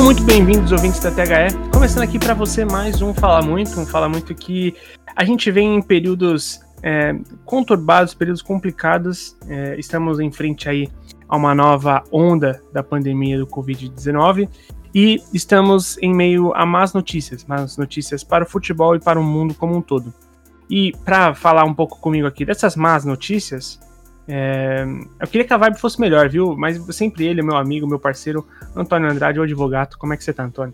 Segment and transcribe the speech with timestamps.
[0.00, 1.54] Sejam muito bem-vindos, ouvintes da THE.
[1.70, 4.74] Começando aqui para você mais um Fala Muito, um Fala Muito que
[5.14, 7.14] a gente vem em períodos é,
[7.44, 9.36] conturbados, períodos complicados.
[9.46, 10.88] É, estamos em frente aí
[11.28, 14.48] a uma nova onda da pandemia do Covid-19
[14.94, 19.22] e estamos em meio a más notícias, más notícias para o futebol e para o
[19.22, 20.14] mundo como um todo.
[20.70, 23.78] E para falar um pouco comigo aqui dessas más notícias,
[24.32, 24.84] é,
[25.18, 26.56] eu queria que a vibe fosse melhor, viu?
[26.56, 29.96] Mas sempre ele, meu amigo, meu parceiro, Antônio Andrade, o advogado.
[29.98, 30.72] Como é que você tá, Antônio?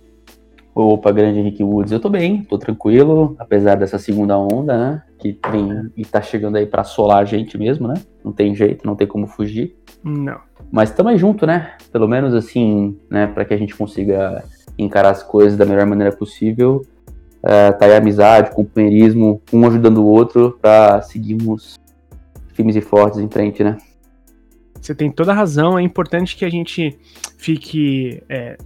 [0.74, 5.02] Opa, grande Henrique Woods, eu tô bem, tô tranquilo, apesar dessa segunda onda, né?
[5.18, 7.94] Que vem e tá chegando aí para assolar a gente mesmo, né?
[8.22, 9.74] Não tem jeito, não tem como fugir.
[10.04, 10.38] Não.
[10.70, 11.72] Mas aí junto, né?
[11.90, 13.26] Pelo menos assim, né?
[13.26, 14.44] Para que a gente consiga
[14.76, 16.82] encarar as coisas da melhor maneira possível.
[17.42, 21.78] É, tá aí amizade, companheirismo, um ajudando o outro para seguirmos
[22.56, 23.76] firmes e fortes em frente, né?
[24.80, 25.78] Você tem toda a razão.
[25.78, 26.98] É importante que a gente
[27.36, 28.56] fique é,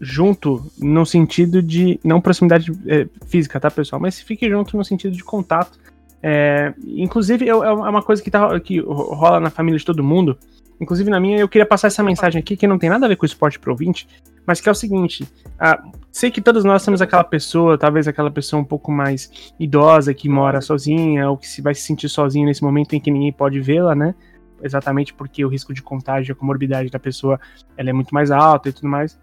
[0.00, 1.98] junto no sentido de.
[2.04, 4.00] Não proximidade é, física, tá, pessoal?
[4.00, 5.78] Mas fique junto no sentido de contato.
[6.22, 10.38] É, inclusive, é uma coisa que, tá, que rola na família de todo mundo.
[10.80, 13.16] Inclusive na minha, eu queria passar essa mensagem aqui que não tem nada a ver
[13.16, 14.08] com o esporte pro ouvinte,
[14.46, 15.26] mas que é o seguinte:
[15.58, 15.82] ah,
[16.14, 20.28] sei que todos nós temos aquela pessoa, talvez aquela pessoa um pouco mais idosa que
[20.28, 23.60] mora sozinha ou que se vai se sentir sozinha nesse momento em que ninguém pode
[23.60, 24.14] vê-la, né?
[24.62, 27.40] Exatamente porque o risco de contágio, a comorbidade da pessoa,
[27.76, 29.18] ela é muito mais alta e tudo mais.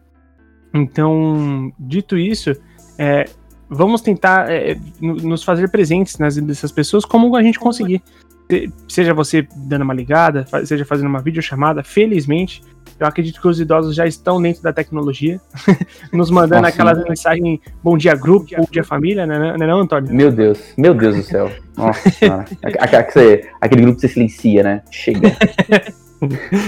[0.73, 2.51] Então, dito isso,
[2.97, 3.23] é,
[3.69, 8.03] vamos tentar é, nos fazer presentes nas dessas pessoas como a gente conseguir
[8.87, 12.61] seja você dando uma ligada, seja fazendo uma videochamada, felizmente,
[12.99, 15.41] eu acredito que os idosos já estão dentro da tecnologia,
[16.13, 20.13] nos mandando Nossa, aquelas mensagens bom dia grupo, bom dia família, né, né, não, Antônio?
[20.13, 21.51] Meu Deus, meu Deus do céu.
[21.75, 22.09] Nossa,
[22.63, 24.83] aquele, aquele grupo que você silencia, né?
[24.91, 25.35] Chega.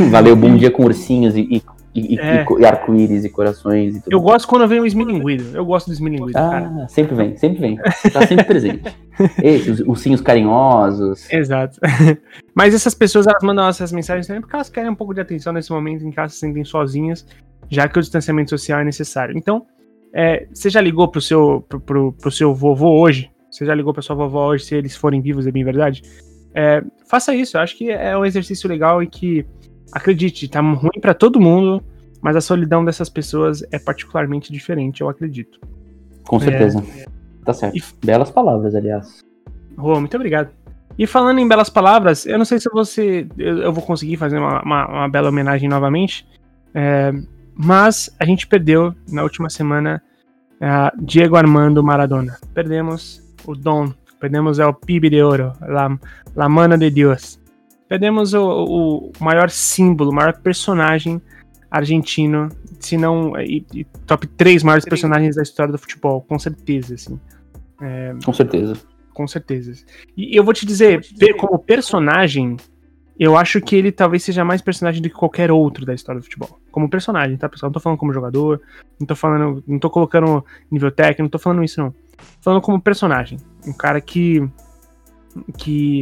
[0.09, 1.61] Valeu, bom dia com ursinhos e, e
[1.95, 2.43] e, é.
[2.43, 4.11] e, e arco-íris e corações e tudo.
[4.11, 5.55] Eu gosto quando vem o esmilinguido.
[5.55, 6.87] Eu gosto do esmilinguido, ah, cara.
[6.89, 7.79] sempre vem, sempre vem.
[8.11, 8.95] Tá sempre presente.
[9.41, 11.31] Esses, os ursinhos carinhosos.
[11.31, 11.79] Exato.
[12.55, 15.53] Mas essas pessoas, elas mandam essas mensagens também porque elas querem um pouco de atenção
[15.53, 17.25] nesse momento em que elas se sentem sozinhas,
[17.69, 19.37] já que o distanciamento social é necessário.
[19.37, 19.65] Então,
[20.13, 23.31] é, você já ligou pro seu, pro, pro, pro seu vovô hoje?
[23.49, 26.01] Você já ligou pra sua vovó hoje, se eles forem vivos, é bem verdade?
[26.55, 29.45] É, faça isso, eu acho que é um exercício legal e que
[29.93, 31.83] acredite, tá ruim para todo mundo,
[32.21, 35.59] mas a solidão dessas pessoas é particularmente diferente, eu acredito.
[36.23, 36.83] Com certeza.
[36.97, 37.05] É,
[37.45, 37.77] tá certo.
[37.77, 37.83] E...
[38.05, 39.23] Belas palavras, aliás.
[39.77, 40.49] Rô, muito obrigado.
[40.97, 43.27] E falando em belas palavras, eu não sei se você.
[43.37, 46.27] Eu, eu vou conseguir fazer uma, uma, uma bela homenagem novamente.
[46.73, 47.11] É,
[47.55, 50.01] mas a gente perdeu na última semana
[50.61, 52.37] uh, Diego Armando Maradona.
[52.53, 55.97] Perdemos o Dom, perdemos o PIB de Ouro, la,
[56.35, 57.39] la Mano de Deus.
[57.93, 61.21] Perdemos o, o maior símbolo, o maior personagem
[61.69, 62.49] argentino,
[62.79, 63.39] se não.
[63.39, 67.19] E, e top 3 maiores personagens da história do futebol, com certeza, assim.
[67.79, 68.75] É, com certeza.
[69.13, 69.85] Com certeza.
[70.17, 72.57] E eu vou te dizer, vou te dizer como personagem,
[73.19, 76.23] eu acho que ele talvez seja mais personagem do que qualquer outro da história do
[76.23, 76.59] futebol.
[76.71, 77.69] Como personagem, tá, pessoal?
[77.69, 78.59] Não tô falando como jogador,
[78.99, 79.63] não tô falando.
[79.67, 81.91] Não tô colocando nível técnico, não tô falando isso, não.
[81.91, 83.37] Tô falando como personagem.
[83.67, 84.41] Um cara que.
[85.59, 86.01] que.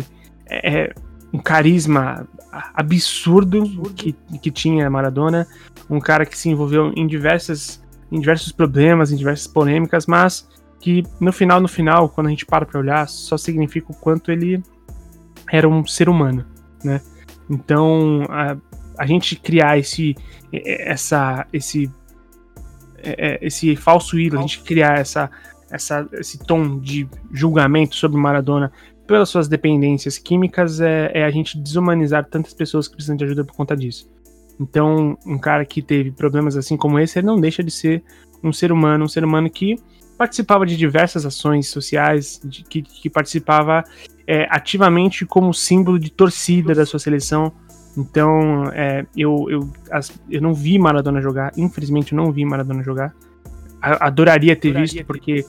[0.50, 0.94] É,
[1.34, 2.28] um carisma
[2.74, 3.64] absurdo
[3.96, 5.47] que, que tinha Maradona,
[5.90, 7.81] um cara que se envolveu em diversas
[8.12, 10.46] em diversos problemas, em diversas polêmicas, mas
[10.81, 14.31] que no final no final, quando a gente para para olhar, só significa o quanto
[14.31, 14.62] ele
[15.50, 16.46] era um ser humano,
[16.84, 17.02] né?
[17.50, 18.58] Então, a,
[18.98, 20.16] a gente criar esse
[20.52, 21.90] essa esse
[23.42, 25.30] esse falso ídolo, a gente criar essa,
[25.72, 28.72] essa, esse tom de julgamento sobre Maradona
[29.11, 33.44] pelas suas dependências químicas, é, é, a gente desumanizar tantas pessoas que precisam de ajuda
[33.44, 34.09] por conta disso.
[34.57, 38.01] Então, um cara que teve problemas assim como esse, ele não deixa de ser
[38.41, 39.75] um ser humano, um ser humano que
[40.18, 43.83] participava de diversas ações sociais, de, que, que, participava
[44.25, 47.51] é, ativamente como símbolo de torcida da sua seleção.
[47.97, 52.81] Então, é, eu, eu, as, eu não vi Maradona jogar, infelizmente eu não vi Maradona
[52.81, 53.13] jogar.
[53.81, 55.45] Adoraria ter Adoraria visto, porque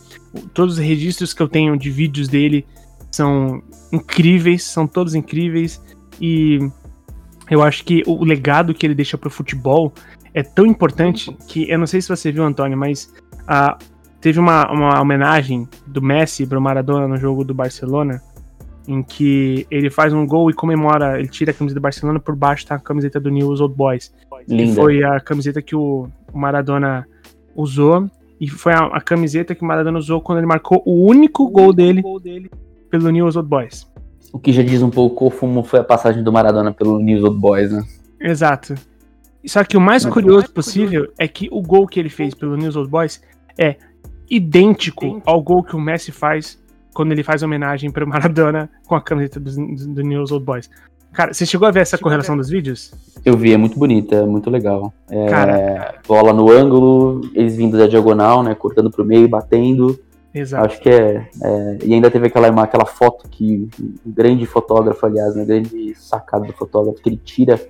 [0.52, 2.66] todos os registros que eu tenho de vídeos dele
[3.12, 3.62] são
[3.92, 5.80] incríveis, são todos incríveis
[6.20, 6.58] e
[7.50, 9.92] eu acho que o legado que ele deixa pro futebol
[10.32, 13.12] é tão importante que eu não sei se você viu, Antônio, mas
[13.42, 13.76] uh,
[14.20, 18.22] teve uma, uma homenagem do Messi pro Maradona no jogo do Barcelona,
[18.88, 22.34] em que ele faz um gol e comemora, ele tira a camiseta do Barcelona, por
[22.34, 24.12] baixo tá a camiseta do News Old Boys.
[24.48, 24.74] Linda.
[24.74, 27.06] foi a camiseta que o, o Maradona
[27.54, 28.10] usou
[28.40, 31.72] e foi a, a, camiseta que o Maradona usou quando ele marcou o único gol
[31.72, 32.50] dele, gol dele
[32.92, 33.90] pelo News Old Boys.
[34.30, 37.40] O que já diz um pouco como foi a passagem do Maradona pelo News Old
[37.40, 37.82] Boys, né?
[38.20, 38.74] Exato.
[39.46, 42.76] Só que o mais curioso possível é que o gol que ele fez pelo News
[42.76, 43.20] Old Boys
[43.58, 43.76] é
[44.30, 46.60] idêntico ao gol que o Messi faz
[46.94, 50.44] quando ele faz homenagem para o Maradona com a camiseta do, do, do News Old
[50.44, 50.68] Boys.
[51.12, 52.92] Cara, você chegou a ver essa correlação dos vídeos?
[53.24, 54.92] Eu vi, é muito bonita, é muito legal.
[55.10, 58.54] É, cara, bola no ângulo, eles vindo da diagonal, né?
[58.54, 59.98] Cortando pro meio, batendo.
[60.34, 60.66] Exato.
[60.66, 63.68] Acho que é, é, E ainda teve aquela, aquela foto que.
[63.80, 65.44] Um grande fotógrafo, aliás, né?
[65.44, 67.60] Grande sacada do fotógrafo, que ele tira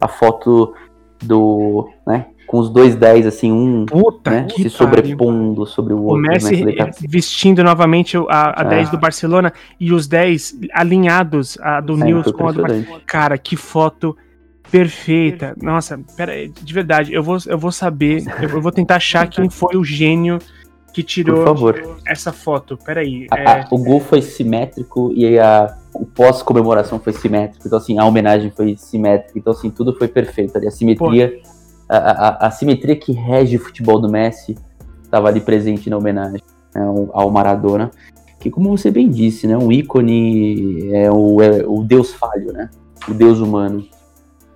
[0.00, 0.74] a foto
[1.22, 1.88] do.
[2.06, 2.26] né?
[2.46, 6.18] Com os dois 10, assim, um Puta né, se sobrepondo sobre o outro.
[6.18, 6.74] O Messi né,
[7.08, 9.50] vestindo novamente a, a 10 do Barcelona
[9.80, 13.02] e os 10 alinhados, a do é, Nils com a do Barcelona.
[13.06, 14.14] Cara, que foto
[14.70, 15.56] perfeita.
[15.60, 19.76] Nossa, pera de verdade, eu vou, eu vou saber, eu vou tentar achar quem foi
[19.78, 20.38] o gênio
[20.94, 21.44] que tirou
[22.06, 22.78] essa foto.
[22.78, 23.26] Peraí.
[23.28, 23.66] A, é...
[23.68, 27.66] o gol foi simétrico e a, o pós-comemoração foi simétrico.
[27.66, 29.36] Então, assim, a homenagem foi simétrica.
[29.36, 30.68] Então, assim, tudo foi perfeito ali.
[30.68, 31.36] A simetria,
[31.88, 34.56] a, a, a, simetria que rege o futebol do Messi
[35.02, 36.40] estava ali presente na homenagem
[36.72, 36.82] né,
[37.12, 37.90] ao Maradona.
[38.38, 42.70] Que, como você bem disse, né, um ícone é o, é o deus falho, né?
[43.08, 43.84] O deus humano.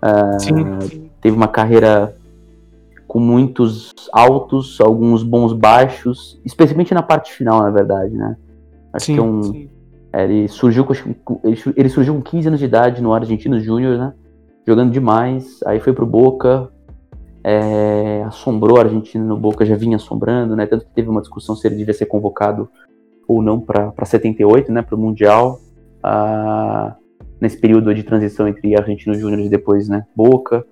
[0.00, 1.10] Uh, sim.
[1.20, 2.16] Teve uma carreira
[3.08, 8.36] com muitos altos, alguns bons baixos, especialmente na parte final, na verdade, né?
[8.92, 9.68] Acho sim, que um,
[10.12, 10.92] é, ele surgiu com,
[11.74, 14.12] ele surgiu com 15 anos de idade no Argentino Júnior, né?
[14.66, 16.70] Jogando demais, aí foi pro Boca,
[17.42, 20.66] é, assombrou a Argentina no Boca, já vinha assombrando, né?
[20.66, 22.68] Tanto que teve uma discussão se ele devia ser convocado
[23.26, 24.82] ou não para 78, né?
[24.82, 25.58] Para o Mundial,
[26.02, 26.94] ah,
[27.40, 30.04] nesse período de transição entre Argentino Júnior e depois, né?
[30.14, 30.64] Boca.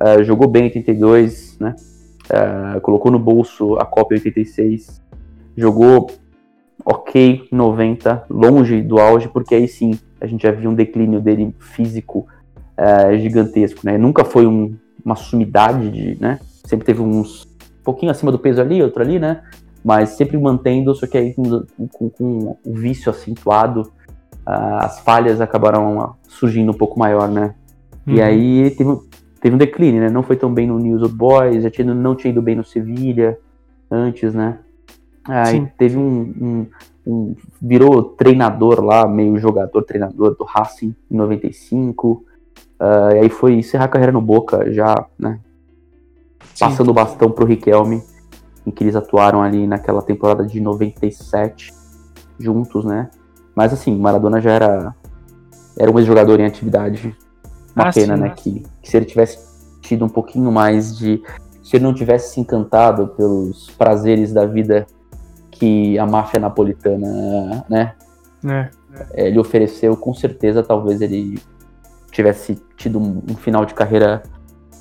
[0.00, 1.74] Uh, jogou bem em 82, né?
[2.30, 5.02] Uh, colocou no bolso a Copa 86.
[5.56, 6.10] Jogou
[6.84, 11.54] ok 90, longe do auge, porque aí sim a gente já viu um declínio dele
[11.58, 12.26] físico
[12.78, 13.98] uh, gigantesco, né?
[13.98, 16.38] Nunca foi um, uma sumidade, de, né?
[16.64, 17.44] Sempre teve uns
[17.80, 19.42] um pouquinho acima do peso ali, outro ali, né?
[19.84, 23.90] Mas sempre mantendo, só que aí com, com, com o vício acentuado,
[24.44, 27.54] as falhas acabaram surgindo um pouco maior, né?
[28.06, 28.14] Uhum.
[28.14, 28.98] E aí teve,
[29.40, 30.08] teve um declínio, né?
[30.08, 32.64] Não foi tão bem no News of Boys, já tinha, não tinha ido bem no
[32.64, 33.38] Sevilha
[33.90, 34.58] antes, né?
[35.24, 35.68] Aí Sim.
[35.76, 36.66] teve um, um,
[37.06, 42.08] um, Virou treinador lá, meio jogador, treinador do Racing em 95.
[42.10, 42.24] Uh,
[42.80, 45.40] ah, e aí foi encerrar a carreira no Boca, já, né?
[46.54, 46.64] Sim.
[46.64, 48.02] Passando o bastão pro Riquelme,
[48.66, 51.74] em que eles atuaram ali naquela temporada de 97
[52.38, 53.10] juntos, né?
[53.54, 54.94] Mas assim, Maradona já era.
[55.78, 57.16] Era um ex-jogador em atividade
[57.78, 58.30] uma ah, pena, sim, né?
[58.30, 59.38] Que, que, se ele tivesse
[59.80, 61.22] tido um pouquinho mais de.
[61.62, 64.86] Se ele não tivesse se encantado pelos prazeres da vida
[65.50, 67.94] que a máfia napolitana, né?
[68.44, 68.70] É.
[69.12, 71.38] é ele ofereceu, com certeza, talvez ele
[72.10, 74.22] tivesse tido um, um final de carreira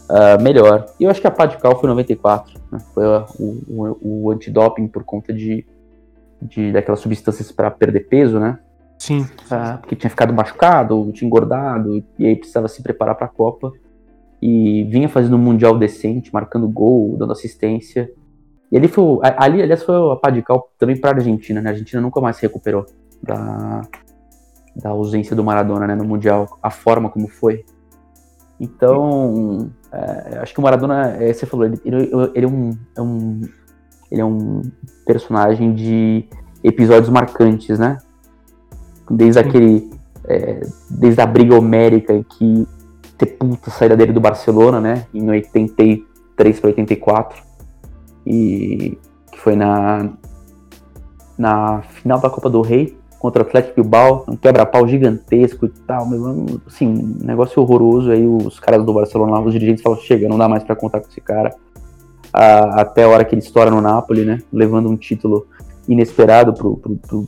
[0.09, 0.85] uh, melhor.
[0.99, 2.59] E eu acho que a pá de cal foi 94.
[2.71, 2.79] Né?
[2.93, 3.25] Foi o,
[3.67, 5.65] o, o antidoping por conta de,
[6.41, 8.59] de daquelas substâncias para perder peso, né?
[8.97, 9.21] Sim.
[9.21, 13.71] Uh, porque tinha ficado machucado, tinha engordado, e aí precisava se preparar para a Copa.
[14.41, 18.09] E vinha fazendo um Mundial decente, marcando gol, dando assistência.
[18.71, 19.19] E ali foi.
[19.37, 21.69] Ali, aliás, foi a pá de cal também para a Argentina, né?
[21.69, 22.85] A Argentina nunca mais se recuperou
[23.23, 23.81] da,
[24.75, 27.65] da ausência do Maradona né, no Mundial, a forma como foi.
[28.59, 33.01] Então, é, acho que o Maradona, é, você falou, ele, ele, ele é, um, é
[33.01, 33.41] um.
[34.11, 34.61] Ele é um
[35.05, 36.27] personagem de
[36.63, 37.97] episódios marcantes, né?
[39.09, 39.89] Desde aquele.
[40.25, 42.67] É, desde a briga homérica que
[43.17, 45.05] sepulta a saída dele do Barcelona, né?
[45.13, 47.43] Em 83 para 84.
[48.25, 48.97] E
[49.31, 50.09] que foi na,
[51.37, 56.05] na final da Copa do Rei contra o Atlético Bilbao, um quebra-pau gigantesco e tal,
[56.05, 56.19] mas,
[56.67, 58.11] assim, um negócio horroroso.
[58.11, 61.07] Aí os caras do Barcelona os dirigentes falam: chega, não dá mais para contar com
[61.07, 61.55] esse cara.
[62.31, 64.39] Ah, até a hora que ele estoura no Napoli, né?
[64.51, 65.47] Levando um título
[65.87, 66.77] inesperado pro,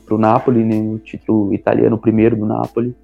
[0.05, 2.95] pro Napoli, né, o título italiano, o primeiro do Napoli,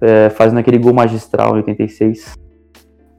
[0.00, 2.34] é, fazendo aquele gol magistral em 86.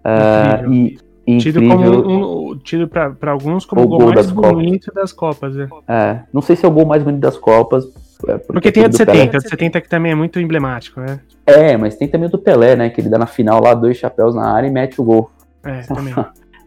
[0.03, 0.97] É, e,
[1.37, 5.01] tido incrível, como um, tido para alguns como o gol, gol mais bonito Copas.
[5.01, 5.57] das Copas.
[5.57, 5.67] É.
[5.87, 6.23] é.
[6.31, 7.83] não sei se é o gol mais bonito das Copas.
[8.25, 9.29] É, porque, porque tem a de 70, Pelé.
[9.35, 11.19] a de 70 que também é muito emblemático, né?
[11.45, 12.89] É, mas tem também o do Pelé, né?
[12.89, 15.29] Que ele dá na final lá dois chapéus na área e mete o gol.
[15.63, 16.13] É, também.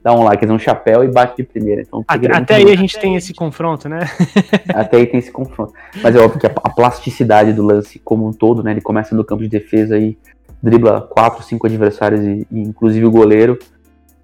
[0.03, 1.83] Dá um like, dá um chapéu e bate de primeira.
[1.83, 4.01] Então, até, até aí a gente tem esse confronto, né?
[4.75, 5.73] até aí tem esse confronto.
[6.03, 8.71] Mas é óbvio que a, a, plasticidade do lance como um todo, né?
[8.71, 10.17] Ele começa no campo de defesa e
[10.63, 13.59] dribla quatro, cinco adversários, e, e inclusive o goleiro.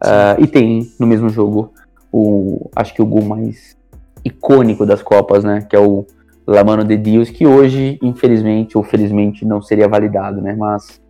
[0.02, 1.72] Uh, e tem no mesmo jogo
[2.12, 3.76] o acho que o gol mais
[4.24, 5.66] icônico das Copas, né?
[5.68, 6.06] Que é o
[6.46, 10.54] La Mano de Deus, que hoje, infelizmente ou felizmente, não seria validado, né?
[10.56, 11.00] Mas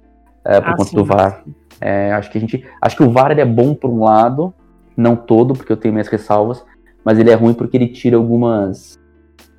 [0.45, 0.97] uh, por ah, conta sim.
[0.97, 1.45] do VAR
[1.80, 2.66] É, acho que a gente.
[2.80, 4.52] Acho que o VAR é bom por um lado,
[4.97, 6.64] não todo, porque eu tenho minhas ressalvas,
[7.04, 8.99] mas ele é ruim porque ele tira algumas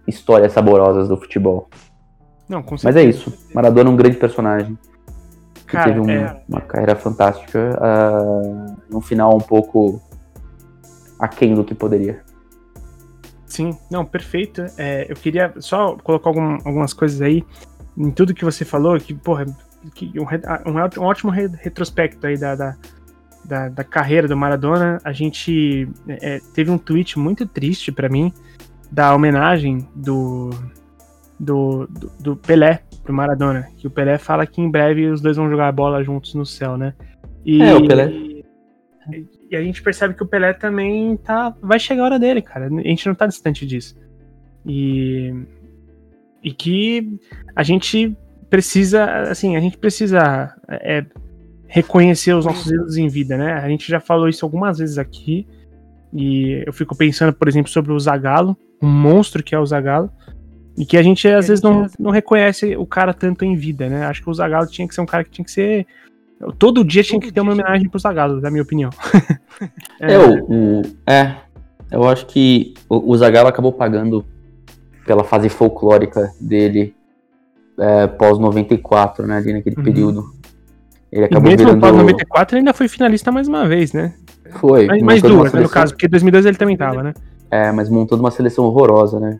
[0.07, 1.69] histórias saborosas do futebol.
[2.49, 3.31] Não, com Mas é isso.
[3.53, 4.77] Maradona é um grande personagem.
[5.67, 6.41] Que Cara, teve um- é.
[6.47, 7.77] uma carreira fantástica.
[7.81, 10.01] ah, um final um pouco
[11.19, 12.21] aquém do que poderia.
[13.45, 14.65] Sim, não, perfeito.
[14.77, 17.43] É, eu queria só colocar algum- algumas coisas aí
[17.97, 19.45] em tudo que você falou, que, porra,
[19.91, 22.75] que um, re- um ótimo- um ótimo re- retrospecto aí da, da,
[23.45, 24.99] da, da carreira do Maradona.
[25.03, 28.31] A gente é, teve um tweet muito triste pra mim
[28.91, 30.49] da homenagem do,
[31.39, 35.37] do, do, do Pelé pro Maradona, que o Pelé fala que em breve os dois
[35.37, 36.93] vão jogar bola juntos no céu, né?
[37.45, 38.11] E, É, o Pelé.
[39.49, 41.55] E a gente percebe que o Pelé também tá.
[41.61, 42.65] Vai chegar a hora dele, cara.
[42.67, 43.95] A gente não tá distante disso.
[44.65, 45.33] E.
[46.43, 47.17] E que
[47.55, 48.15] a gente
[48.49, 49.05] precisa.
[49.29, 51.05] Assim, a gente precisa é,
[51.67, 53.53] reconhecer os nossos erros em vida, né?
[53.53, 55.47] A gente já falou isso algumas vezes aqui.
[56.13, 60.09] E eu fico pensando, por exemplo, sobre o Zagalo, um monstro que é o Zagalo.
[60.77, 64.05] E que a gente às vezes não, não reconhece o cara tanto em vida, né?
[64.05, 65.85] Acho que o Zagalo tinha que ser um cara que tinha que ser.
[66.59, 68.89] Todo dia tinha que ter uma homenagem pro Zagalo, na minha opinião.
[69.99, 71.35] É, o, o- é,
[71.89, 74.23] eu acho que o, o Zagallo acabou pagando
[75.03, 76.93] pela fase folclórica dele
[77.79, 79.83] é, pós 94, né, ali naquele Uhum.
[79.83, 80.25] período.
[81.11, 81.81] Ele E acabou mesmo no virando...
[81.81, 84.13] pós 94 ele ainda foi finalista mais uma vez, né?
[84.59, 84.85] Foi.
[84.87, 87.13] Mais, mais duas, né, no seleção- caso, porque 2002 ele também tava, né?
[87.49, 89.39] É, mas montando uma seleção horrorosa, né?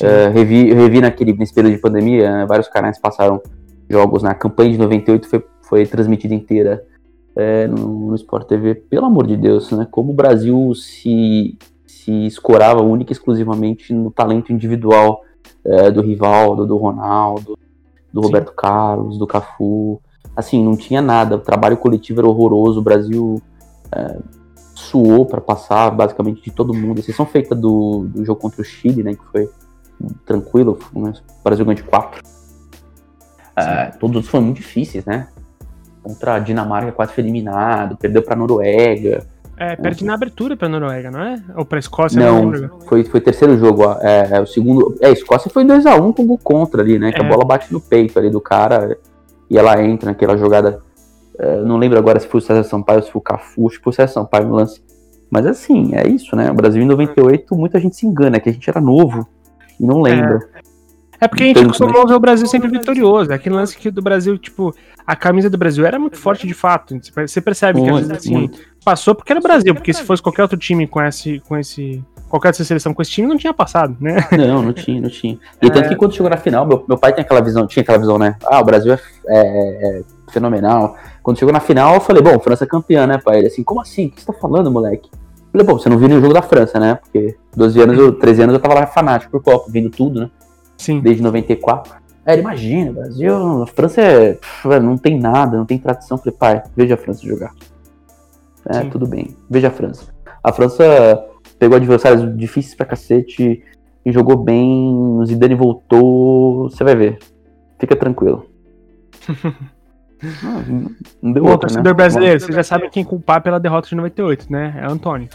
[0.00, 3.42] É, revi, eu revi naquele, nesse período de pandemia, né, vários canais passaram
[3.90, 6.82] jogos na campanha de 98, foi, foi transmitida inteira
[7.36, 8.74] é, no, no Sport TV.
[8.74, 9.86] Pelo amor de Deus, né?
[9.90, 15.20] Como o Brasil se, se escorava única e exclusivamente no talento individual
[15.64, 17.58] é, do Rivaldo, do Ronaldo,
[18.12, 18.26] do Sim.
[18.26, 20.00] Roberto Carlos, do Cafu.
[20.36, 21.36] Assim, não tinha nada.
[21.36, 22.80] O trabalho coletivo era horroroso.
[22.80, 23.40] O Brasil
[23.94, 24.18] é,
[24.74, 26.98] suou para passar basicamente de todo mundo.
[26.98, 29.14] A exceção feita do, do jogo contra o Chile, né?
[29.14, 29.50] Que foi
[30.24, 30.78] tranquilo.
[30.94, 32.22] Né, o Brasil ganhou de 4.
[33.98, 35.28] todos os outros foram muito difíceis, né?
[36.02, 39.26] Contra a Dinamarca quase foi eliminado, perdeu pra Noruega.
[39.56, 41.36] É, perde na abertura pra Noruega, não é?
[41.56, 42.78] Ou pra Escócia, Não, lembro.
[42.88, 43.82] foi, foi o terceiro jogo.
[43.84, 43.98] ó.
[44.00, 44.96] É, é, o segundo.
[45.00, 47.12] É, a Escócia foi 2x1 com gol contra ali, né?
[47.12, 47.24] Que É.
[47.24, 48.96] a bola bate no peito ali do cara
[49.48, 50.80] e ela entra naquela jogada.
[51.38, 53.78] é, não lembro agora se foi o César Sampaio ou se foi o Cafu, acho
[53.78, 54.82] que foi o César Sampaio no lance.
[55.30, 56.50] Mas assim, é isso, né?
[56.50, 59.26] O Brasil em 98, muita gente se engana, que a gente era novo
[59.80, 60.40] e não lembra.
[60.54, 60.60] É
[61.28, 63.32] porque a gente a ver o Brasil sempre vitorioso.
[63.32, 64.74] É aquele lance que do Brasil, tipo,
[65.06, 66.98] a camisa do Brasil era muito forte de fato.
[67.16, 68.58] Você percebe que às Muito, vezes assim, muito.
[68.84, 71.40] passou porque era o Brasil, porque se fosse qualquer outro time com esse.
[71.48, 74.16] Com esse qualquer outra seleção com esse time, não tinha passado, né?
[74.32, 75.38] Não, não tinha, não tinha.
[75.60, 77.98] E tanto que quando chegou na final, meu, meu pai tem aquela visão, tinha aquela
[77.98, 78.36] visão, né?
[78.46, 78.98] Ah, o Brasil é,
[79.28, 80.02] é- é
[80.32, 80.96] fenomenal.
[81.22, 83.36] Quando chegou na final, eu falei, bom, França é campeã, né, pai?
[83.40, 84.06] Ele assim, como assim?
[84.06, 85.10] O que você tá falando, moleque?
[85.12, 86.94] Eu falei, bom, você não viu nenhum jogo da França, né?
[86.94, 90.30] Porque 12 anos, eu, 13 anos eu tava lá fanático por Copa, vendo tudo, né?
[90.82, 91.00] Sim.
[91.00, 91.94] Desde 94.
[92.24, 96.16] Aí ele, imagina, o Brasil, a França é, pff, não tem nada, não tem tradição.
[96.16, 97.52] Eu falei, pai, veja a França jogar.
[98.66, 100.12] É, tudo bem, veja a França.
[100.42, 100.84] A França
[101.58, 103.62] pegou adversários difíceis pra cacete
[104.04, 104.92] e jogou bem.
[104.92, 106.68] O Zidane voltou.
[106.70, 107.18] Você vai ver.
[107.78, 108.46] Fica tranquilo.
[110.42, 110.90] não,
[111.22, 111.96] não deu Bom, outra, torcedor né?
[111.96, 114.80] brasileiro, você já sabe quem culpar pela derrota de 98, né?
[114.80, 115.28] É Antônio.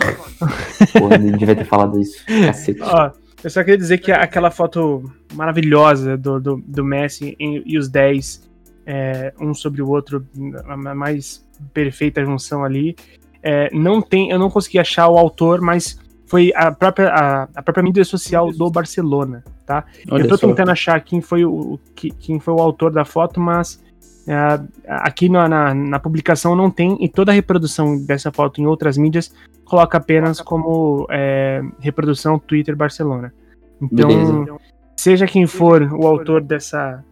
[0.98, 2.26] Pô, ele devia ter falado isso.
[2.26, 2.80] Cacete.
[2.84, 3.12] Ó,
[3.48, 7.88] eu só queria dizer que aquela foto maravilhosa do, do, do Messi e, e os
[7.88, 8.46] 10,
[8.86, 10.28] é, um sobre o outro,
[10.66, 12.94] a ma- mais perfeita junção ali.
[13.42, 17.64] É, não tem, eu não consegui achar o autor, mas foi a própria, a, a
[17.64, 19.86] própria mídia social do Barcelona, tá?
[20.12, 20.46] Olha eu tô só.
[20.46, 23.82] tentando achar quem foi o, o- que- quem foi o autor da foto, mas
[24.28, 28.66] é, aqui na, na, na publicação não tem, e toda a reprodução dessa foto em
[28.68, 29.34] outras mídias
[29.66, 33.34] coloca apenas como é, reprodução Twitter Barcelona.
[33.82, 34.56] Então, Beleza.
[34.96, 37.04] seja quem for o autor dessa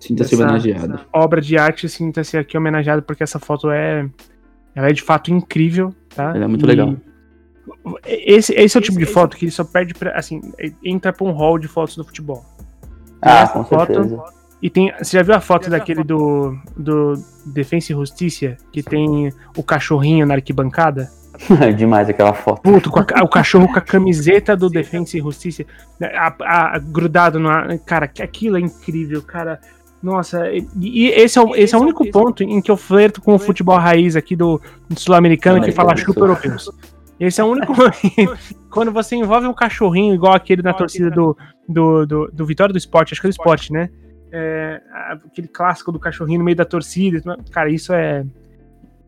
[0.00, 1.00] Sinta-se homenageado.
[1.12, 4.08] obra de arte, sinta-se aqui homenageado, porque essa foto é,
[4.74, 6.34] ela é de fato incrível, tá?
[6.34, 6.94] Ela é muito E legal.
[8.06, 10.40] Esse, esse é o tipo de foto que ele só perde pra, assim,
[10.82, 12.44] entra pra um hall de fotos do futebol.
[13.20, 14.22] Ah, com foto- certeza.
[14.60, 14.92] E tem.
[14.98, 17.14] Você já viu a foto daquele do, do
[17.46, 18.56] Defensa e Justiça?
[18.72, 21.08] Que tem o cachorrinho na arquibancada?
[21.76, 22.62] Demais aquela foto.
[22.62, 25.64] Puto, com a o cachorro com a camiseta do Defensa e Justiça
[26.00, 26.34] né, a-
[26.74, 27.48] a- grudado no.
[27.48, 27.78] ar.
[27.80, 29.60] Cara, aquilo é incrível, cara.
[30.02, 33.20] Nossa, e, e esse, é o, esse é o único ponto em que eu flerto
[33.20, 36.70] com o futebol raiz aqui do, do sul-americano que fala chupa europeus.
[37.18, 37.72] Esse é o único.
[38.70, 41.36] Quando você envolve um cachorrinho igual aquele na torcida do,
[41.68, 43.88] do, do, do Vitória do Esporte, acho que é do Esporte, né?
[44.30, 44.80] É,
[45.24, 47.20] aquele clássico do cachorrinho no meio da torcida.
[47.50, 48.24] Cara, isso é.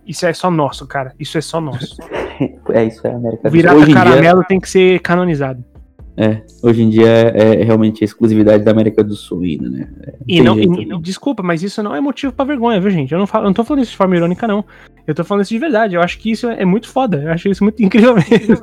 [0.07, 1.15] Isso é só nosso, cara.
[1.19, 1.97] Isso é só nosso.
[2.73, 3.51] é, isso é América.
[3.51, 4.49] Virar caramelo dia...
[4.49, 5.65] tem que ser canonizado.
[6.23, 9.89] É, hoje em dia é, é realmente a exclusividade da América do Sul ainda, né?
[10.07, 13.11] É, e, não, e, não, desculpa, mas isso não é motivo pra vergonha, viu, gente?
[13.11, 14.63] Eu não, falo, eu não tô falando isso de forma irônica, não.
[15.07, 15.95] Eu tô falando isso de verdade.
[15.95, 17.23] Eu acho que isso é muito foda.
[17.23, 18.55] Eu acho isso muito incrível mesmo.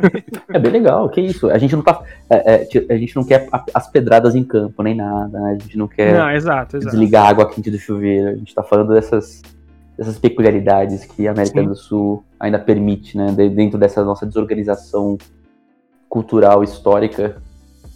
[0.54, 1.50] É bem legal, que isso.
[1.50, 2.00] A gente não tá.
[2.30, 5.58] É, é, a gente não quer as pedradas em campo, nem nada, né?
[5.60, 6.92] A gente não quer não, exato, exato.
[6.92, 8.30] desligar a água quente do chuveiro.
[8.30, 9.42] A gente tá falando dessas,
[9.98, 11.68] dessas peculiaridades que a América Sim.
[11.70, 13.32] do Sul ainda permite, né?
[13.32, 15.18] Dentro dessa nossa desorganização
[16.08, 17.42] cultural, histórica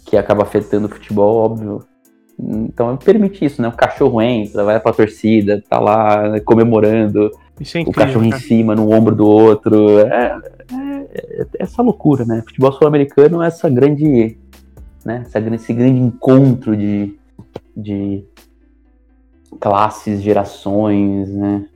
[0.04, 1.84] que acaba afetando o futebol, óbvio.
[2.38, 3.68] Então permite isso, né?
[3.68, 7.30] O cachorro entra, vai pra torcida, tá lá né, comemorando,
[7.60, 8.36] é incrível, o cachorro cara.
[8.36, 10.00] em cima, no ombro do outro.
[10.00, 10.38] É,
[10.72, 12.42] é, é essa loucura, né?
[12.46, 14.36] Futebol sul-americano é essa grande.
[15.04, 15.22] Né?
[15.26, 17.16] Essa, esse grande encontro de,
[17.76, 18.24] de
[19.60, 21.66] classes, gerações, né?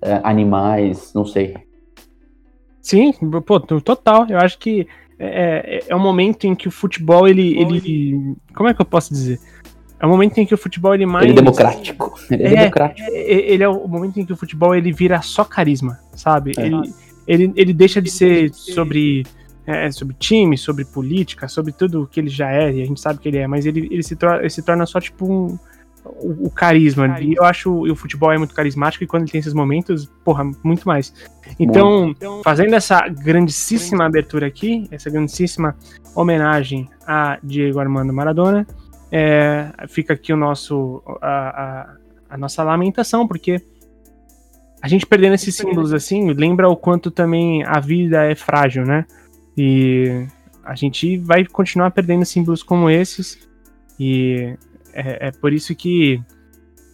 [0.00, 1.56] É, animais, não sei.
[2.80, 3.12] Sim,
[3.44, 4.26] pô, total.
[4.28, 4.86] Eu acho que
[5.18, 8.36] é, é, é um momento em que o futebol, ele, ele.
[8.54, 9.40] Como é que eu posso dizer?
[9.98, 11.24] É um momento em que o futebol ele mais.
[11.24, 12.14] Ele é democrático.
[12.30, 13.10] Ele é, é democrático.
[13.10, 16.52] É, ele é o momento em que o futebol ele vira só carisma, sabe?
[16.56, 16.66] É.
[16.66, 16.94] Ele,
[17.26, 19.24] ele, ele deixa de ser sobre,
[19.66, 23.18] é, sobre time, sobre política, sobre tudo que ele já é, e a gente sabe
[23.18, 25.58] que ele é, mas ele, ele, se, torna, ele se torna só tipo um,
[26.20, 27.08] o, o carisma.
[27.08, 27.32] carisma.
[27.32, 30.44] E eu acho o futebol é muito carismático e quando ele tem esses momentos, porra,
[30.62, 31.12] muito mais.
[31.58, 35.76] Então, então fazendo essa grandíssima abertura aqui, essa grandíssima
[36.14, 38.66] homenagem a Diego Armando Maradona,
[39.10, 41.96] é, fica aqui o nosso a, a,
[42.30, 43.62] a, nossa lamentação, porque
[44.82, 49.04] a gente perdendo esses símbolos assim, lembra o quanto também a vida é frágil, né?
[49.56, 50.26] E
[50.64, 53.46] a gente vai continuar perdendo símbolos como esses.
[53.98, 54.54] E
[54.96, 56.22] é, é por isso que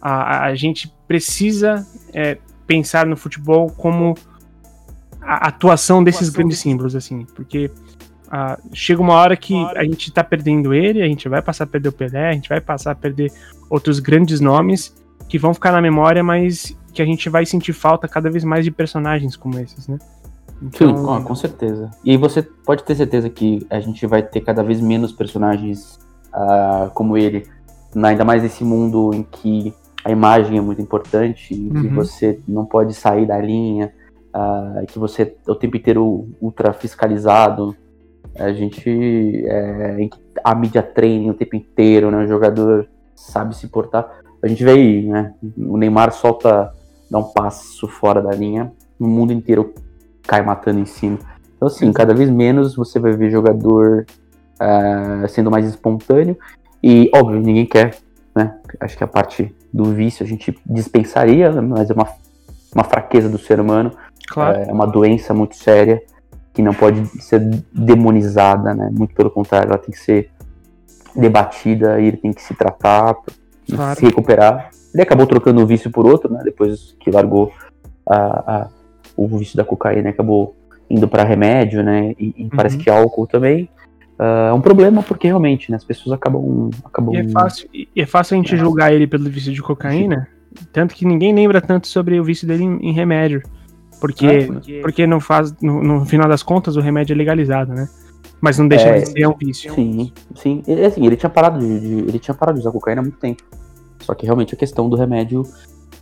[0.01, 2.37] a, a gente precisa é,
[2.67, 4.15] pensar no futebol como
[5.21, 7.71] a atuação desses grandes símbolos, assim, porque
[8.29, 11.67] ah, chega uma hora que a gente tá perdendo ele, a gente vai passar a
[11.67, 13.31] perder o Pelé, a gente vai passar a perder
[13.69, 14.93] outros grandes nomes
[15.29, 18.65] que vão ficar na memória, mas que a gente vai sentir falta cada vez mais
[18.65, 19.97] de personagens como esses, né?
[20.61, 21.17] Então...
[21.19, 21.91] Sim, com certeza.
[22.03, 25.99] E você pode ter certeza que a gente vai ter cada vez menos personagens
[26.33, 27.47] uh, como ele
[27.95, 31.81] ainda mais nesse mundo em que a imagem é muito importante, uhum.
[31.81, 33.91] que você não pode sair da linha,
[34.35, 37.75] uh, que você é o tempo inteiro ultra fiscalizado.
[38.37, 39.43] A gente.
[39.45, 40.09] É,
[40.43, 42.23] a mídia treina o tempo inteiro, né?
[42.23, 44.09] O jogador sabe se portar.
[44.41, 45.33] A gente vê aí, né?
[45.57, 46.73] O Neymar solta,
[47.09, 49.73] dá um passo fora da linha, o mundo inteiro
[50.23, 51.19] cai matando em cima.
[51.55, 54.05] Então, assim, cada vez menos você vai ver jogador
[54.55, 56.35] uh, sendo mais espontâneo
[56.83, 57.95] e, óbvio, ninguém quer,
[58.35, 58.57] né?
[58.79, 62.07] Acho que a parte do vício a gente dispensaria, mas é uma,
[62.75, 63.91] uma fraqueza do ser humano.
[64.27, 64.61] Claro.
[64.69, 66.01] É uma doença muito séria
[66.53, 67.39] que não pode ser
[67.71, 68.89] demonizada, né?
[68.91, 70.29] Muito pelo contrário, ela tem que ser
[71.15, 73.15] debatida e ele tem que se tratar,
[73.69, 73.99] claro.
[73.99, 74.69] se recuperar.
[74.93, 76.41] Ele acabou trocando o vício por outro, né?
[76.43, 77.51] Depois que largou
[78.05, 78.69] a, a
[79.15, 80.55] o vício da cocaína, acabou
[80.89, 82.13] indo para remédio, né?
[82.19, 82.49] E, e uhum.
[82.49, 83.69] parece que álcool também.
[84.23, 86.69] Uh, é um problema porque realmente né, as pessoas acabam.
[86.85, 87.13] acabam...
[87.13, 88.57] E, é fácil, e é fácil a gente é.
[88.57, 90.29] julgar ele pelo vício de cocaína,
[90.71, 93.43] tanto que ninguém lembra tanto sobre o vício dele em, em remédio.
[93.99, 94.79] Porque, é, porque...
[94.81, 97.89] porque não faz, no, no, final das contas, o remédio é legalizado, né?
[98.39, 99.73] Mas não deixa é, de ser um vício.
[99.73, 100.63] Sim, sim.
[100.67, 103.17] Ele, assim, ele tinha parado de, de, ele tinha parado de usar cocaína há muito
[103.17, 103.43] tempo.
[103.99, 105.43] Só que realmente a questão do remédio,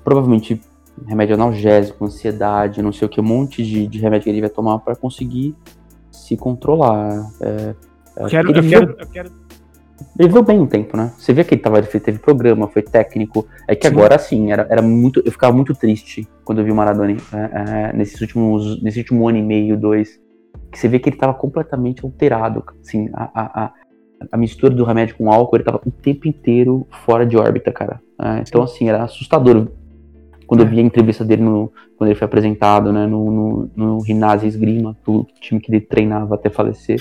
[0.03, 0.61] provavelmente
[1.07, 4.49] remédio analgésico, ansiedade, não sei o que, um monte de, de remédio que ele vai
[4.49, 5.55] tomar para conseguir
[6.11, 7.31] se controlar.
[7.41, 7.75] É,
[8.17, 9.31] eu quero, ele, eu viveu, quero, eu quero...
[10.19, 11.11] ele viveu bem um tempo, né?
[11.17, 13.47] Você vê que ele, tava, teve programa, foi técnico.
[13.67, 13.93] É que sim.
[13.93, 15.21] agora, sim, era, era muito.
[15.25, 17.15] Eu ficava muito triste quando eu vi o Maradona é,
[17.89, 20.19] é, nesses últimos, nesse último ano e meio, dois.
[20.71, 22.63] Que você vê que ele tava completamente alterado.
[22.81, 23.73] Assim, a, a,
[24.31, 28.01] a mistura do remédio com álcool, ele tava o tempo inteiro fora de órbita, cara.
[28.21, 29.67] É, então, assim, era assustador.
[30.45, 34.05] Quando eu vi a entrevista dele no, quando ele foi apresentado, né, no, no, no
[34.05, 36.99] Ginásio Esgrima, o time que ele treinava até falecer.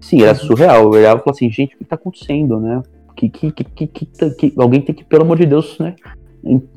[0.00, 0.82] Sim, era surreal.
[0.82, 2.82] Eu olhava e falava assim, gente, o que tá acontecendo, né?
[3.16, 5.96] Que, que, que, que, que, que alguém tem que, pelo amor de Deus, né?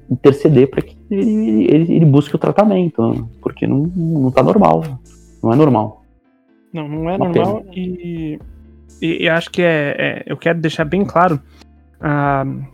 [0.09, 4.83] Interceder para que ele, ele, ele, busque o tratamento, porque não, não tá normal.
[5.43, 6.03] Não é normal.
[6.73, 8.39] Não, não é Uma normal e,
[9.01, 11.39] e, e, acho que é, é, Eu quero deixar bem claro.
[12.01, 12.65] Uh,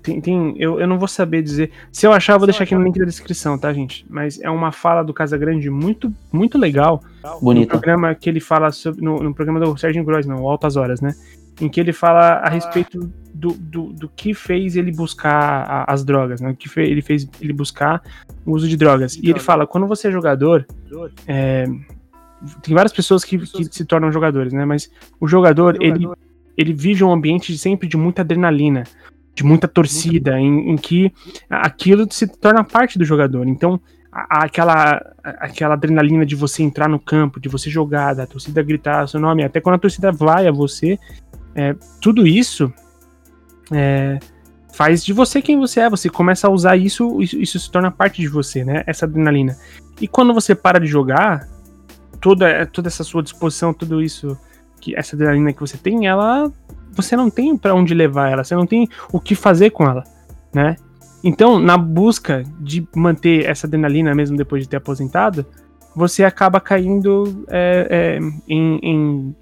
[0.00, 1.72] tem, tem, eu, eu não vou saber dizer.
[1.90, 4.06] Se eu achar, eu vou deixar aqui no link da descrição, tá, gente?
[4.08, 7.02] Mas é uma fala do Casagrande muito, muito legal.
[7.42, 7.64] Bonito.
[7.64, 9.04] No programa que ele fala sobre.
[9.04, 11.14] No, no programa do Sérgio Grossman, o Altas Horas, né?
[11.60, 16.04] Em que ele fala a respeito do, do, do que fez ele buscar a, as
[16.04, 16.50] drogas, né?
[16.50, 18.02] O que fez, ele fez ele buscar
[18.44, 19.16] o uso de drogas.
[19.16, 20.66] E ele fala, quando você é jogador,
[21.26, 21.64] é,
[22.62, 24.64] tem várias pessoas que, que se tornam jogadores, né?
[24.64, 26.06] Mas o jogador, ele,
[26.56, 28.84] ele vive um ambiente sempre de muita adrenalina,
[29.34, 31.12] de muita torcida, em, em que
[31.50, 33.46] aquilo se torna parte do jogador.
[33.46, 39.06] Então, aquela, aquela adrenalina de você entrar no campo, de você jogar, da torcida gritar
[39.06, 40.98] seu nome, até quando a torcida vai a você,
[41.54, 42.72] é, tudo isso
[43.70, 44.18] é,
[44.72, 45.90] faz de você quem você é.
[45.90, 48.82] Você começa a usar isso, isso, isso, se torna parte de você, né?
[48.86, 49.56] Essa adrenalina.
[50.00, 51.48] E quando você para de jogar,
[52.20, 54.38] toda, toda essa sua disposição, tudo isso,
[54.86, 56.52] que essa adrenalina que você tem, ela
[56.92, 60.04] você não tem para onde levar ela, você não tem o que fazer com ela,
[60.54, 60.76] né?
[61.24, 65.44] Então, na busca de manter essa adrenalina mesmo depois de ter aposentado,
[65.94, 68.18] você acaba caindo é, é,
[68.48, 69.36] em, em,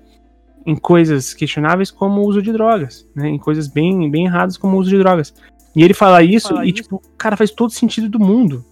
[0.67, 3.29] em, coisas questionáveis como o uso de drogas, né?
[3.29, 5.35] Em coisas bem, bem erradas como o uso de drogas.
[5.77, 6.83] E ele fala isso fala e, isso.
[6.83, 8.65] tipo, cara, faz todo sentido do mundo.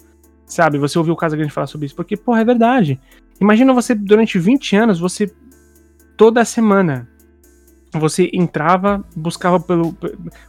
[0.46, 0.78] Sabe?
[0.78, 3.00] Você ouviu o Casagrande falar sobre isso, porque, porra, é verdade.
[3.40, 5.32] Imagina você, durante 20 anos, você
[6.16, 7.09] toda semana
[7.98, 9.94] você entrava, buscava pelo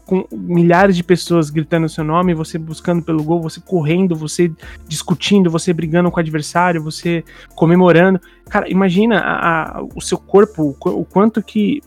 [0.06, 4.52] com milhares de pessoas gritando seu nome, você buscando pelo gol, você correndo, você
[4.88, 7.24] discutindo, você brigando com o adversário, você
[7.54, 8.20] comemorando.
[8.50, 11.82] Cara, imagina a, a, o seu corpo, o quanto que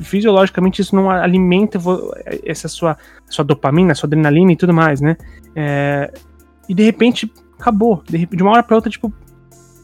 [0.00, 1.78] fisiologicamente isso não alimenta
[2.44, 2.96] essa sua,
[3.28, 5.16] sua dopamina, sua adrenalina e tudo mais, né?
[5.54, 6.12] É,
[6.68, 9.12] e de repente acabou, de, de uma hora para outra tipo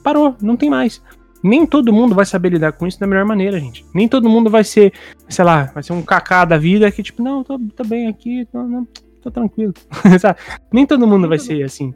[0.02, 1.02] parou, não tem mais
[1.42, 3.84] nem todo mundo vai saber lidar com isso da melhor maneira, gente.
[3.94, 4.92] Nem todo mundo vai ser,
[5.28, 8.46] sei lá, vai ser um cacá da vida que, tipo, não, tô, tô bem aqui,
[8.52, 8.86] tô, não,
[9.22, 9.72] tô tranquilo.
[10.72, 11.94] nem todo mundo vai ser assim.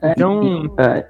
[0.00, 0.74] É, então.
[0.78, 1.06] É,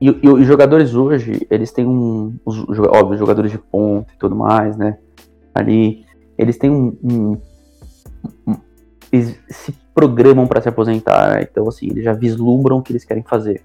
[0.00, 2.34] e, e, os jogadores hoje, eles têm um.
[2.44, 4.98] Os, óbvio, jogadores de ponta e tudo mais, né?
[5.54, 6.04] Ali,
[6.36, 6.96] eles têm um.
[7.02, 7.38] um,
[8.46, 8.56] um
[9.12, 11.42] eles se programam para se aposentar, né?
[11.42, 13.62] então assim, eles já vislumbram o que eles querem fazer.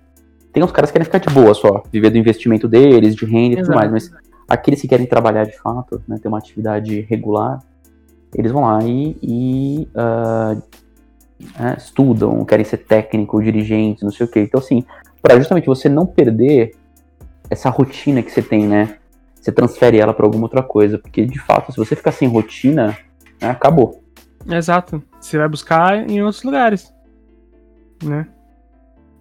[0.58, 3.60] Tem uns caras que querem ficar de boa só, viver do investimento deles, de renda
[3.60, 4.12] e tudo mais, mas
[4.50, 7.60] aqueles que querem trabalhar de fato, né, ter uma atividade regular,
[8.34, 10.60] eles vão lá e, e uh,
[11.60, 14.40] é, estudam, querem ser técnico, dirigente, não sei o que.
[14.40, 14.84] Então, assim,
[15.22, 16.76] para justamente você não perder
[17.52, 18.98] essa rotina que você tem, né?
[19.40, 22.98] Você transfere ela para alguma outra coisa, porque de fato, se você ficar sem rotina,
[23.40, 24.02] né, acabou.
[24.50, 25.04] Exato.
[25.22, 26.92] Você vai buscar em outros lugares,
[28.04, 28.28] né?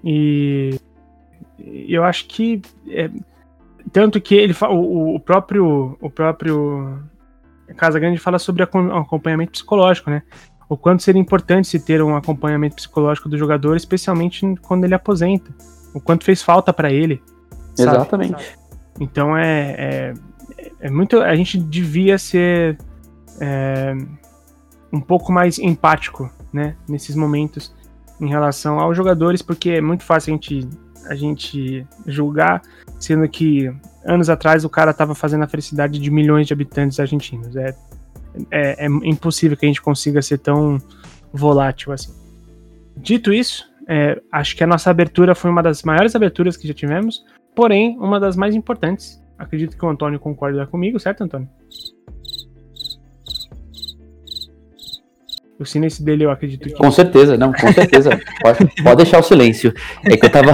[0.03, 0.81] E
[1.59, 3.11] eu acho que é,
[3.93, 6.99] tanto que ele o, o próprio o próprio
[7.77, 10.23] Casa Grande fala sobre acompanhamento psicológico, né?
[10.69, 15.51] O quanto seria importante se ter um acompanhamento psicológico do jogador, especialmente quando ele aposenta.
[15.95, 17.23] O quanto fez falta para ele.
[17.75, 17.97] Sabe?
[17.97, 18.59] Exatamente.
[18.99, 20.15] Então é, é,
[20.81, 21.21] é, muito.
[21.21, 22.79] A gente devia ser
[23.41, 23.95] é,
[24.93, 26.77] um pouco mais empático, né?
[26.89, 27.73] Nesses momentos
[28.21, 30.69] em relação aos jogadores, porque é muito fácil a gente
[31.09, 32.63] a gente julgar,
[32.99, 33.73] sendo que
[34.05, 37.57] anos atrás o cara estava fazendo a felicidade de milhões de habitantes argentinos.
[37.57, 37.75] É,
[38.51, 40.79] é, é, impossível que a gente consiga ser tão
[41.33, 42.13] volátil assim.
[42.97, 46.75] Dito isso, é, acho que a nossa abertura foi uma das maiores aberturas que já
[46.75, 49.23] tivemos, porém uma das mais importantes.
[49.39, 51.49] Acredito que o Antônio concorda comigo, certo, Antônio?
[55.59, 56.75] O silêncio dele, eu acredito que.
[56.75, 58.11] Com certeza, não, com certeza.
[58.43, 59.73] pode, pode deixar o silêncio.
[60.05, 60.53] É que eu tava.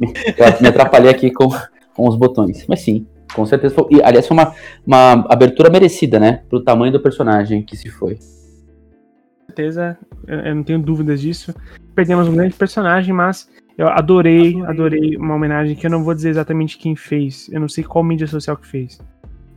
[0.00, 1.48] eu me atrapalhei aqui com,
[1.94, 2.64] com os botões.
[2.66, 3.74] Mas sim, com certeza.
[3.74, 4.54] Foi, e, aliás, foi uma,
[4.86, 6.42] uma abertura merecida, né?
[6.48, 8.14] Pro tamanho do personagem que se foi.
[8.14, 11.54] Com certeza, eu, não tenho dúvidas disso.
[11.94, 16.30] Perdemos um grande personagem, mas eu adorei, adorei uma homenagem que eu não vou dizer
[16.30, 17.50] exatamente quem fez.
[17.52, 18.98] Eu não sei qual mídia social que fez.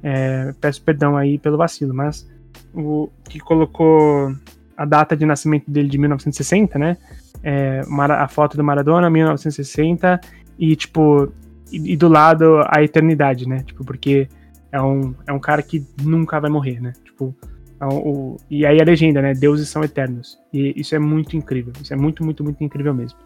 [0.02, 2.30] É, peço perdão aí pelo vacilo, mas
[2.74, 4.34] o que colocou
[4.78, 6.98] a data de nascimento dele de 1960, né?
[7.44, 10.20] É, a foto do Maradona, 1960,
[10.58, 11.32] e tipo,
[11.72, 13.64] e, e, do lado a eternidade, né?
[13.64, 14.28] Tipo, porque
[14.72, 16.94] é um, é um cara que nunca vai morrer, né?
[17.04, 17.36] Tipo,
[17.80, 19.34] é um, o, e aí a legenda, né?
[19.34, 20.40] Deuses são eternos.
[20.54, 21.74] E isso é muito incrível.
[21.82, 23.20] Isso é muito, muito, muito incrível mesmo.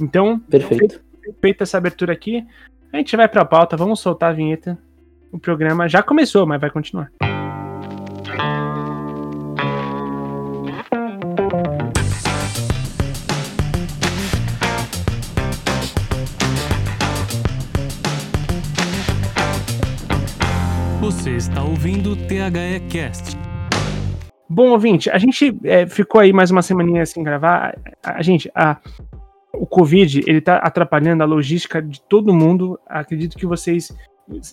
[0.00, 1.00] Então, perfeito.
[1.40, 2.44] Feita essa abertura aqui,
[2.92, 4.78] a gente vai pra pauta, vamos soltar a vinheta.
[5.30, 7.29] O programa já começou, mas vai continuar.
[21.20, 23.36] Você está ouvindo o THE Cast.
[24.48, 27.78] Bom, ouvinte, a gente é, ficou aí mais uma semaninha sem gravar.
[28.02, 28.78] A, a gente, a,
[29.52, 32.80] o Covid, ele tá atrapalhando a logística de todo mundo.
[32.86, 33.94] Acredito que vocês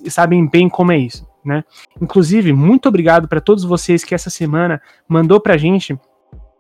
[0.10, 1.64] sabem bem como é isso, né?
[2.02, 5.98] Inclusive, muito obrigado para todos vocês que essa semana mandou pra gente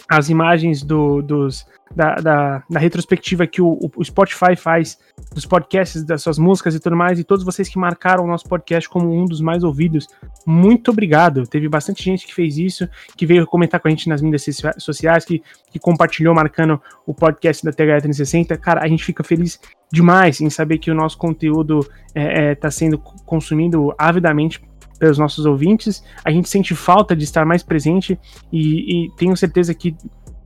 [0.09, 4.97] as imagens do, dos, da, da, da, retrospectiva que o, o, Spotify faz
[5.33, 8.47] dos podcasts, das suas músicas e tudo mais, e todos vocês que marcaram o nosso
[8.47, 10.07] podcast como um dos mais ouvidos,
[10.45, 11.45] muito obrigado.
[11.45, 14.45] Teve bastante gente que fez isso, que veio comentar com a gente nas mídias
[14.77, 18.57] sociais, que, que compartilhou marcando o podcast da TH360.
[18.57, 19.59] Cara, a gente fica feliz
[19.91, 24.61] demais em saber que o nosso conteúdo está é, é, tá sendo consumido avidamente
[24.97, 26.03] pelos nossos ouvintes.
[26.23, 28.19] A gente sente falta de estar mais presente
[28.51, 29.95] e, e tenho certeza que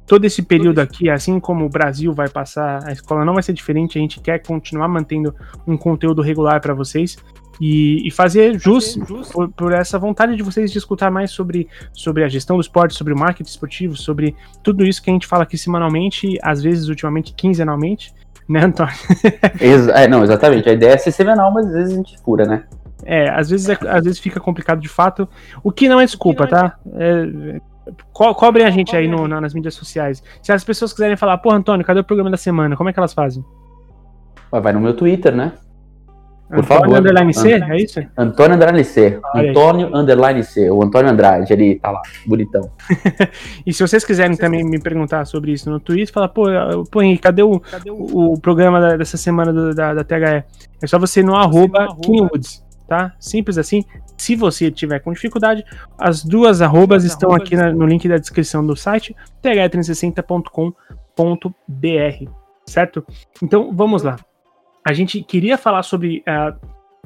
[0.06, 3.54] todo esse período aqui, assim como o Brasil vai passar, a escola não vai ser
[3.54, 3.98] diferente.
[3.98, 5.34] A gente quer continuar mantendo
[5.66, 7.18] um conteúdo regular para vocês.
[7.62, 8.98] E, e, fazer jus,
[9.32, 12.96] por, por, essa vontade de vocês de escutar mais sobre, sobre a gestão do esporte,
[12.96, 16.88] sobre o marketing esportivo, sobre tudo isso que a gente fala aqui semanalmente, às vezes
[16.90, 18.14] ultimamente quinzenalmente,
[18.50, 18.96] né, Antônio?
[19.94, 20.68] é, não, exatamente.
[20.70, 22.64] A ideia é ser semanal, mas às vezes a gente fura, né?
[23.06, 25.28] É, às vezes, é, às vezes fica complicado de fato.
[25.64, 26.62] O que não é desculpa, não é...
[26.62, 26.76] tá?
[26.96, 27.62] É,
[28.14, 30.24] co cobrem a gente aí no, nas mídias sociais.
[30.42, 32.76] Se as pessoas quiserem falar, pô, Antônio, cadê o programa da semana?
[32.76, 33.44] Como é que elas fazem?
[34.52, 35.54] Vai no meu Twitter, né?
[36.50, 37.00] Por Antônio favor.
[37.00, 38.02] Underline C, é isso?
[38.18, 39.22] Antônio Underline C.
[39.34, 40.70] Antônio Underline C.
[40.70, 42.70] O Antônio Andrade, ele tá lá, bonitão.
[43.66, 46.44] e se vocês quiserem também me perguntar sobre isso no Twitter, fala, pô,
[46.92, 50.44] pô Henrique, cadê o, cadê o, o programa da, dessa semana do, da, da THE?
[50.82, 53.16] É só você ir no arroba Kingwoods tá?
[53.18, 53.86] Simples assim.
[54.18, 55.64] Se você tiver com dificuldade,
[55.98, 62.32] as duas arrobas estão aqui na, no link da descrição do site, th360.com.br,
[62.66, 63.06] certo?
[63.42, 64.18] Então, vamos lá.
[64.86, 66.54] A gente queria falar sobre uh,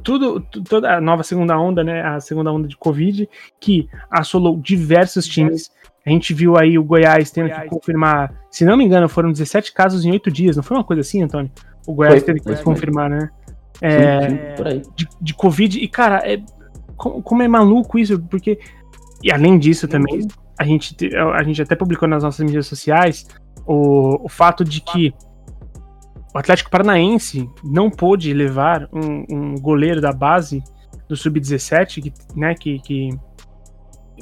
[0.01, 2.01] tudo, toda a nova segunda onda, né?
[2.01, 5.69] A segunda onda de Covid, que assolou diversos times.
[6.03, 7.61] A gente viu aí o Goiás tendo Goiás.
[7.61, 10.55] que confirmar, se não me engano, foram 17 casos em 8 dias.
[10.55, 11.51] Não foi uma coisa assim, Antônio?
[11.85, 13.29] O Goiás foi, teve que confirmar, né?
[13.81, 14.81] É, sim, sim, por aí.
[14.95, 15.79] De, de Covid.
[15.79, 16.41] E, cara, é,
[16.95, 18.59] como, é maluco isso, porque.
[19.23, 20.27] E além disso também,
[20.59, 23.25] a gente, a gente até publicou nas nossas mídias sociais
[23.65, 25.13] o, o fato de que
[26.33, 30.61] o Atlético Paranaense não pôde levar um, um goleiro da base
[31.07, 33.09] do Sub-17, que, né, que, que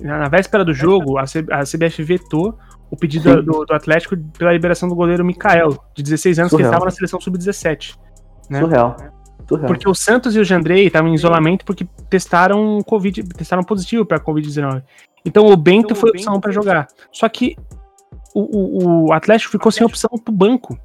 [0.02, 2.58] na véspera do jogo a, C, a CBF vetou
[2.89, 6.70] o pedido do, do, Atlético pela liberação do goleiro Mikael, de 16 anos, Surreal.
[6.70, 7.98] que estava na seleção Sub-17.
[8.50, 8.60] Né?
[8.60, 8.96] Surreal.
[9.48, 14.20] Porque o Santos e o Jandrei estavam em isolamento porque testaram COVID, testaram positivo para
[14.20, 14.84] Covid-19.
[15.26, 16.88] Então o Bento então, foi a opção para jogar.
[17.12, 17.56] Só que
[18.34, 20.78] o, o, o, Atlético ficou sem opção pro banco.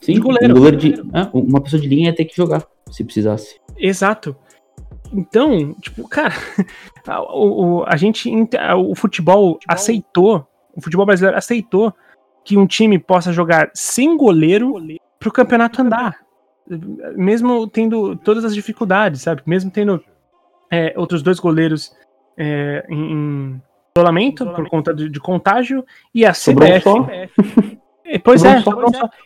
[0.00, 0.52] Sim, de goleiro.
[0.54, 3.58] Um goleiro de, ah, uma pessoa de linha ia ter que jogar, se precisasse.
[3.76, 4.36] Exato.
[5.12, 6.34] Então, tipo, cara,
[7.30, 11.92] o, o, a gente, o futebol, futebol aceitou, o futebol brasileiro aceitou
[12.44, 14.74] que um time possa jogar sem goleiro
[15.18, 16.23] pro campeonato andar
[17.16, 19.42] mesmo tendo todas as dificuldades, sabe?
[19.46, 20.02] Mesmo tendo
[20.70, 21.94] é, outros dois goleiros
[22.36, 23.62] é, em, em
[23.96, 26.88] isolamento por conta de, de, contágio e a CBF.
[28.06, 28.62] É, pois é,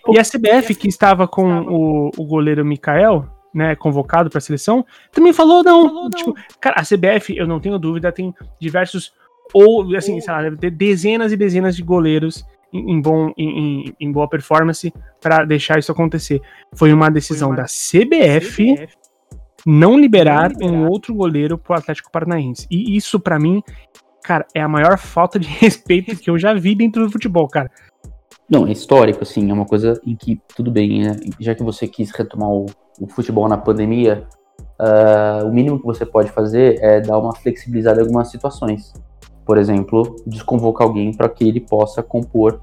[0.08, 4.86] e a CBF que estava com o, o goleiro Mikael, né, convocado para a seleção,
[5.10, 5.88] também falou não.
[5.88, 6.36] Falou tipo, não.
[6.60, 9.12] cara, a CBF, eu não tenho dúvida, tem diversos
[9.52, 14.12] ou assim, sei lá, deve ter dezenas e dezenas de goleiros em, bom, em, em
[14.12, 16.40] boa performance para deixar isso acontecer.
[16.74, 17.62] Foi uma decisão Foi uma...
[17.62, 18.98] da CBF, CBF
[19.66, 22.66] não liberar, um outro goleiro pro Atlético Paranaense.
[22.70, 23.62] E isso, para mim,
[24.22, 27.70] cara, é a maior falta de respeito que eu já vi dentro do futebol, cara.
[28.48, 31.16] Não, é histórico, assim, é uma coisa em que, tudo bem, né?
[31.38, 32.64] já que você quis retomar o,
[32.98, 34.26] o futebol na pandemia,
[34.80, 38.94] uh, o mínimo que você pode fazer é dar uma flexibilizada em algumas situações
[39.48, 42.60] por exemplo, desconvocar alguém para que ele possa compor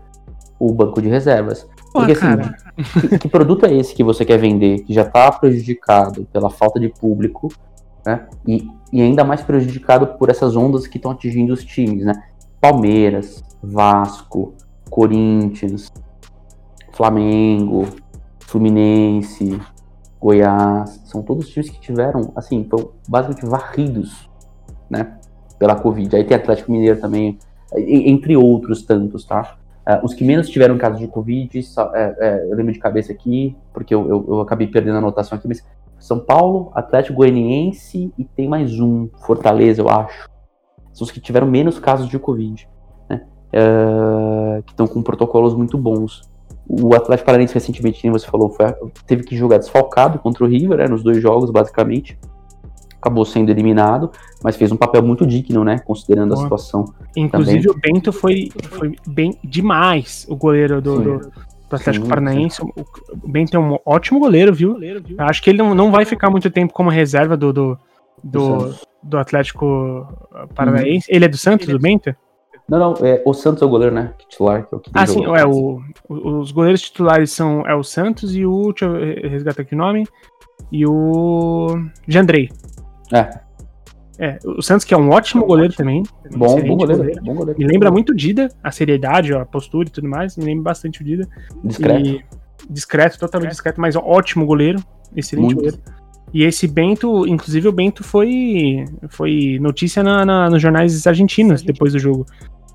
[0.59, 1.67] o banco de reservas.
[1.91, 2.27] Porque assim,
[3.09, 6.79] que, que, produto é esse que você quer vender, que já está prejudicado pela falta
[6.79, 7.51] de público,
[8.05, 8.27] né?
[8.47, 12.13] E, e ainda mais prejudicado por essas ondas que estão atingindo os times, né?
[12.61, 14.53] Palmeiras, Vasco,
[14.87, 15.91] Corinthians,
[16.93, 17.87] Flamengo,
[18.41, 19.59] Fluminense,
[20.21, 24.29] Goiás, são todos times que tiveram, assim, foram basicamente varridos,
[24.87, 25.17] né?
[25.57, 26.15] Pela Covid.
[26.15, 27.37] Aí tem Atlético Mineiro também,
[27.75, 29.57] entre outros tantos, tá?
[29.87, 33.11] Uh, os que menos tiveram casos de Covid, só, é, é, eu lembro de cabeça
[33.11, 35.63] aqui, porque eu, eu, eu, acabei perdendo a anotação aqui, mas
[35.99, 40.27] São Paulo, Atlético Goianiense e tem mais um, Fortaleza, eu acho.
[40.91, 42.67] São os que tiveram menos casos de Covid,
[43.07, 43.27] né?
[43.53, 46.21] Uh, que estão com protocolos muito bons.
[46.67, 48.65] O Atlético Paranaense recentemente, como você falou, foi,
[49.05, 52.17] teve que jogar desfalcado contra o River, né, nos dois jogos, basicamente
[53.05, 54.11] acabou sendo eliminado,
[54.43, 55.79] mas fez um papel muito digno, né?
[55.79, 56.85] Considerando a situação.
[57.15, 57.77] Inclusive também.
[57.77, 62.57] o Bento foi, foi bem demais, o goleiro do, do, do Atlético sim, Paranaense.
[62.57, 62.71] Sim.
[63.23, 64.81] O Bento é um ótimo goleiro, viu?
[64.81, 67.77] Eu acho que ele não, não vai ficar muito tempo como reserva do, do,
[68.23, 70.07] do, do Atlético
[70.55, 71.09] Paranaense.
[71.09, 71.15] Uhum.
[71.15, 72.15] Ele é do Santos, do Bento?
[72.67, 74.13] Não, não, é o Santos é o goleiro, né?
[74.27, 77.83] Titular, que é o que Ah, sim, é, o, os goleiros titulares são é o
[77.83, 78.71] Santos e o.
[78.71, 80.07] Deixa eu resgatar aqui o nome.
[80.71, 81.67] E o.
[82.07, 82.49] Jandrei.
[83.13, 83.45] É.
[84.17, 86.03] É, o Santos, que é um ótimo goleiro também.
[86.31, 87.59] Bom, bom goleiro, goleiro, bom goleiro.
[87.59, 90.37] Me lembra muito o Dida, a seriedade, a postura e tudo mais.
[90.37, 91.27] Me lembra bastante o Dida.
[91.63, 92.07] Discreto.
[92.07, 92.25] E,
[92.69, 94.81] discreto, totalmente discreto, mas ótimo goleiro.
[95.15, 95.57] Excelente muito.
[95.57, 95.79] goleiro.
[96.33, 101.93] E esse Bento, inclusive o Bento foi, foi notícia na, na, nos jornais argentinos depois
[101.93, 102.25] do jogo.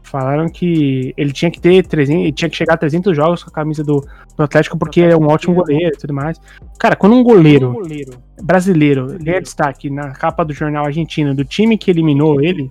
[0.03, 3.51] Falaram que ele tinha que ter 300, ele tinha que chegar a 300 jogos com
[3.51, 4.05] a camisa do,
[4.37, 6.41] do Atlético porque é um ótimo goleiro e tudo mais.
[6.79, 7.83] Cara, quando um goleiro,
[8.43, 12.71] brasileiro ganha destaque na capa do jornal argentino do time que eliminou ele,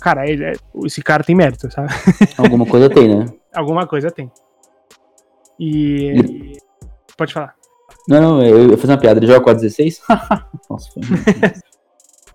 [0.00, 0.52] cara, ele, é,
[0.84, 1.88] esse cara tem mérito, sabe?
[2.38, 3.26] Alguma coisa tem, né?
[3.54, 4.30] Alguma coisa tem.
[5.58, 6.56] E.
[7.16, 7.54] Pode falar.
[8.08, 9.18] Não, não, eu, eu fiz uma piada.
[9.18, 10.02] Ele joga 416?
[10.70, 11.02] Nossa, foi.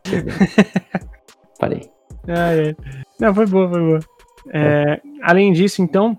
[1.60, 1.90] Parei.
[2.28, 2.76] Ah, é.
[3.20, 4.00] Não, foi boa, foi boa.
[4.54, 6.18] É, além disso, então,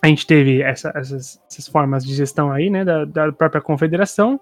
[0.00, 4.40] a gente teve essa, essas, essas, formas de gestão aí, né, da, da, própria confederação,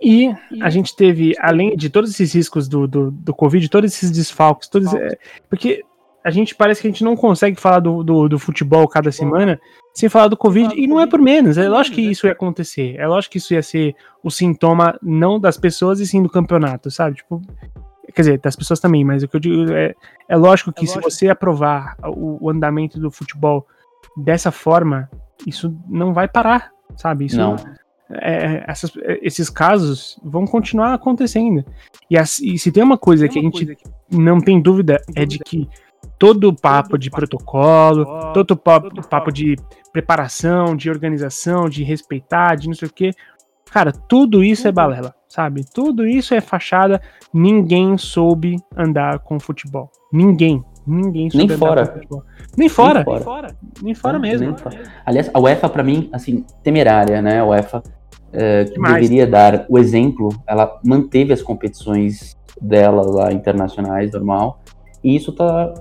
[0.00, 4.10] e a gente teve, além de todos esses riscos do, do, do Covid, todos esses
[4.10, 5.84] desfalques, todos, é, porque
[6.24, 9.60] a gente parece que a gente não consegue falar do, do, do, futebol cada semana
[9.94, 12.94] sem falar do Covid, e não é por menos, é lógico que isso ia acontecer,
[12.96, 16.90] é lógico que isso ia ser o sintoma não das pessoas e sim do campeonato,
[16.90, 17.16] sabe?
[17.16, 17.42] Tipo,
[18.14, 19.94] Quer dizer, das pessoas também, mas o que eu digo é,
[20.28, 21.10] é lógico que é lógico.
[21.10, 23.66] se você aprovar o, o, andamento do futebol
[24.16, 25.08] dessa forma,
[25.46, 27.26] isso não vai parar, sabe?
[27.26, 27.56] Isso não.
[28.12, 28.92] É, essas,
[29.22, 31.64] esses casos vão continuar acontecendo.
[32.10, 34.60] E, as, e se tem uma coisa tem uma que a gente que não tem
[34.60, 35.68] dúvida, é de que
[36.18, 39.56] todo papo de protocolo, todo papo, papo de
[39.92, 43.12] preparação, de organização, de respeitar, de não sei o que,
[43.70, 45.64] cara, tudo isso é balela sabe?
[45.64, 47.00] Tudo isso é fachada.
[47.32, 49.90] Ninguém soube andar com futebol.
[50.12, 50.62] Ninguém.
[50.86, 51.86] Ninguém soube nem andar fora.
[51.86, 52.24] com futebol.
[52.58, 53.04] Nem fora.
[53.06, 54.46] Nem fora, nem fora é, mesmo.
[54.48, 54.82] Nem fora.
[55.06, 57.40] Aliás, a UEFA, para mim, assim, temerária, né?
[57.40, 57.82] A UEFA
[58.32, 64.60] é, que deveria dar o exemplo, ela manteve as competições dela lá internacionais, normal,
[65.02, 65.74] e isso tá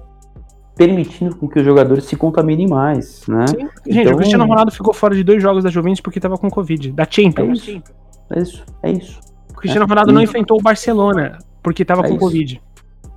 [0.76, 3.48] permitindo com que os jogadores se contaminem mais, né?
[3.48, 3.58] Sim.
[3.86, 4.14] Gente, então...
[4.14, 7.06] o Cristiano Ronaldo ficou fora de dois jogos da Juventus porque tava com Covid, da
[7.10, 7.68] Champions.
[7.68, 7.84] É isso,
[8.30, 8.66] é isso.
[8.84, 9.20] É isso.
[9.52, 12.20] O Cristiano é, Ronaldo não enfrentou o Barcelona porque tava é com isso.
[12.20, 12.62] Covid.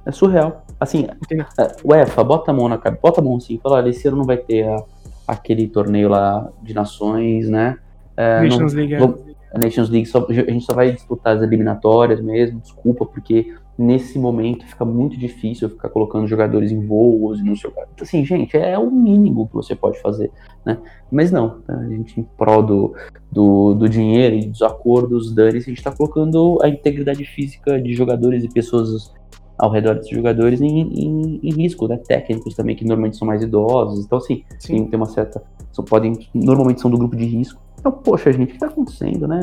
[0.05, 0.65] É surreal.
[0.81, 4.17] Assim, é, UEFA, bota a mão na cabeça, bota a mão assim, fala, esse ano
[4.17, 4.83] não vai ter a,
[5.29, 7.79] aquele torneio lá de nações, né?
[8.17, 8.95] É, Nations não, League.
[8.95, 14.19] a Nations League, só, a gente só vai disputar as eliminatórias mesmo, desculpa, porque nesse
[14.19, 17.81] momento fica muito difícil ficar colocando jogadores em voos e não sei o que.
[17.81, 20.31] Então, assim, gente, é o mínimo que você pode fazer,
[20.65, 20.79] né?
[21.11, 21.75] Mas não, tá?
[21.75, 22.95] a gente, em prol do,
[23.31, 27.95] do, do dinheiro e dos acordos, dane a gente tá colocando a integridade física de
[27.95, 29.13] jogadores e pessoas
[29.59, 31.97] ao redor desses jogadores em, em, em, risco, né?
[31.97, 34.05] Técnicos também, que normalmente são mais idosos.
[34.05, 34.87] Então, assim, Sim.
[34.87, 35.43] tem uma certa.
[35.73, 37.63] São, podem, normalmente são do grupo de risco.
[37.83, 39.41] Então, poxa, gente, o que está acontecendo, né?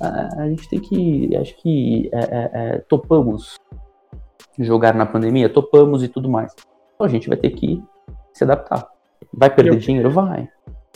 [0.00, 1.36] A, a, gente tem que.
[1.36, 3.54] Acho que é, é, é, topamos
[4.58, 6.52] jogar na pandemia, topamos e tudo mais.
[6.94, 7.80] Então a gente vai ter que
[8.34, 8.84] se adaptar.
[9.32, 9.78] Vai perder Eu...
[9.78, 10.10] dinheiro?
[10.10, 10.48] Vai.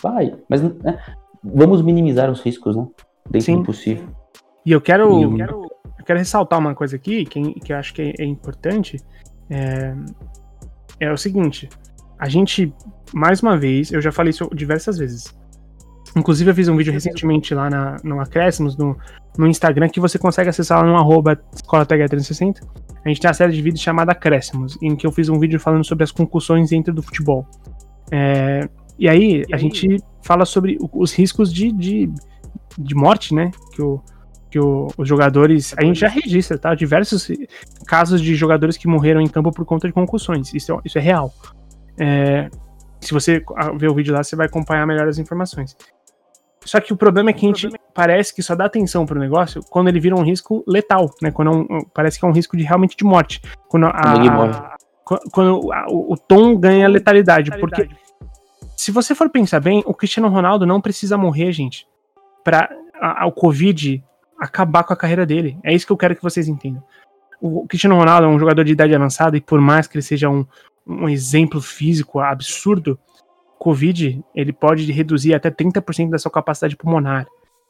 [0.02, 0.36] Vai.
[0.48, 0.98] Mas né,
[1.42, 2.84] vamos minimizar os riscos, né?
[3.30, 3.56] Dentro Sim.
[3.58, 4.08] do possível.
[4.64, 5.62] E eu quero, eu quero,
[6.00, 8.96] eu quero ressaltar uma coisa aqui que, que eu acho que é, é importante.
[9.48, 9.94] É,
[10.98, 11.68] é o seguinte.
[12.18, 12.74] A gente,
[13.14, 15.32] mais uma vez, eu já falei isso diversas vezes
[16.16, 18.96] Inclusive, eu fiz um vídeo recentemente lá na, no Acréscimos, no,
[19.36, 22.66] no Instagram, que você consegue acessar lá no arroba Escola 360
[23.04, 25.60] A gente tem uma série de vídeos chamada Acréscimos, em que eu fiz um vídeo
[25.60, 27.46] falando sobre as concussões dentro do futebol.
[28.10, 28.66] É,
[28.98, 32.10] e aí, a gente fala sobre os riscos de, de,
[32.78, 33.50] de morte, né?
[33.74, 34.00] Que, o,
[34.50, 35.74] que o, os jogadores.
[35.76, 36.74] A gente já registra, tá?
[36.74, 37.30] Diversos
[37.86, 40.54] casos de jogadores que morreram em campo por conta de concussões.
[40.54, 41.30] Isso é, isso é real.
[41.98, 42.48] É,
[43.02, 43.44] se você
[43.76, 45.76] ver o vídeo lá, você vai acompanhar melhor as informações.
[46.66, 49.62] Só que o problema é que a gente parece que só dá atenção pro negócio
[49.70, 51.30] quando ele vira um risco letal, né?
[51.30, 53.40] Quando é um, parece que é um risco de realmente de morte.
[53.68, 54.76] Quando, a, a,
[55.30, 57.52] quando a, o, o, tom ganha letalidade.
[57.60, 57.88] Porque
[58.76, 61.86] se você for pensar bem, o Cristiano Ronaldo não precisa morrer, gente,
[62.42, 62.68] pra
[63.24, 64.02] o Covid
[64.38, 65.56] acabar com a carreira dele.
[65.62, 66.82] É isso que eu quero que vocês entendam.
[67.40, 70.02] O, o Cristiano Ronaldo é um jogador de idade avançada e por mais que ele
[70.02, 70.44] seja um,
[70.84, 72.98] um exemplo físico absurdo,
[73.58, 77.26] Covid ele pode reduzir até 30% da sua capacidade pulmonar.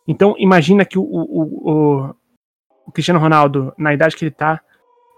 [0.06, 2.14] Então, imagina que o, o, o,
[2.86, 4.60] o, Cristiano Ronaldo, na idade que ele tá,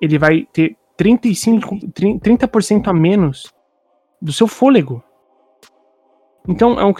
[0.01, 3.53] ele vai ter 35, 30% a menos
[4.21, 5.03] do seu fôlego.
[6.49, 6.95] Então, é um,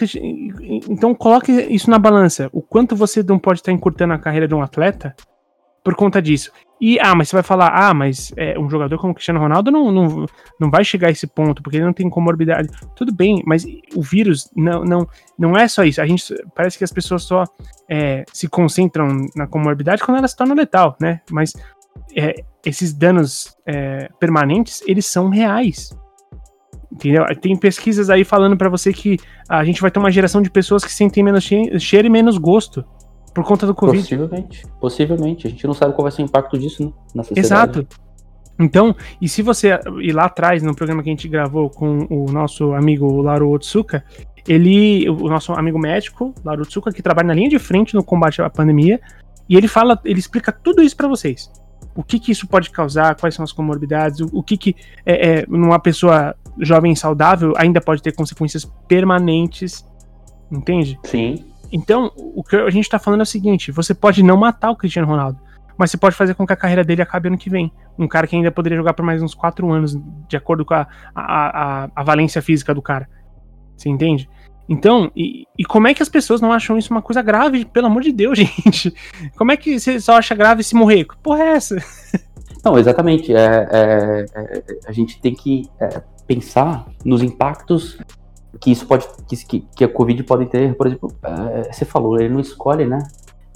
[0.89, 2.49] então coloque isso na balança.
[2.53, 5.15] O quanto você não pode estar encurtando a carreira de um atleta
[5.83, 6.51] por conta disso.
[6.81, 9.91] E, ah, mas você vai falar, ah, mas é, um jogador como Cristiano Ronaldo não,
[9.91, 10.25] não,
[10.59, 12.69] não vai chegar a esse ponto, porque ele não tem comorbidade.
[12.95, 13.65] Tudo bem, mas
[13.95, 15.07] o vírus não, não,
[15.37, 16.01] não é só isso.
[16.01, 17.43] A gente parece que as pessoas só
[17.89, 21.19] é, se concentram na comorbidade quando ela se torna letal, né?
[21.29, 21.53] Mas
[22.15, 25.89] é, esses danos é, permanentes, eles são reais.
[26.91, 27.23] Entendeu?
[27.39, 29.17] Tem pesquisas aí falando para você que
[29.47, 32.83] a gente vai ter uma geração de pessoas que sentem menos cheiro e menos gosto.
[33.33, 34.01] Por conta do Covid.
[34.01, 34.63] Possivelmente.
[34.79, 35.47] Possivelmente.
[35.47, 37.79] A gente não sabe qual vai ser o impacto disso né, na sociedade.
[37.79, 37.87] Exato.
[38.59, 42.29] Então, e se você ir lá atrás, no programa que a gente gravou com o
[42.29, 44.03] nosso amigo Lauro Otsuka,
[44.45, 48.41] ele, o nosso amigo médico, Lauro Otsuka, que trabalha na linha de frente no combate
[48.41, 48.99] à pandemia,
[49.47, 51.49] e ele fala, ele explica tudo isso para vocês.
[51.95, 54.75] O que que isso pode causar, quais são as comorbidades, o, o que que
[55.05, 59.85] é, é, numa pessoa jovem e saudável ainda pode ter consequências permanentes,
[60.51, 60.99] entende?
[61.05, 61.45] Sim.
[61.71, 64.75] Então, o que a gente está falando é o seguinte: você pode não matar o
[64.75, 65.39] Cristiano Ronaldo,
[65.77, 67.71] mas você pode fazer com que a carreira dele acabe ano que vem.
[67.97, 69.97] Um cara que ainda poderia jogar por mais uns quatro anos,
[70.27, 73.07] de acordo com a, a, a, a valência física do cara.
[73.77, 74.29] Você entende?
[74.67, 77.65] Então, e, e, como é que as pessoas não acham isso uma coisa grave?
[77.65, 78.93] Pelo amor de Deus, gente.
[79.35, 81.05] Como é que você só acha grave se morrer?
[81.05, 81.77] Que porra é essa?
[82.63, 83.33] Não, exatamente.
[83.33, 87.97] É, é, é, a gente tem que é, pensar nos impactos
[88.59, 92.33] que isso pode que, que a Covid pode ter, por exemplo, é, você falou, ele
[92.33, 92.99] não escolhe, né?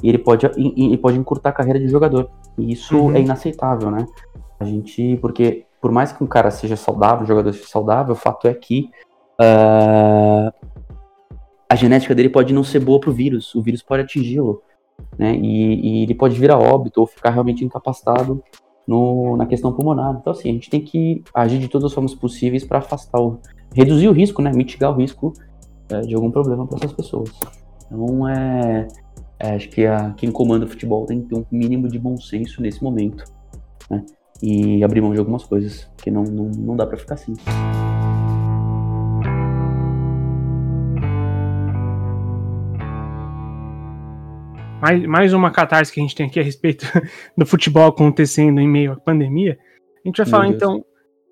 [0.02, 2.30] E ele pode, ele pode encurtar a carreira de jogador.
[2.58, 3.16] E isso uhum.
[3.16, 4.06] é inaceitável, né?
[4.60, 8.18] A gente, porque por mais que um cara seja saudável, um jogador seja saudável, o
[8.18, 8.90] fato é que
[9.40, 10.52] uh,
[11.70, 14.62] a genética dele pode não ser boa pro vírus, o vírus pode atingi-lo,
[15.18, 15.36] né?
[15.36, 18.44] E, e, ele pode vir a óbito ou ficar realmente incapacitado
[18.88, 20.18] no, na questão pulmonar.
[20.20, 23.40] Então, assim, a gente tem que agir de todas as formas possíveis para afastar o,
[23.74, 24.52] reduzir o risco, né?
[24.54, 25.34] Mitigar o risco
[25.90, 27.32] é, de algum problema para essas pessoas.
[27.86, 28.88] Então, é,
[29.40, 32.18] é, acho que a, quem comanda o futebol tem que ter um mínimo de bom
[32.18, 33.24] senso nesse momento,
[33.90, 34.04] né?
[34.42, 37.34] E abrir mão de algumas coisas, porque não, não, não dá para ficar assim.
[44.84, 46.86] Mais, mais uma catarse que a gente tem aqui a respeito
[47.38, 49.58] do futebol acontecendo em meio à pandemia.
[50.04, 50.56] A gente vai Meu falar Deus.
[50.56, 50.86] então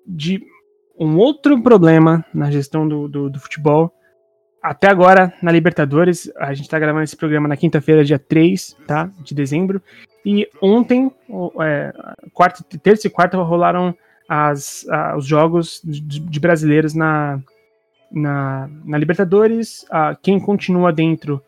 [0.06, 0.42] de
[0.98, 3.92] um outro problema na gestão do, do, do, futebol.
[4.62, 9.10] Até agora, na Libertadores, a gente tá gravando esse programa na quinta-feira, dia 3 tá,
[9.22, 9.82] de dezembro.
[10.24, 11.12] E ontem,
[11.60, 11.92] é,
[12.32, 13.94] quarta, terça e quarta, rolaram
[14.26, 17.38] as, os jogos de, de, brasileiros na,
[18.10, 19.84] na, na Libertadores.
[20.22, 21.42] quem continua dentro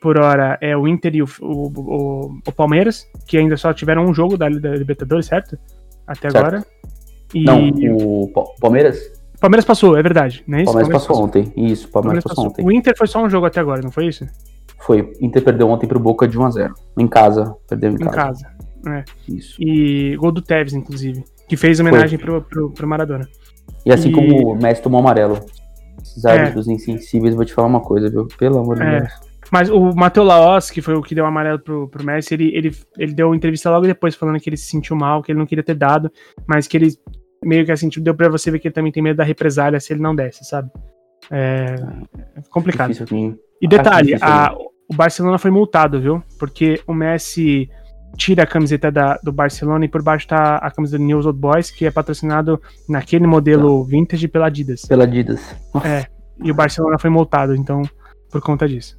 [0.00, 4.14] por hora é o Inter e o, o, o, Palmeiras, que ainda só tiveram um
[4.14, 5.58] jogo da, da Libertadores, certo?
[6.06, 6.36] Até certo.
[6.36, 6.66] agora.
[7.34, 7.44] E...
[7.44, 8.98] Não, o Palmeiras?
[9.40, 10.64] Palmeiras passou, é verdade, né?
[10.64, 11.52] Palmeiras, Palmeiras passou, ontem.
[11.56, 12.64] Isso, Palmeiras, Palmeiras passou, ontem.
[12.64, 14.26] O Inter foi só um jogo até agora, não foi isso?
[14.80, 15.12] Foi.
[15.20, 16.72] Inter perdeu ontem pro Boca de 1x0.
[16.96, 17.54] Em casa.
[17.68, 18.14] Perdeu em, em casa.
[18.14, 18.46] casa.
[18.86, 19.04] É.
[19.28, 19.56] Isso.
[19.60, 21.24] E gol do Tevez, inclusive.
[21.48, 23.28] Que fez homenagem pro, pro, pro, Maradona.
[23.84, 24.12] E assim e...
[24.12, 25.38] como o Messi tomou amarelo.
[26.02, 26.72] Esses árbitros é.
[26.72, 28.26] insensíveis, vou te falar uma coisa, viu?
[28.38, 29.00] Pelo amor de é.
[29.00, 29.27] Deus.
[29.50, 32.54] Mas o Matheus Laos, que foi o que deu o amarelo pro, pro Messi, ele,
[32.54, 35.46] ele, ele deu entrevista logo depois falando que ele se sentiu mal, que ele não
[35.46, 36.10] queria ter dado,
[36.46, 36.92] mas que ele
[37.42, 39.92] meio que assim, deu pra você ver que ele também tem medo da represália se
[39.92, 40.70] ele não desce, sabe?
[41.30, 41.74] É,
[42.36, 42.92] é complicado.
[43.60, 44.54] E detalhe, a,
[44.88, 46.22] o Barcelona foi multado, viu?
[46.38, 47.68] Porque o Messi
[48.16, 51.38] tira a camiseta da, do Barcelona e por baixo tá a camisa do News Old
[51.38, 53.90] Boys, que é patrocinado naquele modelo tá.
[53.90, 54.82] vintage pela Adidas.
[54.82, 55.40] Pela Adidas.
[55.84, 56.06] É,
[56.42, 57.82] e o Barcelona foi multado, então,
[58.30, 58.96] por conta disso.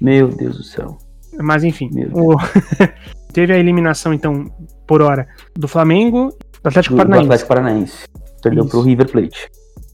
[0.00, 0.98] Meu Deus do céu.
[1.40, 2.36] Mas enfim, o...
[3.32, 4.50] teve a eliminação, então,
[4.86, 7.20] por hora, do Flamengo do Atlético Paranaense.
[7.20, 8.08] Do Atlético Paranaense.
[8.42, 8.70] Perdeu Isso.
[8.70, 9.50] pro River Plate.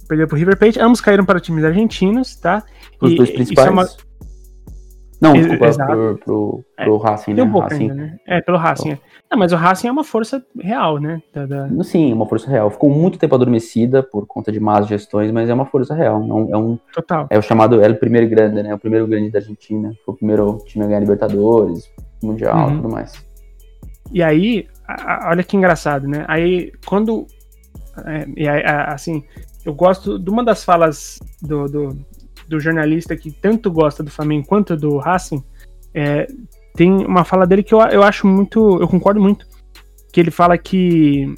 [0.09, 0.81] Perdeu pro River Plate.
[0.81, 2.63] Ambos caíram para times argentinos, tá?
[3.01, 3.69] Os e, dois principais.
[3.69, 3.89] É uma...
[5.21, 5.93] Não, desculpa, Exato.
[5.93, 7.43] pro, pro, pro é, Racing, né?
[7.43, 7.83] Um Racing.
[7.83, 8.17] Ainda, né?
[8.27, 8.91] É, pelo Racing.
[8.91, 9.05] Então.
[9.31, 11.23] Não, mas o Racing é uma força real, né?
[11.33, 11.85] Da, da...
[11.85, 12.71] Sim, uma força real.
[12.71, 16.17] Ficou muito tempo adormecida por conta de más gestões, mas é uma força real.
[16.17, 17.27] É um, é um Total.
[17.29, 18.75] É o chamado, é o primeiro grande, né?
[18.75, 19.93] O primeiro grande da Argentina.
[20.05, 21.91] Foi o primeiro time a ganhar Libertadores,
[22.23, 22.77] Mundial e uhum.
[22.77, 23.27] tudo mais.
[24.13, 26.25] E aí, a, a, olha que engraçado, né?
[26.27, 27.27] Aí, quando
[28.07, 29.23] é, e assim,
[29.65, 31.99] eu gosto de uma das falas do, do,
[32.51, 35.43] do, jornalista que tanto gosta do Flamengo quanto do Racing.
[35.95, 36.27] É,
[36.75, 38.81] tem uma fala dele que eu, eu acho muito.
[38.81, 39.47] Eu concordo muito.
[40.13, 41.35] Que ele fala que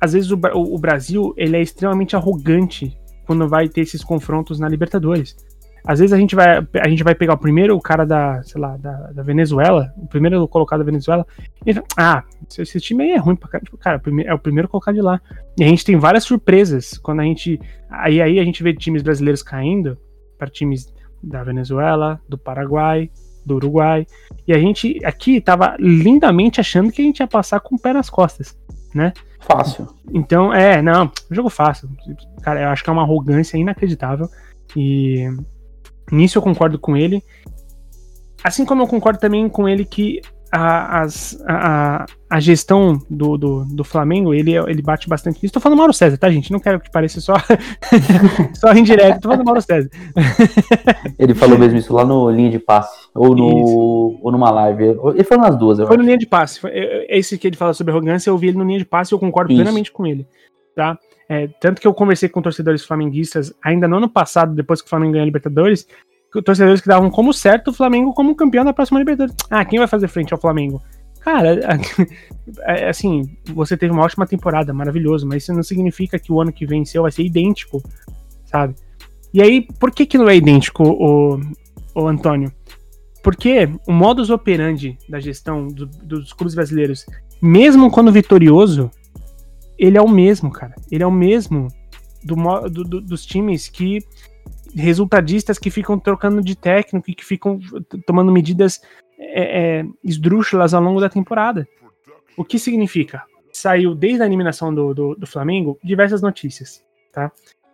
[0.00, 2.96] às vezes o, o, o Brasil ele é extremamente arrogante
[3.26, 5.36] quando vai ter esses confrontos na Libertadores.
[5.84, 8.76] Às vezes a gente vai, a gente vai pegar o primeiro cara da, sei lá,
[8.76, 11.26] da, da Venezuela, o primeiro colocado da Venezuela,
[11.66, 12.22] e ah,
[12.56, 13.64] esse time aí é ruim pra cara.
[13.64, 15.20] Tipo, cara, é o primeiro colocado de lá.
[15.58, 17.60] E a gente tem várias surpresas quando a gente.
[17.90, 19.98] Aí, aí a gente vê times brasileiros caindo
[20.42, 23.08] para times da Venezuela, do Paraguai,
[23.46, 24.04] do Uruguai.
[24.46, 27.92] E a gente aqui tava lindamente achando que a gente ia passar com o pé
[27.92, 28.58] nas costas,
[28.92, 29.12] né?
[29.38, 29.86] Fácil.
[30.12, 31.88] Então, é, não, jogo fácil.
[32.42, 34.28] Cara, eu acho que é uma arrogância inacreditável.
[34.76, 35.28] E
[36.10, 37.22] nisso eu concordo com ele.
[38.42, 40.20] Assim como eu concordo também com ele que
[40.52, 41.06] a,
[41.48, 45.54] a, a gestão do, do, do, Flamengo, ele, ele bate bastante nisso.
[45.54, 46.52] Tô falando Mauro César, tá, gente?
[46.52, 47.32] Não quero que pareça só,
[48.52, 49.22] só indireto.
[49.22, 49.88] Tô falando Mauro César.
[51.18, 54.84] ele falou mesmo isso lá no Linha de Passe, ou, no, ou numa live.
[55.14, 56.02] Ele falou nas duas, eu Foi acho.
[56.02, 56.60] no Linha de Passe.
[56.66, 59.12] É, é esse que ele fala sobre arrogância, eu vi ele no Linha de Passe
[59.12, 59.62] e eu concordo isso.
[59.62, 60.26] plenamente com ele.
[60.76, 60.98] Tá?
[61.30, 64.90] É, tanto que eu conversei com torcedores flamenguistas ainda no ano passado, depois que o
[64.90, 65.86] Flamengo ganhou a Libertadores,
[66.40, 69.36] torcedores que davam como certo o Flamengo como campeão da próxima Libertadores.
[69.50, 70.80] Ah, quem vai fazer frente ao Flamengo?
[71.20, 71.60] Cara,
[72.66, 76.52] é, assim, você teve uma ótima temporada, maravilhoso, mas isso não significa que o ano
[76.52, 77.82] que venceu vai ser idêntico,
[78.44, 78.74] sabe?
[79.32, 81.40] E aí, por que que não é idêntico, o,
[81.94, 82.52] o Antônio?
[83.22, 87.06] Porque o modus operandi da gestão do, dos clubes brasileiros,
[87.40, 88.90] mesmo quando vitorioso,
[89.78, 90.74] ele é o mesmo, cara.
[90.90, 91.68] Ele é o mesmo
[92.24, 92.34] do,
[92.68, 93.98] do, dos times que
[94.74, 97.58] resultadistas que ficam trocando de técnico e que ficam
[98.06, 98.80] tomando medidas
[99.18, 101.66] é, é, esdrúxulas ao longo da temporada.
[102.36, 103.22] O que significa?
[103.52, 107.30] Saiu desde a eliminação do, do, do, Flamengo diversas notícias, tá?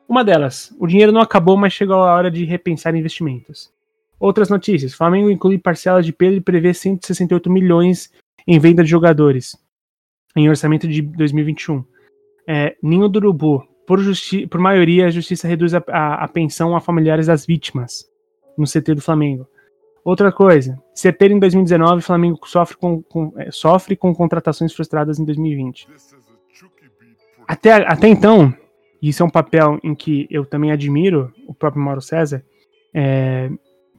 [0.09, 3.71] Uma delas, o dinheiro não acabou, mas chegou a hora de repensar investimentos.
[4.19, 8.13] Outras notícias, Flamengo inclui parcelas de Pedro e prevê 168 milhões
[8.47, 9.57] em venda de jogadores
[10.35, 11.85] em orçamento de 2021.
[12.47, 13.99] É, Ninho do Urubu, por,
[14.51, 18.07] por maioria, a justiça reduz a, a, a, pensão a familiares das vítimas
[18.55, 19.49] no CT do Flamengo.
[20.05, 25.25] Outra coisa, CT em 2019, Flamengo sofre com, com, é, sofre com contratações frustradas em
[25.25, 25.89] 2020.
[27.47, 28.55] Até, até então,
[29.01, 32.45] e isso é um papel em que eu também admiro o próprio Mauro César,
[32.93, 33.51] é,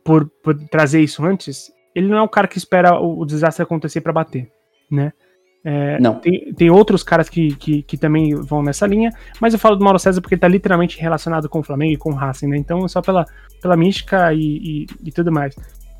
[0.04, 3.64] por, por, trazer isso antes, ele não é o cara que espera o, o desastre
[3.64, 4.52] acontecer para bater,
[4.90, 5.14] né?
[5.64, 6.16] É, não.
[6.16, 9.84] Tem, tem outros caras que, que, que, também vão nessa linha, mas eu falo do
[9.84, 12.58] Mauro César porque ele tá literalmente relacionado com o Flamengo e com o Racing, né?
[12.58, 13.26] Então só pela,
[13.62, 15.56] pela mística e, e, e tudo mais.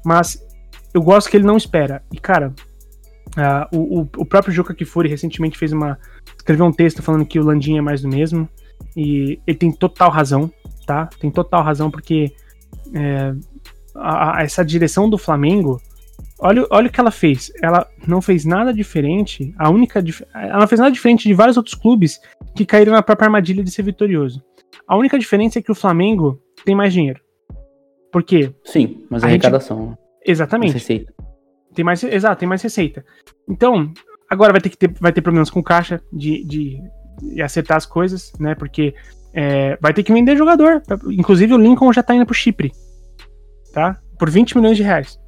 [0.06, 0.42] Mas
[0.94, 2.02] eu gosto que ele não espera.
[2.12, 2.54] E, cara,
[3.38, 5.98] uh, o, o, próprio Juca Kifuri recentemente fez uma.
[6.38, 8.48] escreveu um texto falando que o Landim é mais do mesmo.
[8.96, 10.52] E ele tem total razão,
[10.86, 11.08] tá?
[11.20, 12.34] Tem total razão, porque
[12.94, 13.34] é,
[13.96, 15.82] a, a, essa direção do Flamengo
[16.40, 17.52] Olha, olha o que ela fez.
[17.62, 19.54] Ela não fez nada diferente.
[19.58, 20.04] A única.
[20.34, 22.20] Ela não fez nada diferente de vários outros clubes
[22.56, 24.44] que caíram na própria armadilha de ser vitorioso.
[24.88, 27.20] A única diferença é que o Flamengo tem mais dinheiro.
[28.12, 28.54] Por quê?
[28.64, 29.90] Sim, mas a, a arrecadação.
[29.90, 30.00] Gente...
[30.26, 30.72] Exatamente.
[30.72, 31.14] Mais receita.
[31.76, 33.06] Tem mais, exato, tem mais receita.
[33.48, 33.94] Então,
[34.30, 36.82] agora vai ter que ter, vai ter problemas com caixa de, de,
[37.22, 38.56] de acertar as coisas, né?
[38.56, 38.94] Porque
[39.34, 40.82] é, vai ter que vender jogador.
[41.12, 42.72] Inclusive o Lincoln já tá indo pro Chipre.
[43.74, 44.00] Tá?
[44.18, 45.20] Por 20 milhões de reais.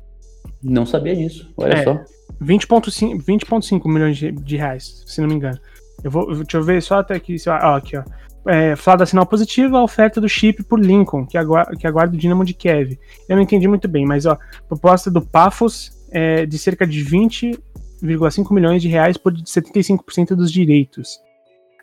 [0.64, 1.94] Não sabia disso, olha é, só.
[2.42, 5.60] 20,5 20 milhões de, de, reais, se não me engano.
[6.04, 7.36] Eu vou, deixa eu ver só até aqui.
[7.48, 8.04] Ó, aqui, ó.
[8.48, 12.18] É, Flávio sinal positivo, a oferta do chip por Lincoln, que aguarda, que aguarda o
[12.18, 12.98] Dinamo de Kiev.
[13.30, 14.38] Eu não entendi muito bem, mas ó,
[14.68, 21.20] proposta do Pafos é de cerca de 20,5 milhões de reais por 75% dos direitos.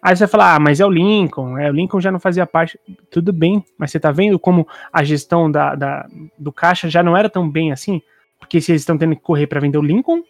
[0.03, 2.47] Aí você vai falar, ah, mas é o Lincoln, é, o Lincoln já não fazia
[2.47, 2.79] parte.
[3.11, 7.16] Tudo bem, mas você tá vendo como a gestão da, da do caixa já não
[7.16, 8.01] era tão bem assim?
[8.39, 10.22] Porque se eles estão tendo que correr para vender o Lincoln,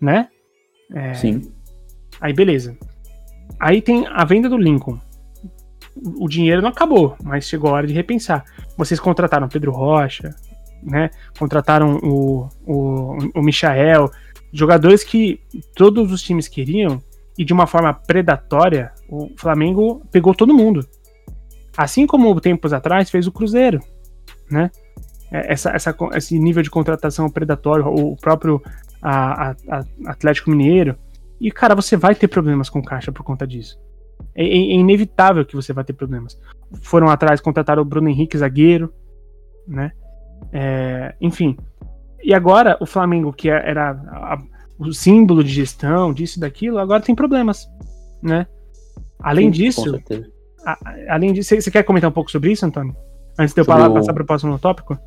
[0.00, 0.28] né?
[0.92, 1.52] É, Sim.
[2.20, 2.76] Aí beleza.
[3.58, 4.98] Aí tem a venda do Lincoln.
[6.18, 8.44] O dinheiro não acabou, mas chegou a hora de repensar.
[8.76, 10.34] Vocês contrataram Pedro Rocha,
[10.82, 11.10] né?
[11.38, 14.10] Contrataram o, o, o Michael,
[14.52, 15.40] jogadores que
[15.74, 17.02] todos os times queriam
[17.36, 20.86] e de uma forma predatória, o Flamengo pegou todo mundo.
[21.76, 23.80] Assim como tempos atrás fez o Cruzeiro,
[24.50, 24.70] né?
[25.30, 28.62] É, essa, essa, esse nível de contratação predatório, o próprio
[29.00, 30.96] a, a, a Atlético Mineiro.
[31.40, 33.78] E, cara, você vai ter problemas com caixa por conta disso.
[34.34, 36.38] É, é, é, inevitável que você vai ter problemas.
[36.82, 38.92] Foram atrás, contrataram o Bruno Henrique, zagueiro,
[39.66, 39.92] né?
[40.52, 41.56] É, enfim.
[42.22, 44.38] E agora, o Flamengo, que era a,
[44.78, 47.68] o símbolo de gestão, disso e daquilo, agora tem problemas,
[48.22, 48.46] né?
[49.18, 50.00] Além Sim, disso,
[50.64, 50.78] a,
[51.08, 52.94] além disso, você quer comentar um pouco sobre isso, Antônio?
[53.38, 53.94] Antes de eu falar, o...
[53.94, 54.98] passar para o próximo tópico?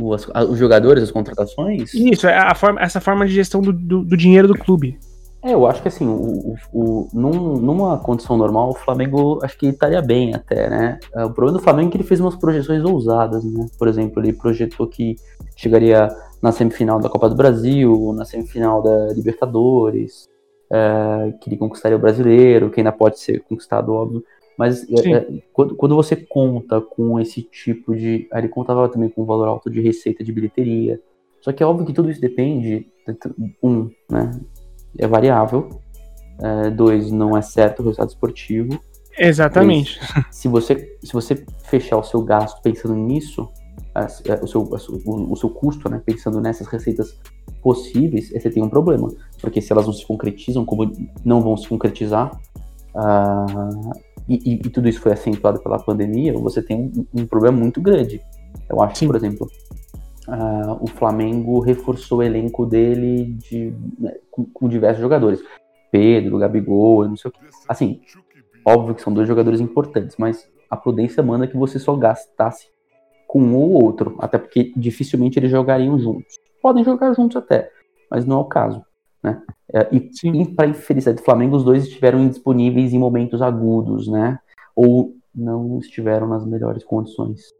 [0.00, 1.94] Os, os, jogadores, as contratações?
[1.94, 4.98] Isso, é a forma, essa forma de gestão do, do, do dinheiro do clube.
[5.42, 9.66] É, eu acho que assim, o, o, num, numa condição normal, o Flamengo acho que
[9.66, 10.98] estaria bem até, né?
[11.14, 13.66] É, o problema do Flamengo é que ele fez umas projeções ousadas, né?
[13.78, 15.14] Por exemplo, ele projetou que
[15.54, 16.08] chegaria
[16.42, 20.28] na semifinal da Copa do Brasil, na semifinal da Libertadores,
[20.70, 24.24] é, que ele conquistaria o brasileiro, que ainda pode ser conquistado, óbvio.
[24.58, 28.28] Mas é, é, quando, quando você conta com esse tipo de.
[28.32, 31.00] Ele contava também com um valor alto de receita de bilheteria.
[31.40, 32.88] Só que é óbvio que tudo isso depende,
[33.62, 34.38] um, né,
[34.98, 35.80] é variável,
[36.42, 38.80] é, dois, não é certo o resultado esportivo.
[39.16, 40.00] Exatamente.
[40.00, 43.48] Três, se você, se você fechar o seu gasto pensando nisso,
[44.42, 47.16] o, seu, o, o seu custo, né, pensando nessas receitas
[47.62, 49.08] possíveis, você tem um problema.
[49.40, 50.90] Porque se elas não se concretizam, como
[51.24, 52.36] não vão se concretizar,
[52.94, 53.92] uh,
[54.28, 58.20] e, e, tudo isso foi acentuado pela pandemia, você tem um, um problema muito grande.
[58.68, 59.06] Eu acho Sim.
[59.06, 59.50] que, por exemplo,
[60.28, 65.42] uh, o Flamengo reforçou o elenco dele de, né, com, com, diversos jogadores.
[65.90, 67.40] Pedro, Gabigol, não sei o que.
[67.66, 68.02] Assim,
[68.64, 72.66] óbvio que são dois jogadores importantes, mas a prudência manda que você só gastasse
[73.26, 76.36] com um ou outro, até porque dificilmente eles jogariam juntos.
[76.60, 77.70] Podem jogar juntos até,
[78.10, 78.82] mas não é o caso.
[79.22, 79.42] Né?
[79.72, 84.38] É, e, e para infelicidade do Flamengo, os dois estiveram indisponíveis em momentos agudos, né?
[84.74, 87.52] Ou não estiveram nas melhores condições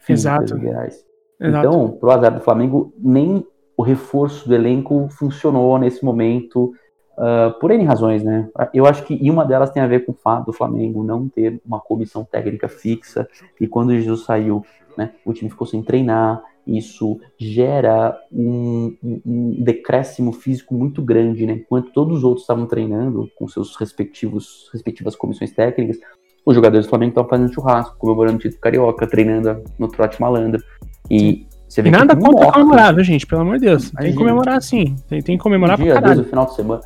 [0.00, 0.56] físicas Exato.
[0.58, 1.04] e reais.
[1.40, 3.44] Então, pro azar do Flamengo, nem
[3.76, 6.72] o reforço do elenco funcionou nesse momento,
[7.18, 8.48] uh, por N razões, né?
[8.72, 11.60] Eu acho que uma delas tem a ver com o fato do Flamengo não ter
[11.66, 13.28] uma comissão técnica fixa,
[13.60, 14.64] e quando o Jesus saiu,
[14.96, 21.54] né, o time ficou sem treinar, isso gera um, um, decréscimo físico muito grande, né?
[21.54, 25.98] Enquanto todos os outros estavam treinando com seus respectivos respectivas comissões técnicas,
[26.46, 30.62] os jogadores do Flamengo estavam fazendo churrasco, comemorando o título carioca, treinando no trote malandro.
[31.10, 33.26] E você vê nada contra comemorar, viu, gente?
[33.26, 33.90] Pelo amor de Deus.
[33.90, 34.94] Tem que comemorar sim.
[35.08, 36.22] Tem, tem que comemorar um dia, pra caralho.
[36.22, 36.82] no final de semana.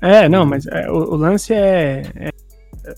[0.00, 2.30] É, não, mas é, o, o, lance é, é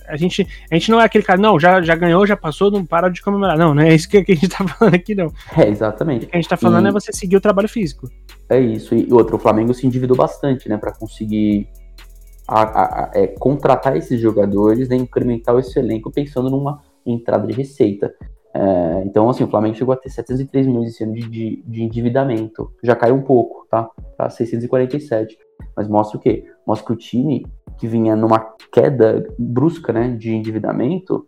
[0.09, 2.85] a gente, a gente não é aquele cara, não, já, já ganhou, já passou, não
[2.85, 3.57] para de comemorar.
[3.59, 5.33] Não, não é isso que, que a gente tá falando aqui, não.
[5.57, 6.27] É, exatamente.
[6.27, 6.89] O que a gente tá falando e...
[6.89, 8.09] é você seguir o trabalho físico.
[8.49, 8.95] É isso.
[8.95, 11.69] E outro, o Flamengo se endividou bastante, né, para conseguir
[12.49, 17.53] a, a, a, é, contratar esses jogadores, né, incrementar esse elenco pensando numa entrada de
[17.53, 18.15] receita.
[18.55, 21.83] É, então, assim, o Flamengo chegou a ter 703 milhões esse ano de, de, de
[21.83, 22.73] endividamento.
[22.83, 23.89] Já caiu um pouco, tá?
[24.17, 25.37] Para 647.
[25.77, 26.45] Mas mostra o quê?
[26.67, 27.47] Mostra que o time
[27.79, 28.39] que vinha numa
[28.73, 31.27] queda brusca né, de endividamento,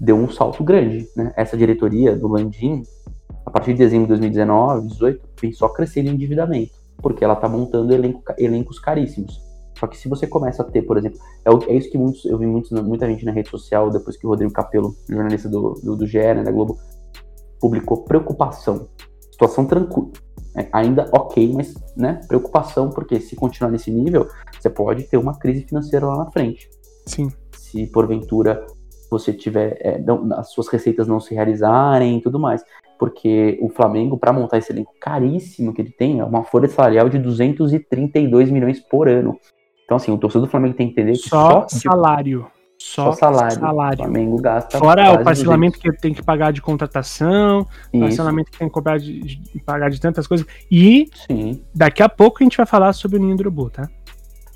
[0.00, 1.08] deu um salto grande.
[1.16, 1.32] Né?
[1.36, 2.82] Essa diretoria do Landim,
[3.44, 7.48] a partir de dezembro de 2019, 2018, vem só crescendo em endividamento, porque ela está
[7.48, 9.40] montando elenco, elencos caríssimos.
[9.78, 12.36] Só que se você começa a ter, por exemplo, é, é isso que muitos, eu
[12.36, 15.96] vi muitos, muita gente na rede social, depois que o Rodrigo Capello, jornalista do, do,
[15.96, 16.78] do GE, né, da Globo,
[17.60, 18.88] publicou preocupação.
[19.30, 20.10] Situação tranquila,
[20.56, 24.28] é, ainda ok, mas né, preocupação, porque se continuar nesse nível,
[24.58, 26.68] você pode ter uma crise financeira lá na frente.
[27.06, 27.30] Sim.
[27.52, 28.66] Se porventura
[29.10, 32.62] você tiver é, não, as suas receitas não se realizarem e tudo mais.
[32.98, 37.08] Porque o Flamengo, para montar esse elenco caríssimo que ele tem, é uma folha salarial
[37.08, 39.38] de 232 milhões por ano.
[39.84, 42.46] Então, assim, o torcedor do Flamengo tem que entender que só, só salário.
[42.80, 43.58] Só, só salário.
[43.58, 43.98] salário.
[44.00, 44.78] O Flamengo gasta.
[44.78, 48.00] Fora o parcelamento que tem que pagar de contratação, Isso.
[48.00, 50.46] parcelamento que tem que cobrar de, de, pagar de tantas coisas.
[50.70, 51.60] E Sim.
[51.74, 53.88] daqui a pouco a gente vai falar sobre o Ninho do Urubu, tá?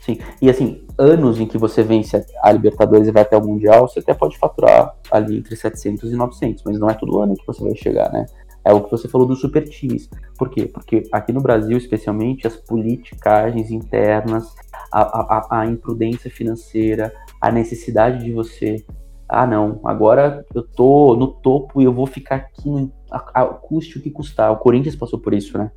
[0.00, 0.18] Sim.
[0.40, 4.00] E assim, anos em que você vence a Libertadores e vai até o Mundial, você
[4.00, 7.62] até pode faturar ali entre 700 e 900, mas não é todo ano que você
[7.62, 8.26] vai chegar, né?
[8.64, 10.08] É o que você falou dos super times.
[10.38, 10.66] Por quê?
[10.66, 14.54] Porque aqui no Brasil, especialmente, as politicagens internas,
[14.92, 18.84] a, a, a imprudência financeira, a necessidade de você.
[19.28, 23.98] Ah, não, agora eu tô no topo e eu vou ficar aqui, no, a, custe
[23.98, 24.52] o que custar.
[24.52, 25.70] O Corinthians passou por isso, né?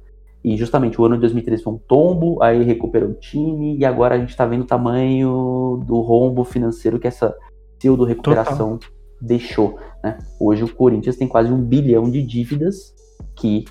[0.43, 4.13] E justamente o ano de 2013 foi um tombo, aí recuperou o time, e agora
[4.13, 7.36] a gente tá vendo o tamanho do rombo financeiro que essa
[7.79, 8.79] pseudo-recuperação
[9.22, 9.78] deixou.
[10.03, 10.18] Né?
[10.39, 12.93] Hoje o Corinthians tem quase um bilhão de dívidas
[13.36, 13.66] que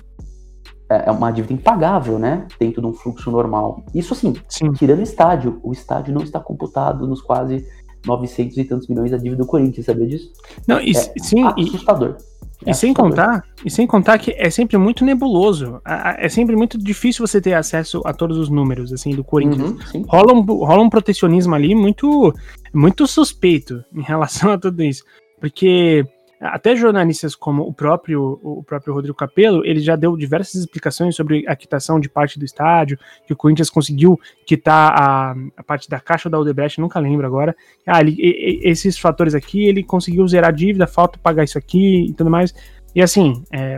[0.89, 2.47] é, é uma dívida impagável, né?
[2.59, 3.83] Dentro de um fluxo normal.
[3.93, 4.71] Isso assim, Sim.
[4.73, 7.65] tirando o estádio, o estádio não está computado nos quase
[8.05, 10.31] 900 e tantos milhões da dívida do Corinthians, sabia disso?
[10.67, 12.17] Não, e, é sim, assustador.
[12.65, 15.81] E, é sem contar, e sem contar que é sempre muito nebuloso.
[16.17, 19.93] É sempre muito difícil você ter acesso a todos os números assim do Corinthians.
[19.93, 22.33] Uhum, rola, um, rola um protecionismo ali muito
[22.73, 25.03] muito suspeito em relação a tudo isso.
[25.45, 26.03] Porque
[26.41, 31.47] até jornalistas como o próprio, o próprio Rodrigo Capello, ele já deu diversas explicações sobre
[31.47, 35.99] a quitação de parte do estádio, que o Corinthians conseguiu quitar a, a parte da
[35.99, 37.55] caixa da Odebrecht, nunca lembro agora.
[37.85, 38.17] Ah, ele,
[38.63, 42.55] esses fatores aqui, ele conseguiu zerar a dívida, falta pagar isso aqui e tudo mais.
[42.95, 43.77] E assim, é,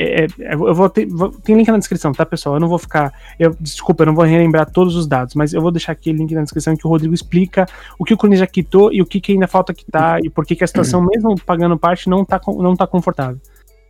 [0.00, 2.54] é, é, eu vou ter, vou, tem link na descrição, tá, pessoal?
[2.54, 3.12] Eu não vou ficar.
[3.36, 6.32] Eu, desculpa, eu não vou relembrar todos os dados, mas eu vou deixar aqui link
[6.32, 7.66] na descrição que o Rodrigo explica
[7.98, 10.46] o que o Corinthians já quitou e o que, que ainda falta quitar e por
[10.46, 13.40] que, que a situação, mesmo pagando parte, não tá, não tá confortável,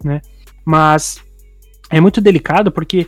[0.02, 0.22] né?
[0.64, 1.22] Mas
[1.90, 3.06] é muito delicado porque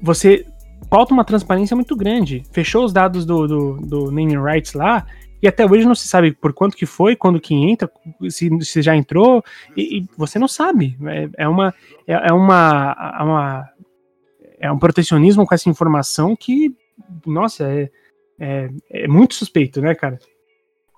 [0.00, 0.44] você
[0.90, 2.42] falta uma transparência muito grande.
[2.52, 5.06] Fechou os dados do, do, do naming rights lá
[5.42, 7.90] e até hoje não se sabe por quanto que foi, quando que entra,
[8.30, 9.42] se, se já entrou,
[9.76, 10.96] e, e, você não sabe.
[11.06, 11.74] É, é uma.
[12.06, 13.72] É, é uma, é uma
[14.62, 16.72] é um protecionismo com essa informação que,
[17.26, 17.90] nossa, é,
[18.38, 20.20] é, é muito suspeito, né, cara?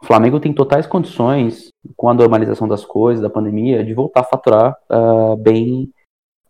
[0.03, 4.24] O Flamengo tem totais condições, com a normalização das coisas, da pandemia, de voltar a
[4.24, 5.90] faturar uh, bem.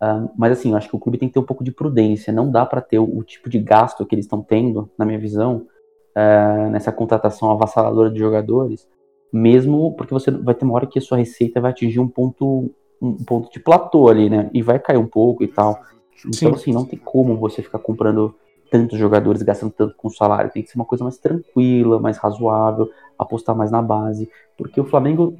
[0.03, 2.32] Uh, mas assim, eu acho que o clube tem que ter um pouco de prudência.
[2.32, 5.18] Não dá para ter o, o, tipo de gasto que eles estão tendo, na minha
[5.18, 5.68] visão,
[6.16, 8.88] uh, nessa contratação avassaladora de jogadores,
[9.32, 12.70] mesmo porque você vai ter uma hora que a sua receita vai atingir um ponto,
[13.00, 14.48] um ponto de platô ali, né?
[14.52, 15.80] E vai cair um pouco e tal.
[16.20, 16.54] Então, Sim.
[16.54, 18.34] assim, não tem como você ficar comprando
[18.70, 20.50] tantos jogadores, gastando tanto com salário.
[20.50, 22.88] Tem que ser uma coisa mais tranquila, mais razoável,
[23.18, 24.30] apostar mais na base.
[24.56, 25.36] Porque o Flamengo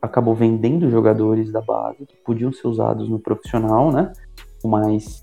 [0.00, 4.12] acabou vendendo jogadores da base que podiam ser usados no profissional, né?
[4.62, 5.22] Com mais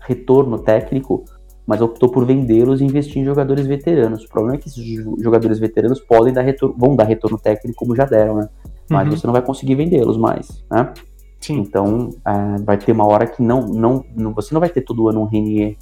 [0.00, 1.24] retorno técnico,
[1.66, 4.24] mas optou por vendê-los e investir em jogadores veteranos.
[4.24, 4.84] O problema é que esses
[5.20, 8.48] jogadores veteranos podem dar retorno, vão dar retorno técnico como já deram, né?
[8.88, 9.16] Mas uhum.
[9.16, 10.92] você não vai conseguir vendê-los mais, né?
[11.40, 11.58] Sim.
[11.58, 15.08] Então, uh, vai ter uma hora que não, não, não, você não vai ter todo
[15.08, 15.76] ano um Renier,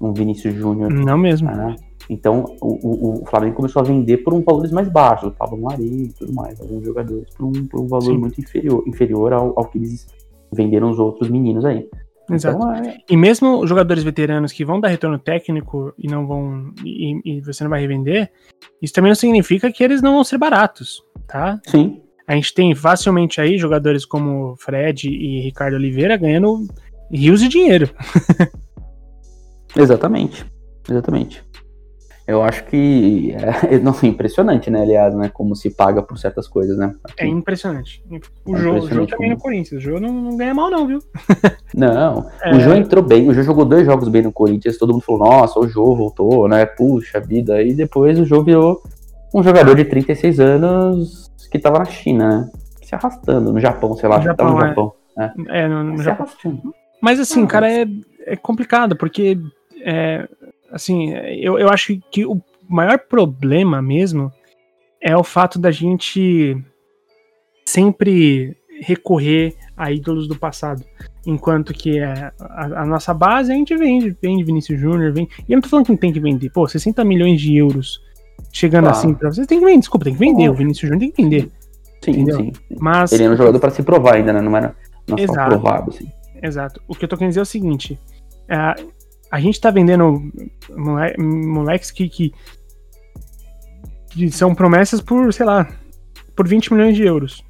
[0.00, 0.92] um Vinícius Júnior.
[0.92, 1.50] Não mesmo.
[1.50, 1.74] Uh,
[2.10, 5.60] então, o, o, o, Flamengo começou a vender por um valores mais baixos, o Pablo
[5.62, 8.18] Mari e tudo mais, alguns jogadores, por um, por um valor Sim.
[8.18, 10.06] muito inferior, inferior ao, ao que eles
[10.52, 11.88] venderam os outros meninos aí.
[12.34, 12.56] Exato.
[12.56, 12.98] Então, é...
[13.08, 16.72] E mesmo jogadores veteranos que vão dar retorno técnico e não vão.
[16.84, 18.30] E, e, você não vai revender,
[18.80, 21.60] isso também não significa que eles não vão ser baratos, tá?
[21.66, 22.00] Sim.
[22.26, 26.66] A gente tem facilmente aí jogadores como Fred e Ricardo Oliveira ganhando
[27.10, 27.90] rios de dinheiro.
[29.76, 30.44] Exatamente.
[30.88, 31.44] Exatamente.
[32.32, 33.34] Eu acho que
[33.68, 36.94] é, não, é impressionante, né, aliás, né, como se paga por certas coisas, né?
[37.18, 38.02] É impressionante.
[38.46, 39.30] O, é Jô, o Jô também como...
[39.30, 40.98] no Corinthians, o Jô não, não, ganha mal não, viu?
[41.74, 42.54] Não, é...
[42.54, 45.26] o Jô entrou bem, o Jô jogou dois jogos bem no Corinthians, todo mundo falou,
[45.26, 48.82] nossa, o Jô voltou, né, puxa vida, e depois o Jô virou
[49.34, 52.50] um jogador de 36 anos que tava na China, né?
[52.82, 54.68] Se arrastando, no Japão, sei lá, no Japão, tava no é.
[54.68, 54.92] Japão.
[55.16, 55.34] Né?
[55.48, 56.26] É, no, no Japão.
[56.26, 56.74] Arrastando.
[57.00, 57.86] Mas assim, ah, cara, é,
[58.26, 59.38] é complicado, porque
[59.84, 60.28] é,
[60.72, 64.32] assim, eu, eu acho que o maior problema mesmo
[65.00, 66.56] é o fato da gente
[67.66, 70.84] sempre recorrer a ídolos do passado.
[71.24, 75.28] Enquanto que a, a, a nossa base a gente vende, vende Vinícius Júnior, vem.
[75.48, 76.50] E eu não tô falando que não tem que vender.
[76.50, 78.00] Pô, 60 milhões de euros
[78.52, 78.98] chegando claro.
[78.98, 80.48] assim pra vocês, tem que vender, desculpa, tem que vender.
[80.48, 81.50] O Vinícius Júnior tem que vender.
[82.02, 82.36] Sim, entendeu?
[82.36, 82.52] sim.
[82.80, 83.12] Mas.
[83.12, 84.40] Ele é um jogador para se provar ainda, né?
[84.40, 84.74] Não era
[85.06, 85.38] não Exato.
[85.38, 86.10] só provado, assim.
[86.42, 86.82] Exato.
[86.88, 87.98] O que eu tô querendo dizer é o seguinte:
[88.48, 88.74] é,
[89.32, 90.30] a gente tá vendendo
[91.18, 92.34] moleques que, que,
[94.10, 95.66] que, são promessas por, sei lá,
[96.36, 97.42] por 20 milhões de euros.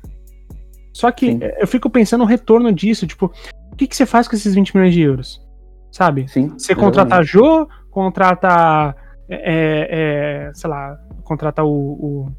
[0.92, 1.40] Só que Sim.
[1.58, 3.32] eu fico pensando no retorno disso, tipo,
[3.72, 5.44] o que, que você faz com esses 20 milhões de euros?
[5.90, 6.28] Sabe?
[6.28, 8.94] Sim, você contrata a Jô, contrata,
[9.28, 12.30] é, é, é, sei lá, contrata o,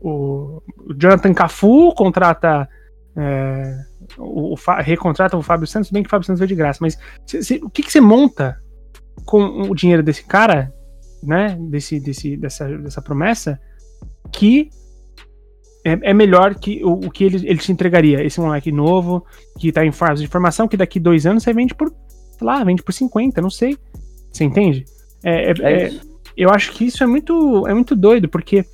[0.00, 0.62] o
[0.96, 2.66] Jonathan Cafu, contrata
[3.14, 3.76] é,
[4.16, 6.98] o, o, recontrata o Fábio Santos, bem que o Fábio Santos veio de graça, mas
[7.26, 8.56] cê, cê, o que, que você monta
[9.24, 10.72] com o dinheiro desse cara,
[11.22, 13.60] né, desse, desse, dessa, dessa promessa,
[14.32, 14.70] que
[15.84, 18.24] é, é melhor que o, o, que ele, ele te entregaria.
[18.24, 19.24] Esse moleque novo,
[19.58, 22.62] que tá em fase de formação, que daqui dois anos você vende por, sei lá,
[22.64, 23.76] vende por 50, não sei.
[24.32, 24.84] Você entende?
[25.22, 26.00] É, é, é, é
[26.36, 28.64] eu acho que isso é muito, é muito doido, porque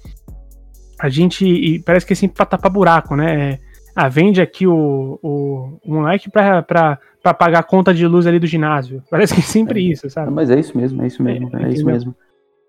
[0.98, 1.82] a gente.
[1.84, 3.58] parece que é sempre pra tapar buraco, né?
[3.96, 8.06] É, ah, vende aqui o, o, o moleque pra, pra, pra pagar a conta de
[8.06, 9.02] luz ali do ginásio.
[9.10, 10.30] Parece que é sempre é, isso, sabe?
[10.30, 12.14] Mas é isso mesmo, é isso mesmo, é, é isso mesmo.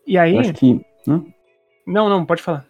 [0.05, 0.37] E aí.
[0.37, 0.79] acho que.
[1.85, 2.65] Não, não, pode falar.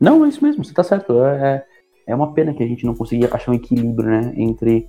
[0.00, 1.20] Não, é isso mesmo, você tá certo.
[1.24, 1.64] É,
[2.06, 4.32] é uma pena que a gente não conseguia achar um equilíbrio, né?
[4.36, 4.86] Entre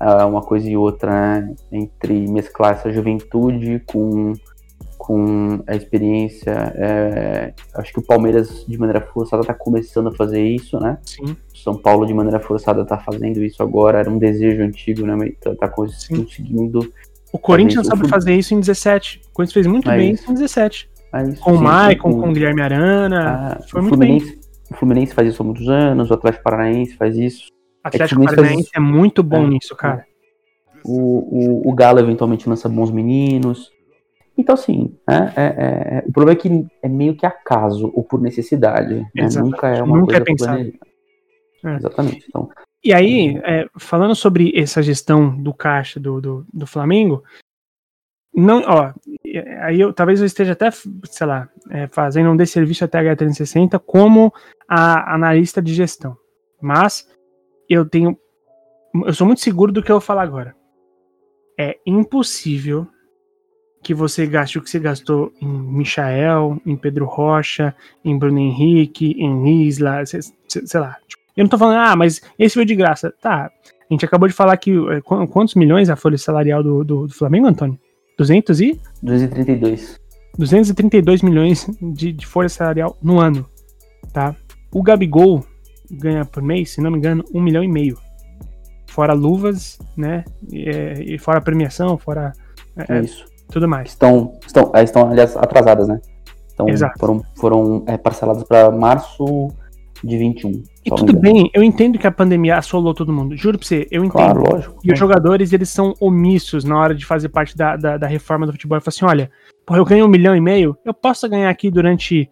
[0.00, 1.54] uh, uma coisa e outra, né?
[1.70, 4.32] Entre mesclar essa juventude com
[4.96, 6.50] com a experiência.
[6.50, 10.98] É, acho que o Palmeiras, de maneira forçada, está começando a fazer isso, né?
[11.02, 11.36] Sim.
[11.64, 13.98] São Paulo, de maneira forçada, está fazendo isso agora.
[13.98, 15.32] Era um desejo antigo, né?
[15.40, 16.92] Tá, tá conseguindo.
[17.32, 19.22] O Corinthians sabe fazer isso em 17.
[19.30, 20.90] O Corinthians fez muito é bem isso em 17.
[21.14, 23.56] É isso, com o Maicon, com o Guilherme Arana.
[23.58, 24.40] Ah, foi muito Fluminense, bem.
[24.70, 27.46] O Fluminense faz isso há muitos anos, o Atlético Paranaense faz isso.
[27.82, 29.48] O Atlético é Paranaense é muito bom é.
[29.48, 30.04] nisso, cara.
[30.84, 33.72] O, o, o Galo eventualmente lança bons meninos.
[34.36, 38.02] Então, assim, né, é, é, é, o problema é que é meio que acaso ou
[38.02, 39.06] por necessidade.
[39.14, 39.28] Né?
[39.36, 40.72] Nunca é uma Nunca é coisa é pensado.
[41.64, 41.76] É.
[41.76, 42.26] Exatamente.
[42.28, 42.50] Então,
[42.84, 47.24] e aí, é, falando sobre essa gestão do caixa do, do, do, Flamengo,
[48.34, 48.92] não, ó,
[49.62, 51.48] aí eu, talvez eu esteja até, sei lá,
[51.90, 54.32] fazendo um desserviço até a H360 como
[54.68, 56.16] a analista de gestão.
[56.60, 57.08] Mas
[57.68, 58.18] eu tenho.
[59.06, 60.54] Eu sou muito seguro do que eu vou falar agora.
[61.58, 62.86] É impossível
[63.82, 69.14] que você gaste o que você gastou em Michael, em Pedro Rocha, em Bruno Henrique,
[69.18, 70.98] em Isla, sei, sei lá.
[71.06, 73.12] Tipo, Eu não tô falando, ah, mas esse veio de graça.
[73.20, 73.50] Tá,
[73.90, 77.14] a gente acabou de falar que é, quantos milhões a folha salarial do, do, do
[77.14, 77.78] Flamengo, Antônio?
[78.16, 78.80] 200 e?
[79.02, 80.00] 232.
[80.38, 83.46] 232 milhões de, de folha salarial no ano,
[84.12, 84.34] tá?
[84.72, 85.44] O Gabigol
[85.90, 87.98] ganha por mês, se não me engano, um milhão e meio.
[88.86, 90.24] Fora luvas, né?
[90.50, 92.32] E, é, e fora premiação, fora
[92.76, 93.24] é, Isso.
[93.50, 93.90] tudo mais.
[93.90, 96.00] Estão, estão, estão, aliás, atrasadas, né?
[96.52, 96.98] Então, Exato.
[96.98, 99.48] foram, foram é, parceladas para março
[100.02, 100.62] de 21.
[100.84, 103.36] E tudo bem, eu entendo que a pandemia assolou todo mundo.
[103.36, 104.12] Juro pra você, eu entendo.
[104.12, 104.78] Claro, lógico.
[104.84, 108.44] E os jogadores, eles são omissos na hora de fazer parte da, da, da reforma
[108.44, 108.76] do futebol.
[108.76, 109.30] Eu falo assim, olha,
[109.64, 112.28] porra, eu ganho um milhão e meio, eu posso ganhar aqui durante,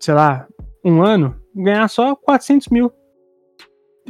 [0.00, 0.48] sei lá,
[0.84, 2.92] um ano, ganhar só 400 mil.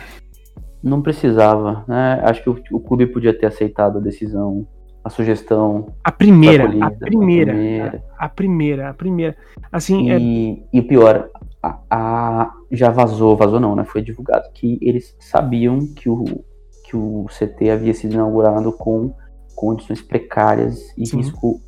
[0.82, 2.22] Não precisava, né?
[2.24, 4.68] Acho que o, o, clube podia ter aceitado a decisão,
[5.04, 5.94] a sugestão.
[6.04, 9.38] A primeira, a primeira, a primeira, a, a primeira, a primeira.
[9.72, 10.78] Assim, e, é...
[10.78, 11.30] e pior,
[11.62, 13.86] a, a, já vazou, vazou não, né?
[13.86, 16.44] Foi divulgado que eles sabiam que o,
[16.86, 19.16] que o CT havia sido inaugurado com
[19.56, 21.18] condições precárias e Sim.
[21.18, 21.62] risco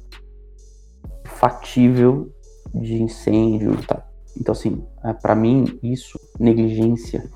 [1.25, 2.29] fatível
[2.73, 3.77] de incêndio.
[3.85, 4.05] Tá?
[4.39, 7.29] Então, assim, é, para mim, isso, negligência,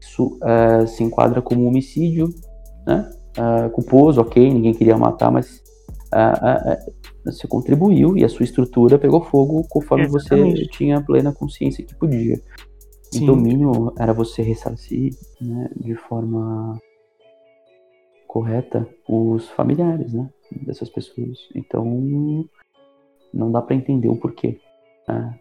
[0.00, 2.28] isso uh, se enquadra como homicídio,
[2.86, 3.10] né?
[3.38, 5.62] Uh, culposo, ok, ninguém queria matar, mas
[6.12, 6.90] uh,
[7.24, 10.64] você contribuiu e a sua estrutura pegou fogo conforme Exatamente.
[10.64, 12.40] você tinha plena consciência que podia.
[13.12, 13.22] Sim.
[13.22, 16.76] Então, o mínimo era você ressarcir né, de forma
[18.30, 20.30] correta os familiares, né,
[20.62, 21.36] dessas pessoas.
[21.52, 21.84] Então,
[23.34, 24.60] não dá para entender o porquê.
[25.08, 25.40] Né?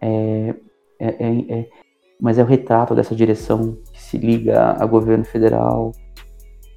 [0.00, 0.54] É,
[1.00, 1.68] é, é, é,
[2.20, 5.90] mas é o retrato dessa direção que se liga a governo federal,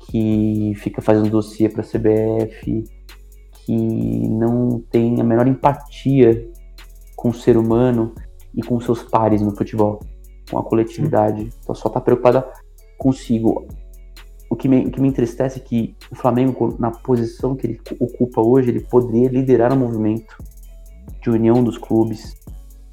[0.09, 2.83] que fica fazendo dossiê para a CBF,
[3.51, 6.49] que não tem a menor empatia
[7.15, 8.15] com o ser humano
[8.55, 9.99] e com seus pares no futebol,
[10.49, 11.49] com a coletividade.
[11.61, 12.51] Então só está preocupada
[12.97, 13.67] consigo
[14.51, 17.81] o que, me, o que me entristece é que o Flamengo, na posição que ele
[17.97, 20.35] ocupa hoje, ele poderia liderar um movimento
[21.21, 22.35] de união dos clubes,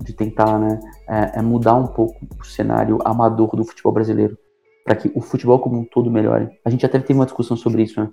[0.01, 0.79] de tentar né,
[1.09, 4.39] é, é mudar um pouco o cenário amador do futebol brasileiro,
[4.85, 6.49] para que o futebol como um todo melhore.
[6.65, 8.09] A gente até teve uma discussão sobre isso, né?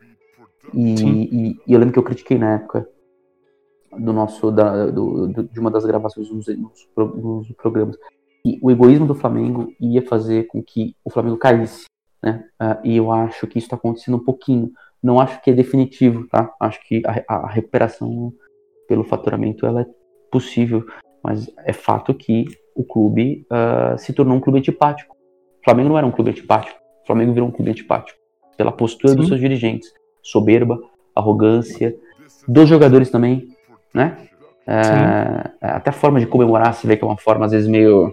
[0.74, 2.90] E, e, e eu lembro que eu critiquei na época
[3.96, 7.96] do nosso da, do, do, de uma das gravações nos, nos, nos programas
[8.44, 11.86] e o egoísmo do Flamengo ia fazer com que o Flamengo caísse
[12.26, 12.44] né?
[12.60, 14.72] Uh, e eu acho que isso está acontecendo um pouquinho.
[15.02, 16.52] Não acho que é definitivo, tá?
[16.60, 18.34] Acho que a, a recuperação
[18.88, 19.86] pelo faturamento ela é
[20.32, 20.84] possível,
[21.24, 22.46] mas é fato que
[22.76, 25.16] o clube uh, se tornou um clube antipático.
[25.62, 26.80] O Flamengo não era um clube antipático.
[27.04, 28.18] O Flamengo virou um clube antipático
[28.58, 29.20] pela postura Sim.
[29.20, 30.80] dos seus dirigentes, soberba,
[31.16, 31.96] arrogância,
[32.48, 33.50] dos jogadores também,
[33.94, 34.18] né?
[34.68, 38.12] Uh, até a forma de comemorar se vê que é uma forma às vezes meio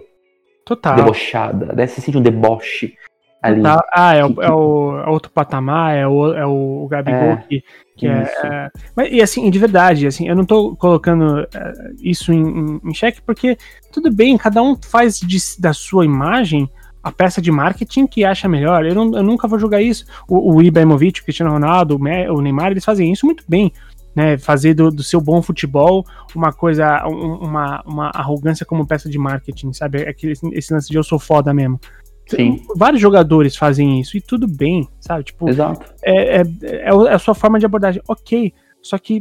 [0.63, 0.95] Total.
[0.95, 1.87] debochada, né?
[1.87, 2.95] se sente um deboche
[3.43, 3.61] ali.
[3.61, 7.43] Tá, ah, é o, é o é outro patamar, é o, é o Gabigol é,
[7.47, 7.63] que,
[7.97, 12.31] que é, é, Mas, e assim, de verdade, assim, eu não tô colocando é, isso
[12.31, 13.57] em, em, xeque, porque
[13.91, 16.69] tudo bem, cada um faz de, da sua imagem
[17.03, 18.85] a peça de marketing que acha melhor.
[18.85, 20.05] Eu, não, eu nunca vou julgar isso.
[20.25, 23.73] O, o Ibrahimovic, o Cristiano Ronaldo, o Neymar, eles fazem isso muito bem.
[24.15, 29.17] Né, fazer do, do seu bom futebol uma coisa, uma, uma arrogância como peça de
[29.17, 30.03] marketing, sabe?
[30.03, 31.79] Aquele, esse lance de eu sou foda mesmo.
[32.27, 32.61] Sim.
[32.75, 35.25] Vários jogadores fazem isso e tudo bem, sabe?
[35.25, 35.93] Tipo, Exato.
[36.03, 38.01] É, é, é, a sua forma de abordagem.
[38.07, 38.53] Ok.
[38.81, 39.19] Só que,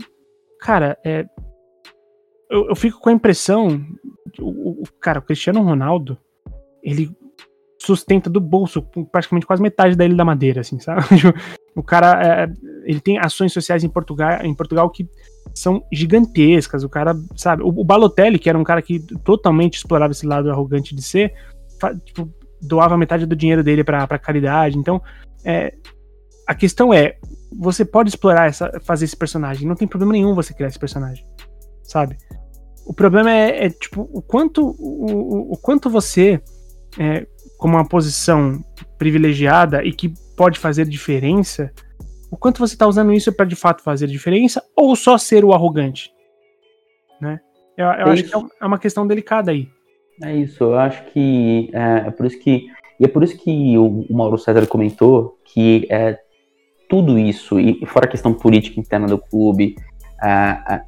[0.60, 1.26] cara, é,
[2.50, 3.84] eu, eu fico com a impressão.
[4.38, 6.16] O, o, cara, o Cristiano Ronaldo,
[6.82, 7.10] ele
[7.78, 11.02] sustenta do bolso praticamente quase metade da Ilha da Madeira, assim, sabe?
[11.74, 12.52] o cara, é,
[12.84, 15.08] ele tem ações sociais em Portugal, em Portugal que
[15.52, 16.84] são gigantescas.
[16.84, 17.62] O cara, sabe?
[17.62, 21.34] O, o Balotelli, que era um cara que totalmente explorava esse lado arrogante de ser,
[22.04, 22.32] tipo,
[22.62, 24.78] doava metade do dinheiro dele para caridade.
[24.78, 25.02] Então,
[25.44, 25.74] é,
[26.46, 27.16] a questão é,
[27.58, 29.66] você pode explorar essa, fazer esse personagem.
[29.66, 31.26] Não tem problema nenhum você criar esse personagem,
[31.82, 32.16] sabe?
[32.86, 36.40] O problema é, é tipo o quanto o, o, quanto você
[36.98, 37.26] é,
[37.58, 38.62] como uma posição
[38.98, 41.72] privilegiada e que pode fazer diferença,
[42.30, 45.52] o quanto você está usando isso para de fato fazer diferença ou só ser o
[45.52, 46.10] arrogante,
[47.20, 47.40] né?
[47.76, 49.68] Eu, eu acho que é, é uma questão delicada aí.
[50.22, 52.66] É isso, eu acho que é, é por isso que
[53.00, 56.18] e é por isso que o, o Mauro César comentou que é
[56.88, 59.74] tudo isso e fora a questão política interna do clube,
[60.22, 60.82] é, é,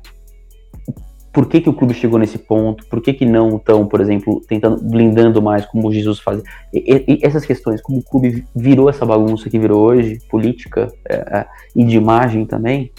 [1.32, 4.40] por que, que o clube chegou nesse ponto, por que, que não estão, por exemplo,
[4.46, 6.40] tentando blindando mais como o Jesus faz.
[6.72, 11.14] E, e, essas questões, como o clube virou essa bagunça que virou hoje, política é,
[11.14, 12.92] é, e de imagem também,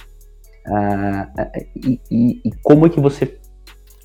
[0.68, 1.68] é, é
[2.12, 3.38] e, e, como é que você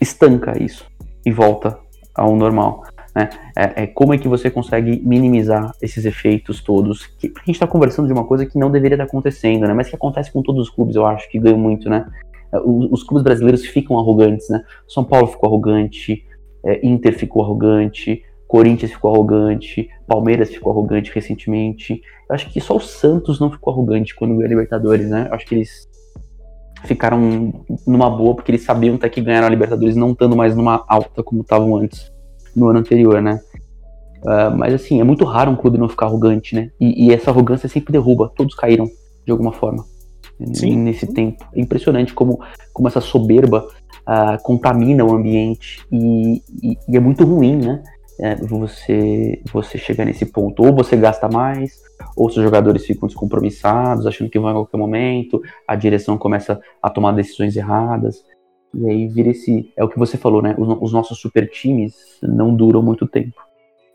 [0.01, 0.87] estanca isso
[1.27, 1.77] e volta
[2.15, 2.85] ao normal.
[3.15, 3.29] Né?
[3.57, 7.07] É, é, como é que você consegue minimizar esses efeitos todos?
[7.07, 9.75] Que, a gente está conversando de uma coisa que não deveria estar acontecendo, né?
[9.75, 11.89] mas que acontece com todos os clubes, eu acho, que ganham muito.
[11.89, 12.07] Né?
[12.53, 14.49] É, os, os clubes brasileiros ficam arrogantes.
[14.49, 14.63] Né?
[14.87, 16.25] São Paulo ficou arrogante,
[16.65, 22.03] é, Inter ficou arrogante, Corinthians ficou arrogante, Palmeiras ficou arrogante recentemente.
[22.29, 25.09] Eu acho que só o Santos não ficou arrogante quando ganhou a Libertadores.
[25.09, 25.27] Né?
[25.29, 25.89] Eu acho que eles
[26.85, 27.53] ficaram
[27.87, 31.23] numa boa porque eles sabiam até que ganharam a Libertadores não estando mais numa alta
[31.23, 32.11] como estavam antes
[32.55, 33.41] no ano anterior, né?
[34.23, 36.71] Uh, mas assim, é muito raro um clube não ficar arrogante, né?
[36.79, 38.87] E, e, essa arrogância sempre derruba, todos caíram
[39.25, 39.85] de alguma forma
[40.53, 40.77] Sim.
[40.77, 41.45] nesse tempo.
[41.55, 42.39] É impressionante como,
[42.73, 43.67] como essa soberba
[44.01, 47.83] uh, contamina o ambiente e, e, e, é muito ruim, né?
[48.21, 50.63] É, você, você chegar nesse ponto.
[50.63, 51.81] Ou você gasta mais,
[52.17, 56.91] ou seus jogadores ficam descompromissados, achando que vão a qualquer momento, a direção começa a
[56.91, 58.23] tomar decisões erradas.
[58.75, 59.73] E aí vira esse.
[59.77, 60.55] É o que você falou, né?
[60.59, 63.35] Os, os nossos super times não duram muito tempo.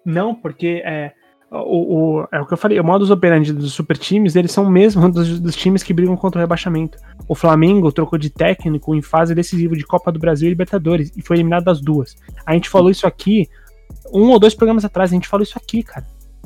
[0.03, 1.13] Não, porque é,
[1.51, 4.69] o, o, é o que eu falei, o modus operandi dos super times, eles são
[4.69, 6.97] mesmo dos, dos, times que brigam contra o rebaixamento.
[7.27, 11.21] O Flamengo trocou de técnico em fase decisiva de Copa do Brasil e Libertadores e
[11.21, 12.15] foi eliminado das duas.
[12.45, 13.47] A gente falou isso aqui,
[14.13, 16.05] um ou dois programas atrás, a gente falou isso aqui, cara.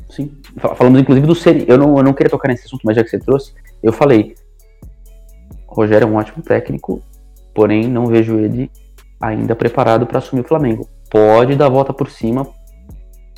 [0.09, 0.31] Sim.
[0.57, 1.65] Falamos inclusive do Seri.
[1.67, 4.35] Eu não, eu não queria tocar nesse assunto, mas já que você trouxe, eu falei.
[5.67, 7.01] Rogério é um ótimo técnico,
[7.53, 8.71] porém não vejo ele
[9.21, 10.89] ainda preparado para assumir o Flamengo.
[11.11, 12.47] Pode dar a volta por cima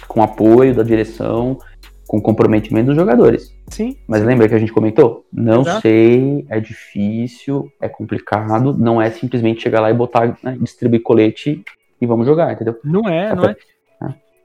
[0.08, 1.58] com apoio da direção,
[2.08, 3.56] com comprometimento dos jogadores.
[3.70, 3.96] Sim.
[4.08, 5.26] Mas lembra que a gente comentou?
[5.32, 5.82] Não Exato.
[5.82, 11.64] sei, é difícil, é complicado, não é simplesmente chegar lá e botar, né, distribuir colete
[12.02, 12.78] e vamos jogar, entendeu?
[12.84, 13.56] Não é, Até, não é.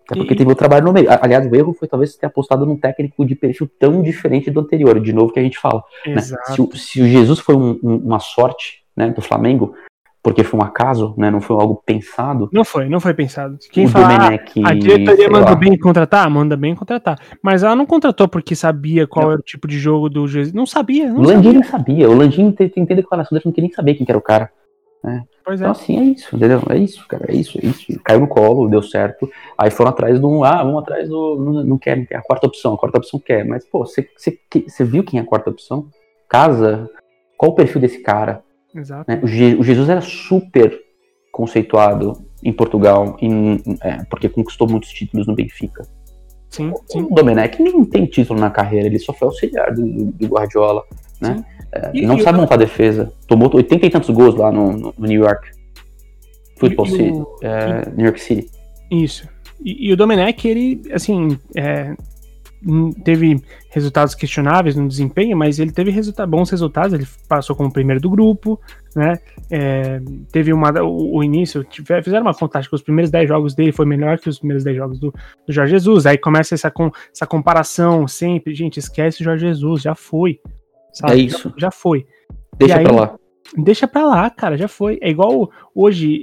[0.08, 0.36] Até porque e...
[0.36, 1.08] teve o trabalho no meio.
[1.20, 5.00] Aliás, o erro foi talvez ter apostado num técnico de perfil tão diferente do anterior,
[5.00, 5.82] de novo que a gente fala.
[6.06, 6.20] Né?
[6.20, 9.74] Se, o, se, o Jesus foi um, um, uma sorte, né, do Flamengo,
[10.22, 11.30] porque foi um acaso, né?
[11.30, 12.48] Não foi algo pensado.
[12.52, 13.58] Não foi, não foi pensado.
[13.70, 15.54] Quem o fala, Domenech, ah, a diretoria manda lá.
[15.54, 16.28] bem contratar?
[16.28, 17.16] Manda bem contratar.
[17.40, 19.32] Mas ela não contratou porque sabia qual não.
[19.32, 20.52] era o tipo de jogo do Jesus.
[20.52, 21.12] Não sabia.
[21.12, 22.10] Não o Landim nem sabia.
[22.10, 24.50] O Landim tem, tem, tem declaração dele, não queria nem saber quem era o cara.
[25.02, 25.24] Né?
[25.44, 25.64] Pois é.
[25.64, 26.60] Então, assim, é isso, entendeu?
[26.68, 28.00] É isso, cara, é isso, é isso.
[28.04, 29.30] Caiu no colo, deu certo.
[29.56, 30.44] Aí foram atrás do.
[30.44, 31.36] Ah, vamos atrás do.
[31.36, 32.16] Não, não quer, não quer.
[32.16, 33.44] A quarta opção, a quarta opção quer.
[33.44, 35.88] Mas, pô, você viu quem é a quarta opção?
[36.28, 36.90] Casa?
[37.36, 38.42] Qual o perfil desse cara?
[38.74, 39.10] Exato.
[39.10, 39.20] Né?
[39.22, 40.78] O, Je o, Jesus era super
[41.30, 45.82] conceituado em Portugal, em, é, porque conquistou muitos títulos no Benfica.
[46.48, 47.02] Sim, sim.
[47.02, 50.82] O Domenech nem tem título na carreira, ele só foi auxiliar do, do Guardiola,
[51.20, 51.44] né?
[51.72, 53.12] É, e, não e sabe montar defesa.
[53.26, 55.50] Tomou 80 e tantos gols lá no, no, New York.
[56.58, 58.50] Football City, é, New York City.
[58.90, 59.28] Isso.
[59.62, 61.94] E, e, o Domenech, ele, assim, é,
[63.04, 68.00] teve resultados questionáveis no desempenho, mas ele teve resulta bons resultados, ele passou como primeiro
[68.00, 68.60] do grupo,
[68.94, 69.18] né?
[69.50, 70.00] É,
[70.32, 73.86] teve uma, o, o, início, fizeram uma contagem que os primeiros 10 jogos dele foi
[73.86, 75.14] melhor que os primeiros 10 jogos do,
[75.46, 76.06] do Jorge Jesus.
[76.06, 80.40] Aí começa essa, com, essa comparação sempre, gente, esquece o Jorge Jesus, já foi.
[80.96, 81.12] Sabe?
[81.12, 81.48] É isso.
[81.50, 82.06] Já, já foi.
[82.58, 83.14] Deixa aí, pra lá.
[83.56, 84.98] Deixa pra lá, cara, já foi.
[85.02, 86.20] É igual hoje,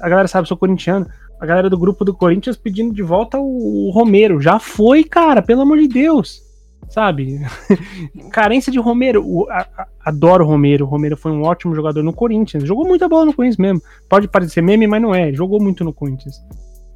[0.00, 1.06] a galera sabe, eu sou corintiano
[1.40, 4.40] a galera do grupo do Corinthians pedindo de volta o, Romero.
[4.40, 6.42] Já foi, cara, pelo amor de Deus.
[6.88, 7.40] Sabe?
[8.32, 9.24] Carência de Romero.
[9.24, 10.84] O, a, a, adoro o Romero.
[10.84, 12.64] O Romero foi um ótimo jogador no Corinthians.
[12.64, 13.82] Jogou muita bola no Corinthians mesmo.
[14.08, 15.32] Pode parecer meme, mas não é.
[15.32, 16.36] Jogou muito no Corinthians.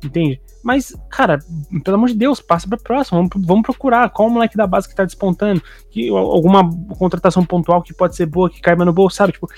[0.05, 0.40] Entende?
[0.64, 1.38] Mas, cara,
[1.84, 3.18] pelo amor de Deus, passa pra próxima.
[3.18, 5.62] Vamos, vamos procurar qual o moleque da base que tá despontando.
[5.90, 9.32] Que, alguma contratação pontual que pode ser boa, que caiba no bolso, sabe?
[9.32, 9.48] Tipo,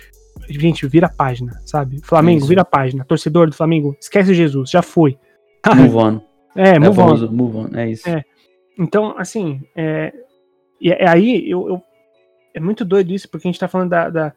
[0.49, 2.01] gente, vira a página, sabe?
[2.03, 2.49] Flamengo, Isso.
[2.49, 3.05] vira a página.
[3.05, 5.19] Torcedor do Flamengo, esquece Jesus, já foi.
[5.75, 6.21] Move on.
[6.57, 6.95] É, É, move on.
[7.05, 7.69] famoso move on.
[7.77, 8.09] É isso.
[8.09, 8.23] É.
[8.79, 10.13] Então, assim, é,
[10.81, 11.83] e é aí eu, eu-
[12.55, 14.33] é muito doido isso, porque a gente tá falando da, da-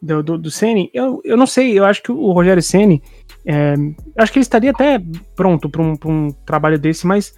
[0.00, 0.90] do, do, do Ceni.
[0.94, 3.02] Eu, eu não sei, eu acho que o Rogério Ceni,
[3.44, 3.74] é,
[4.16, 5.00] acho que ele estaria até
[5.34, 7.34] pronto pra um, um trabalho desse, mas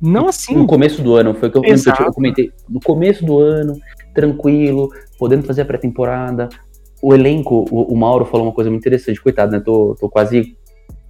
[0.00, 0.54] não assim.
[0.54, 2.02] No começo do ano, foi o que eu, eu Exato.
[2.02, 2.52] eu comentei.
[2.68, 3.78] No começo do ano,
[4.14, 6.48] tranquilo, podendo fazer a pré-temporada.
[7.02, 9.60] O elenco, o, o Mauro falou uma coisa muito interessante, coitado, né?
[9.60, 10.56] Tô, tô quase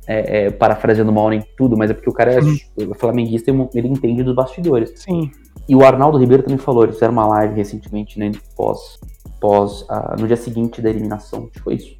[0.07, 3.79] é, é, parafraseando o Mauro em tudo, mas é porque o cara é flamenguista e
[3.79, 4.93] ele entende dos bastidores.
[4.97, 5.31] Sim,
[5.69, 8.99] E o Arnaldo Ribeiro também falou, eles fizeram uma live recentemente, né, pós,
[9.45, 11.99] pós ah, no dia seguinte da eliminação, foi isso.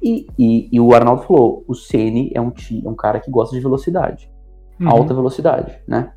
[0.00, 2.52] E, e, e o Arnaldo falou, o Ceni é um,
[2.84, 4.30] é um cara que gosta de velocidade,
[4.80, 4.88] Uhum.
[4.88, 6.12] alta velocidade, né?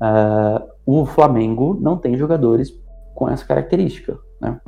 [0.00, 2.72] Ah, o Flamengo não tem jogadores
[3.14, 4.58] com essa característica, né?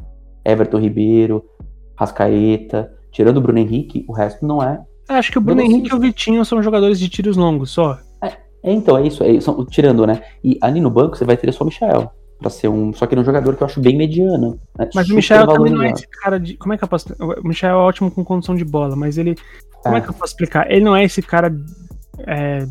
[0.44, 1.42] Everton Ribeiro,
[1.96, 5.62] Rascaeta, tirando o Bruno Henrique, o resto não é Acho que o Bruno.
[5.62, 7.98] Henrique e o Vitinho são jogadores de tiros longos só.
[8.22, 10.22] É, então, é isso, é isso, tirando, né?
[10.44, 12.92] E ali no banco você vai ter só o Michel, pra ser um.
[12.92, 14.58] Só que ele é um jogador que eu acho bem mediano.
[14.78, 14.88] né?
[14.94, 16.56] Mas o Super Michel também não é esse cara de.
[16.56, 17.14] Como é que eu posso.
[17.20, 19.36] O Michel é ótimo com condução de bola, mas ele.
[19.82, 20.00] Como é, É.
[20.00, 20.70] que eu posso explicar?
[20.70, 21.54] Ele não é esse cara.
[22.26, 22.66] é,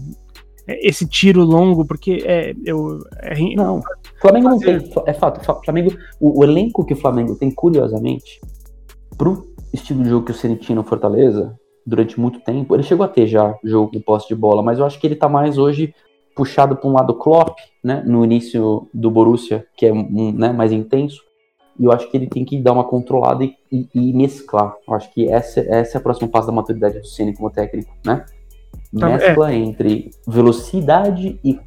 [0.67, 2.53] é, esse tiro longo, porque é.
[2.65, 3.83] Eu, é, Não, o
[4.21, 4.75] Flamengo não tem.
[5.05, 5.95] É fato, o Flamengo.
[6.19, 8.39] O, o elenco que o Flamengo tem, curiosamente,
[9.17, 11.55] pro estilo de jogo que o Ceni tinha no Fortaleza,
[11.85, 14.85] durante muito tempo, ele chegou a ter já jogo com posse de bola, mas eu
[14.85, 15.93] acho que ele tá mais hoje
[16.35, 18.03] puxado para um lado Klopp, né?
[18.05, 21.21] No início do Borussia, que é um, né, mais intenso.
[21.79, 24.75] E eu acho que ele tem que dar uma controlada e, e- e mesclar.
[24.87, 27.91] Eu acho que essa, essa é a próxima passo da maturidade do Ceni como técnico,
[28.05, 28.25] né?
[28.99, 31.59] Tá, Mescla entre velocidade e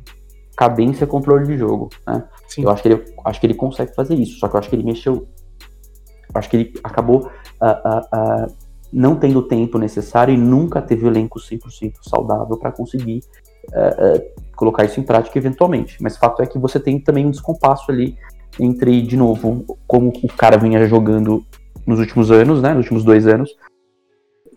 [0.56, 2.24] cadência controle de jogo, né?
[2.46, 2.64] Sim.
[2.64, 4.76] Eu acho que, ele, acho que ele consegue fazer isso, só que eu acho que
[4.76, 5.14] ele mexeu.
[5.14, 5.26] eu
[6.34, 8.46] Acho que ele acabou ah, ah, ah,
[8.92, 13.20] não tendo o tempo necessário e nunca teve o elenco 100% saudável para conseguir
[14.56, 16.02] colocar isso em prática eventualmente.
[16.02, 18.16] Mas o fato é que você tem também um descompasso ali
[18.60, 21.44] entre, de novo, como o cara vinha jogando
[21.86, 23.50] nos últimos anos, né, nos últimos dois anos,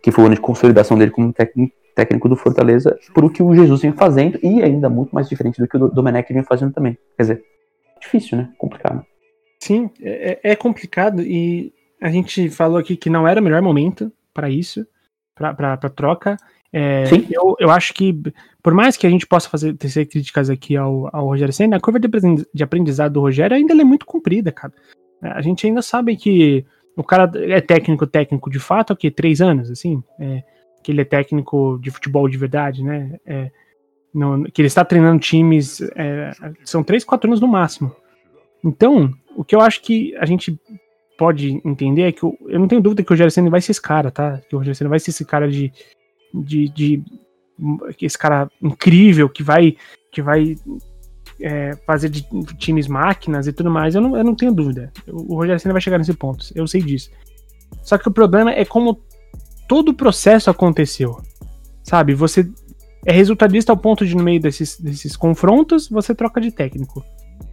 [0.03, 3.81] que foi o ano de consolidação dele como técnico, do Fortaleza, pro que o Jesus
[3.81, 6.97] vem fazendo, e ainda muito mais diferente do que o Domenech vem fazendo também.
[7.15, 7.43] Quer dizer,
[7.99, 8.51] difícil, né?
[8.57, 9.03] Complicado.
[9.63, 14.11] Sim, é, é complicado e a gente falou aqui que não era o melhor momento
[14.33, 14.85] para isso,
[15.33, 16.37] para troca.
[16.77, 18.13] É, eu, eu acho que,
[18.61, 21.79] por mais que a gente possa fazer tecer críticas aqui ao, ao Rogério Senna, a
[21.79, 24.73] curva de aprendi- de aprendizado do Rogério ainda é muito comprida, cara.
[25.23, 26.65] É, A gente ainda sabe que
[26.97, 29.09] o cara é técnico, técnico de fato, o quê?
[29.09, 30.03] Três anos, assim?
[30.19, 30.43] É,
[30.83, 33.17] que ele é técnico de futebol de verdade, né?
[33.25, 33.49] É,
[34.53, 36.31] que ele está treinando times, é,
[36.65, 37.95] são três, quatro anos no máximo.
[38.63, 40.59] Então, o que eu acho que a gente
[41.17, 43.71] pode entender é que o- eu não tenho dúvida que o Rogério Senna vai ser
[43.71, 44.41] esse cara, tá?
[44.49, 45.71] Que o Rogério Senna vai ser esse cara de,
[46.41, 47.03] de, de
[48.01, 49.75] esse cara incrível que vai
[50.11, 50.55] que vai
[51.39, 52.25] é, fazer de
[52.57, 53.95] times máquinas e tudo mais.
[53.95, 54.91] Eu não, eu não tenho dúvida.
[55.07, 56.45] O Rogério Senna vai chegar nesse ponto.
[56.55, 57.09] Eu sei disso.
[57.83, 59.01] Só que o problema é como
[59.67, 61.21] todo o processo aconteceu.
[61.83, 62.13] Sabe?
[62.13, 62.49] Você
[63.05, 67.03] é resultadista ao ponto de, no meio desses, desses confrontos, você troca de técnico.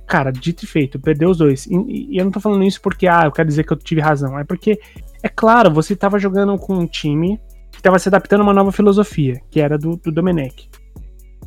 [0.06, 1.66] Cara, dito e feito, perdeu os dois.
[1.66, 4.00] E, e eu não tô falando isso porque, ah, eu quero dizer que eu tive
[4.00, 4.38] razão.
[4.38, 4.80] É porque,
[5.22, 7.40] é claro, você tava jogando com um time
[7.82, 10.70] que tava se adaptando a uma nova filosofia, que era do, do Domenech.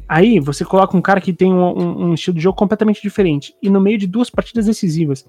[0.07, 3.53] Aí você coloca um cara que tem um, um- um estilo de jogo completamente diferente.
[3.63, 5.25] E no meio de duas partidas decisivas.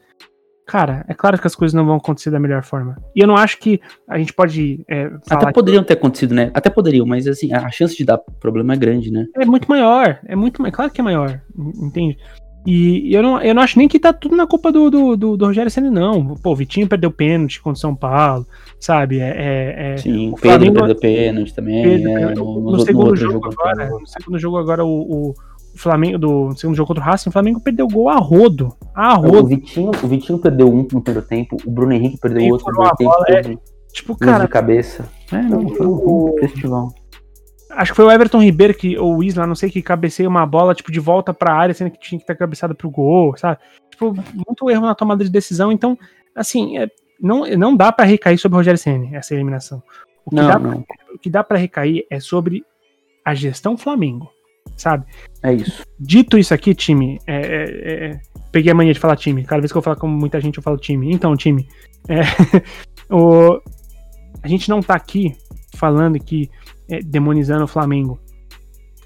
[0.67, 2.97] Cara, é claro que as coisas não vão acontecer da melhor forma.
[3.15, 6.51] E eu não acho que a gente pode é, falar Até poderiam ter acontecido, né?
[6.53, 9.27] Até poderiam, mas assim, a chance de dar problema é grande, né?
[9.37, 10.19] é muito maior.
[10.27, 10.75] É muito mais.
[10.75, 11.41] Claro que é maior.
[11.57, 12.19] Entende?
[12.67, 15.37] E eu não, eu não acho nem que tá tudo na culpa do, do, do,
[15.37, 16.35] do Rogério Senna, não.
[16.37, 18.45] Pô, o Vitinho perdeu pênalti contra o São Paulo,
[18.81, 19.21] sabe?
[19.21, 21.83] É, é, é- Sim, o o Pedro Flamengo- perdeu pênalti também.
[21.83, 25.35] Pedro, é, no, segundo jogo, agora, no segundo jogo agora, o, o
[25.77, 28.73] Flamengo, do no segundo jogo contra o Racing, o Flamengo perdeu gol a rodo.
[28.95, 29.47] A O rodo.
[29.49, 32.73] Vitinho, o Vitinho perdeu um no primeiro tempo, o Bruno Henrique perdeu Quem outro no
[32.73, 33.77] primeiro tempo, bola, é.
[33.93, 35.09] Tipo, cara, de cabeça.
[35.33, 35.93] É, não, foi um,
[36.35, 36.93] um festival.
[37.77, 40.45] Acho que foi o Everton Ribeiro que, ou o Isla, não sei, que cabeceia uma
[40.47, 43.59] bola, tipo, de volta pra área, sendo que tinha que ter cabeçado pro gol, sabe?
[43.91, 45.71] Tipo, muito erro na tomada de decisão.
[45.71, 45.99] Então,
[46.35, 46.89] assim, é,
[47.21, 49.83] não, não dá pra recair sobre o Rogério Senna, essa eliminação.
[50.25, 50.85] O que, Não, dá, não,
[51.15, 52.65] o que dá pra recair é sobre
[53.25, 54.29] a gestão Flamengo,
[54.77, 55.05] sabe?
[55.43, 55.83] é isso.
[55.99, 58.21] Dito isso aqui, time, é, é, é,
[58.51, 59.45] peguei a mania de falar time.
[59.45, 61.13] Cada vez que eu falar com muita gente, eu falo time.
[61.13, 61.69] Então, time,
[62.09, 62.21] é,
[63.11, 63.61] o-
[64.43, 65.35] a gente não tá aqui
[65.77, 66.51] falando que
[66.89, 68.21] é, demonizando o Flamengo,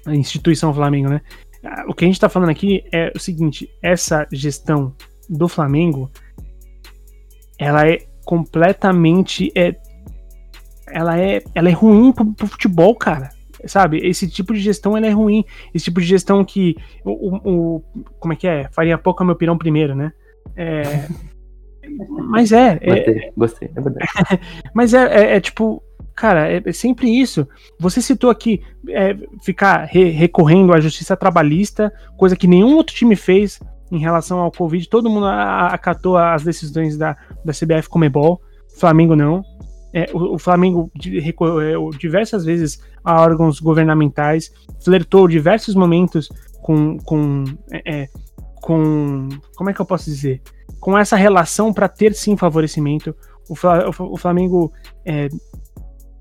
[0.05, 1.21] a instituição Flamengo, né?
[1.87, 4.95] O que a gente tá falando aqui é o seguinte: essa gestão
[5.29, 6.09] do Flamengo,
[7.57, 9.75] ela é completamente é,
[10.87, 13.29] ela é, ela é ruim pro, pro futebol, cara
[13.65, 13.97] sabe?
[13.97, 15.45] Esse tipo de gestão ela é ruim.
[15.73, 17.83] Esse tipo de gestão que o, o
[18.19, 18.67] como é que é?
[18.71, 20.11] Faria pouco meu pirão primeiro, né?
[20.55, 21.07] É,
[22.29, 24.07] mas é, é gostei, gostei, é verdade.
[24.73, 25.81] mas é, é, é, tipo,
[26.21, 27.47] cara, é, é, sempre isso.
[27.79, 33.15] Você citou aqui é, ficar re, recorrendo à justiça trabalhista, coisa que nenhum outro time
[33.15, 33.59] fez
[33.91, 34.87] em relação ao Covid.
[34.87, 38.39] Todo mundo acatou as decisões da, da CBF Comebol,
[38.79, 39.43] Flamengo não.
[39.91, 44.51] É, o, o, Flamengo recorreu diversas vezes a órgãos governamentais,
[44.85, 46.29] flertou diversos momentos
[46.61, 47.45] com, com,
[47.83, 48.07] é,
[48.61, 50.39] com como é que eu posso dizer?
[50.79, 53.15] Com essa relação para ter sim favorecimento.
[53.49, 53.55] O,
[54.13, 54.71] o Flamengo
[55.03, 55.27] é,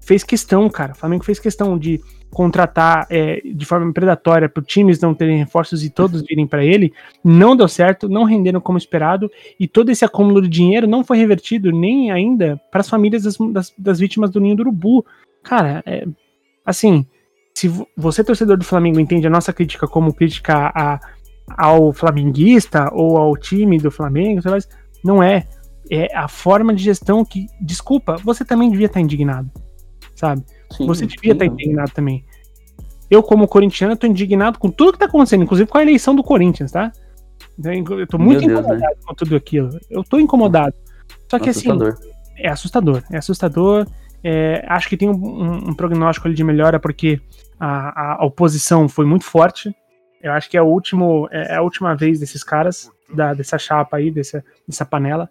[0.00, 0.92] fez questão, cara.
[0.92, 2.00] O Flamengo fez questão de
[2.30, 6.92] contratar é, de forma predatória para times não terem reforços e todos virem para ele,
[7.24, 11.18] não deu certo, não renderam como esperado e todo esse acúmulo de dinheiro não foi
[11.18, 15.04] revertido nem ainda para as famílias das, das, das, vítimas do ninho do urubu.
[15.42, 16.06] Cara, é,
[16.64, 17.04] assim,
[17.52, 21.00] se você torcedor do Flamengo entende a nossa crítica como crítica a,
[21.58, 24.40] ao flamenguista ou ao time do Flamengo,
[25.04, 25.46] não é.
[25.92, 29.50] É a forma de gestão que, desculpa, você também devia estar indignado,
[30.20, 30.44] sabe?
[30.76, 32.24] Sim, você devia estar indignado também.
[33.10, 36.22] Eu, como corintiano, estou indignado com tudo que está acontecendo, inclusive com a eleição do
[36.22, 36.92] Corinthians, tá?
[37.58, 39.02] Eu tô muito Deus, incomodado né?
[39.04, 39.70] com tudo aquilo.
[39.90, 40.74] Eu tô incomodado.
[41.28, 41.92] Só que assim, assustador.
[41.92, 42.10] assim.
[42.36, 43.02] É assustador.
[43.10, 43.86] É assustador.
[44.22, 47.20] É, acho que tem um, um, um, prognóstico ali de melhora, porque
[47.58, 49.74] a, a, oposição foi muito forte.
[50.22, 53.58] Eu acho que é, o último, é, é a última vez desses caras, da, dessa
[53.58, 55.28] chapa aí, dessa, dessa panela.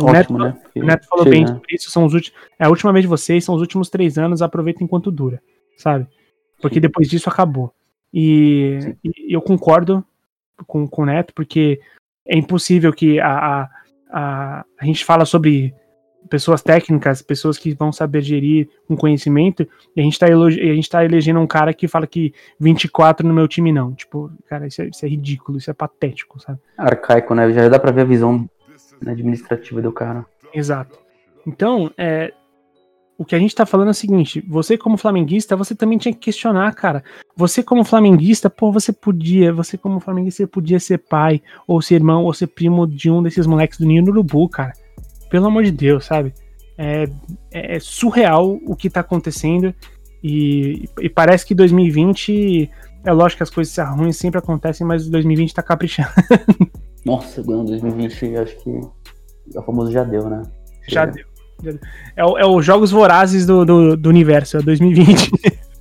[0.00, 0.62] O, Ótimo, Neto, né?
[0.76, 2.38] o Neto falou bem sobre isso, são os últimos.
[2.58, 5.40] É a última vez de vocês, são os últimos três anos, aproveita enquanto dura,
[5.76, 6.06] sabe?
[6.60, 6.80] Porque Sim.
[6.80, 7.72] depois disso acabou.
[8.12, 10.04] E, e, eu concordo
[10.66, 11.80] com, com o Neto, porque
[12.26, 13.70] é impossível que a, a,
[14.10, 15.74] a, a gente fala sobre
[16.28, 20.88] pessoas técnicas, pessoas que vão saber gerir um conhecimento, e a gente tá, a gente
[20.88, 23.92] tá elegendo um cara que fala que 24 no meu time não.
[23.92, 26.58] Tipo, cara, isso é, isso é ridículo, isso é patético, sabe?
[26.78, 27.52] Arcaico, né?
[27.52, 28.48] Já dá pra ver a visão
[29.06, 30.24] administrativa do cara.
[30.52, 30.98] Exato.
[31.46, 32.32] Então, é,
[33.16, 36.12] o que a gente tá falando é o seguinte: você, como flamenguista, você também tinha
[36.12, 37.02] que questionar, cara.
[37.36, 42.24] Você, como flamenguista, pô, você podia, você, como flamenguista, podia ser pai, ou ser irmão,
[42.24, 44.72] ou ser primo de um desses moleques do Ninho do Urubu, cara.
[45.30, 46.32] Pelo amor de Deus, sabe?
[46.76, 47.04] É,
[47.52, 49.74] é, é surreal o que tá acontecendo.
[50.22, 52.70] E, e, parece que 2020.
[53.06, 56.08] É lógico que as coisas ruins sempre acontecem, mas 2020 tá caprichando.
[57.04, 58.70] Nossa, 2020 acho que
[59.54, 60.42] é o famoso já deu, né?
[60.88, 61.24] Já deu.
[61.62, 61.80] Já deu.
[62.16, 65.30] É, o, é os Jogos Vorazes do, do, do universo, é 2020.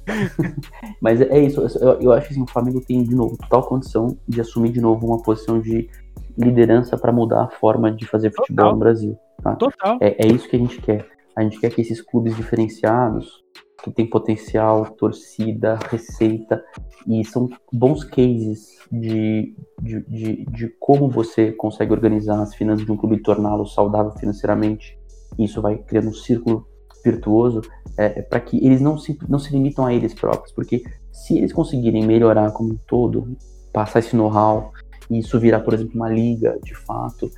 [1.02, 4.18] Mas é isso, eu, eu acho que assim, o Flamengo tem de novo total condição
[4.28, 5.90] de assumir de novo uma posição de
[6.38, 8.74] liderança para mudar a forma de fazer futebol total.
[8.74, 9.18] no Brasil.
[9.42, 9.56] Tá?
[9.56, 9.98] Total.
[10.02, 11.08] É, é isso que a gente quer.
[11.36, 13.44] A gente quer que esses clubes diferenciados
[13.84, 16.64] que tem potencial, torcida, receita,
[17.06, 22.92] e são bons cases de, de, de, de como você consegue organizar as finanças de
[22.92, 24.98] um clube e torná-lo saudável financeiramente.
[25.38, 26.66] Isso vai criando um círculo
[27.04, 27.62] virtuoso
[27.98, 31.38] é, é para que eles não se, não se limitam a eles próprios, porque se
[31.38, 33.36] eles conseguirem melhorar como um todo,
[33.74, 34.72] passar esse know-how,
[35.10, 37.30] e isso virar, por exemplo, uma liga de fato,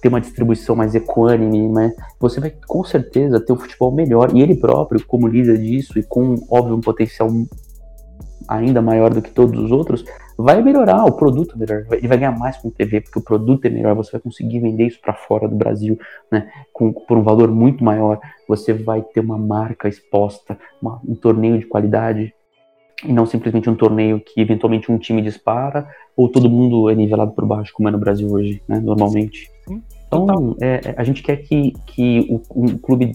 [0.00, 1.92] ter uma distribuição mais equânime, né?
[2.20, 4.34] você vai com certeza ter um futebol melhor.
[4.34, 7.28] E ele próprio, como líder disso e com, óbvio, um potencial
[8.48, 10.04] ainda maior do que todos os outros,
[10.36, 11.86] vai melhorar o produto melhor.
[11.92, 13.94] Ele vai ganhar mais com TV, porque o produto é melhor.
[13.94, 15.98] Você vai conseguir vender isso para fora do Brasil,
[16.30, 16.50] né?
[16.72, 18.18] Com, por um valor muito maior.
[18.48, 22.34] Você vai ter uma marca exposta, uma, um torneio de qualidade.
[23.04, 27.32] E não simplesmente um torneio que eventualmente um time dispara ou todo mundo é nivelado
[27.32, 28.78] por baixo, como é no Brasil hoje, né?
[28.78, 29.51] Normalmente.
[30.06, 33.12] Então, é, é, a gente quer que, que o, um clube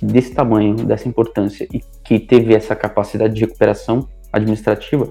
[0.00, 5.08] desse tamanho, dessa importância e que teve essa capacidade de recuperação administrativa,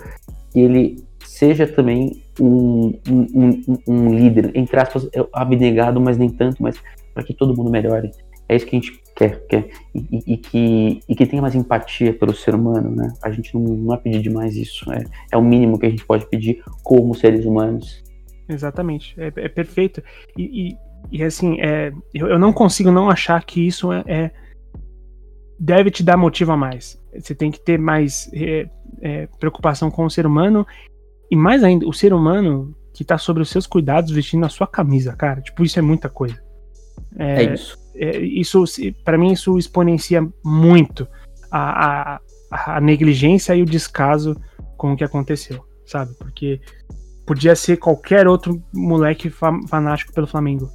[0.56, 6.64] ele seja também um, um, um, um líder, entre aspas, é, abnegado, mas nem tanto,
[6.64, 6.82] mas
[7.14, 8.12] para que todo mundo melhore.
[8.50, 12.14] É isso que a gente quer, quer e, e, que, e que tenha mais empatia
[12.14, 13.12] pelo ser humano, né?
[13.22, 16.06] A gente não, não é pedir demais isso, é, é o mínimo que a gente
[16.06, 18.04] pode pedir como seres humanos.
[18.50, 20.02] Exatamente, é, é perfeito.
[20.38, 20.78] E, e,
[21.12, 24.32] e assim, é, eu, eu, não consigo não achar que isso é, é,
[25.60, 27.02] deve te dar motivo a mais.
[27.14, 28.70] Você tem que ter mais é,
[29.02, 30.66] é, preocupação com o ser humano
[31.30, 34.66] e mais ainda, o ser humano que tá sobre os seus cuidados vestindo a sua
[34.66, 35.42] camisa, cara.
[35.42, 36.42] Tipo, isso é muita coisa.
[37.18, 37.78] É, é isso.
[37.96, 38.64] É, isso,
[39.04, 41.08] para mim, isso exponencia muito
[41.52, 44.40] a, a, a negligência e o descaso
[44.78, 46.14] com o que aconteceu, sabe?
[46.18, 46.62] Porque
[47.28, 50.70] Podia ser qualquer outro moleque fanático pelo Flamengo.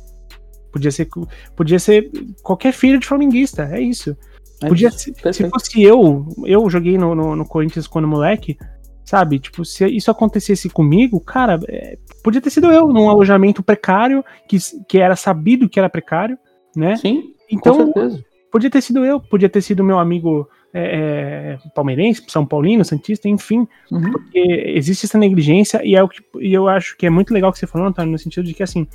[0.71, 1.09] Podia ser,
[1.57, 2.11] podia ser
[2.43, 4.15] qualquer filho de flamenguista, é isso.
[4.63, 4.99] É Podia isso.
[4.99, 8.59] se, se fosse eu, eu joguei no, no, no Corinthians quando moleque,
[9.05, 9.39] sabe?
[9.39, 14.59] Tipo, se isso acontecesse comigo, cara, é, podia ter sido eu num alojamento precário, que,
[14.87, 16.39] que era sabido que era precário,
[16.77, 16.97] né?
[16.97, 18.25] Sim, com Então, certeza.
[18.51, 23.29] podia ter sido eu, podia ter sido meu amigo é, é, palmeirense, São Paulino, Santista,
[23.29, 23.67] enfim.
[23.91, 24.11] Uhum.
[24.11, 24.39] Porque
[24.75, 27.53] existe essa negligência e, é o que, e eu acho que é muito legal o
[27.53, 28.87] que você falou, Antônio, no sentido de que, assim,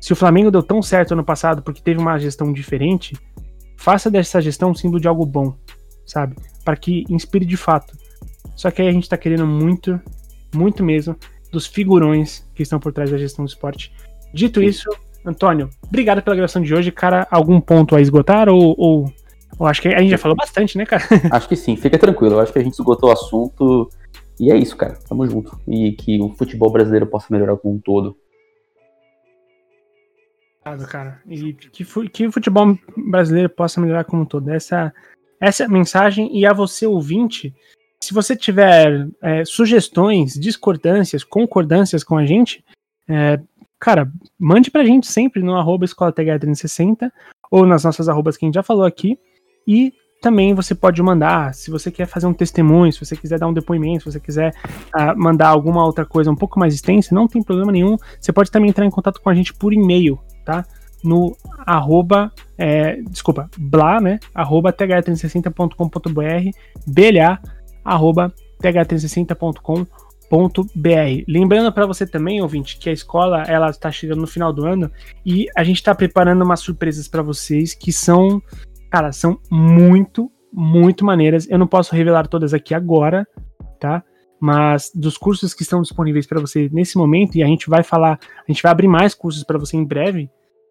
[0.00, 3.16] se o Flamengo deu tão certo ano passado porque teve uma gestão diferente,
[3.76, 5.56] faça dessa gestão um símbolo de algo bom,
[6.06, 6.36] sabe?
[6.64, 7.96] Para que inspire de fato.
[8.54, 10.00] Só que aí a gente tá querendo muito,
[10.54, 11.16] muito mesmo,
[11.50, 13.92] dos figurões que estão por trás da gestão do esporte.
[14.32, 14.66] Dito Sim.
[14.66, 14.88] isso,
[15.24, 16.90] Antônio, obrigado pela gravação de hoje.
[16.90, 19.12] Cara, algum ponto a esgotar ou, ou,
[19.62, 21.04] ou acho que a gente já falou bastante, né, cara?
[21.30, 22.34] Acho que sim, fica tranquilo.
[22.34, 23.88] Eu acho que a gente esgotou o assunto.
[24.40, 24.98] E é isso, cara.
[25.08, 25.56] Tamo junto.
[25.68, 28.16] E que o futebol brasileiro possa melhorar como um todo.
[30.62, 31.22] Obrigado, cara.
[31.28, 34.50] E que, que o futebol brasileiro possa melhorar como um todo.
[34.50, 34.92] Essa,
[35.40, 36.36] essa é a mensagem.
[36.36, 37.54] E a você, ouvinte,
[38.02, 42.64] se você tiver é, sugestões, discordâncias, concordâncias com a gente,
[43.08, 43.38] é,
[43.78, 47.12] cara, mande pra gente sempre no arroba escola TH360
[47.48, 49.16] ou nas nossas arrobas que a gente já falou aqui.
[49.66, 53.48] E também você pode mandar, se você quer fazer um testemunho, se você quiser dar
[53.48, 54.54] um depoimento, se você quiser
[54.92, 57.96] ah, mandar alguma outra coisa um pouco mais extensa, não tem problema nenhum.
[58.20, 60.64] Você pode também entrar em contato com a gente por e-mail, tá?
[61.02, 61.36] No
[61.66, 64.20] arroba, é, desculpa, blá, né?
[64.32, 66.50] Arroba th360.com.br,
[66.86, 67.40] blá,
[67.84, 68.32] arroba
[68.62, 71.24] th360.com.br.
[71.26, 74.88] Lembrando para você também, ouvinte, que a escola ela está chegando no final do ano
[75.26, 78.40] e a gente está preparando umas surpresas para vocês que são,
[78.92, 81.48] cara, são muito, muito maneiras.
[81.48, 83.26] Eu não posso revelar todas aqui agora,
[83.80, 84.04] tá?
[84.38, 88.20] Mas dos cursos que estão disponíveis para você nesse momento, e a gente vai falar,
[88.46, 90.28] a gente vai abrir mais cursos para você em breve.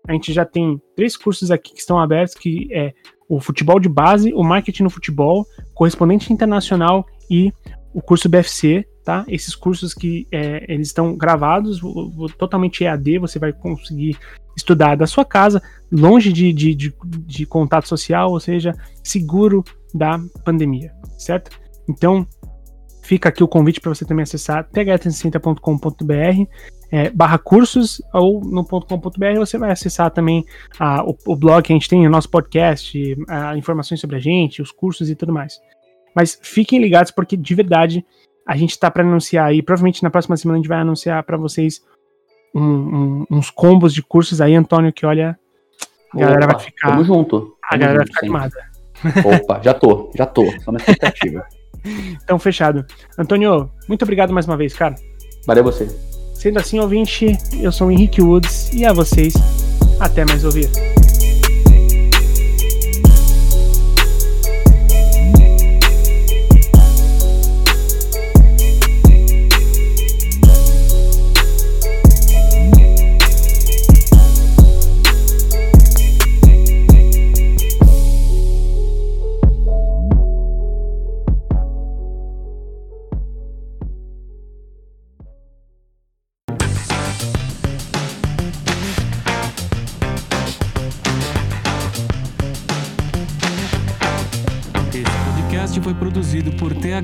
[0.07, 2.93] A gente já tem três cursos aqui que estão abertos, que é
[3.27, 5.43] o futebol de base, o marketing no futebol,
[5.73, 7.51] correspondente internacional e
[7.91, 9.25] o curso BFC, tá?
[9.27, 11.81] Esses cursos que é, eles estão gravados,
[12.37, 14.17] totalmente EAD, você vai conseguir
[14.55, 15.61] estudar da sua casa,
[15.91, 16.93] longe de, de, de,
[17.25, 19.63] de contato social, ou seja, seguro
[19.93, 21.51] da pandemia, certo?
[21.89, 22.27] Então,
[23.01, 26.47] fica aqui o convite para você também acessar th360.com.br
[26.91, 30.45] é, barra cursos ou no .com.br você vai acessar também
[30.77, 34.19] ah, o, o blog que a gente tem, o nosso podcast, ah, informações sobre a
[34.19, 35.59] gente, os cursos e tudo mais.
[36.13, 38.05] Mas fiquem ligados porque de verdade
[38.51, 41.37] a gente tá para anunciar aí, provavelmente na próxima semana a gente vai anunciar para
[41.37, 41.81] vocês
[42.53, 45.37] um- um- uns combos de cursos aí, Antônio, que olha,
[46.13, 47.55] a galera Opa, vai ficar, Tamo junto.
[47.63, 49.07] a Tamo galera vai junto ficar sempre.
[49.07, 49.41] animada.
[49.43, 50.45] Opa, já tô, já tô.
[50.61, 51.45] Só na expectativa.
[52.23, 52.85] Então, fechado.
[53.17, 54.93] Antônio, muito obrigado mais uma vez, cara.
[55.47, 55.87] Valeu você.
[56.35, 59.33] Sendo assim, ouvinte, eu sou o Henrique Woods e a vocês,
[59.99, 60.69] até mais ouvir.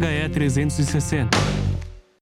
[0.03, 1.86] HE 360.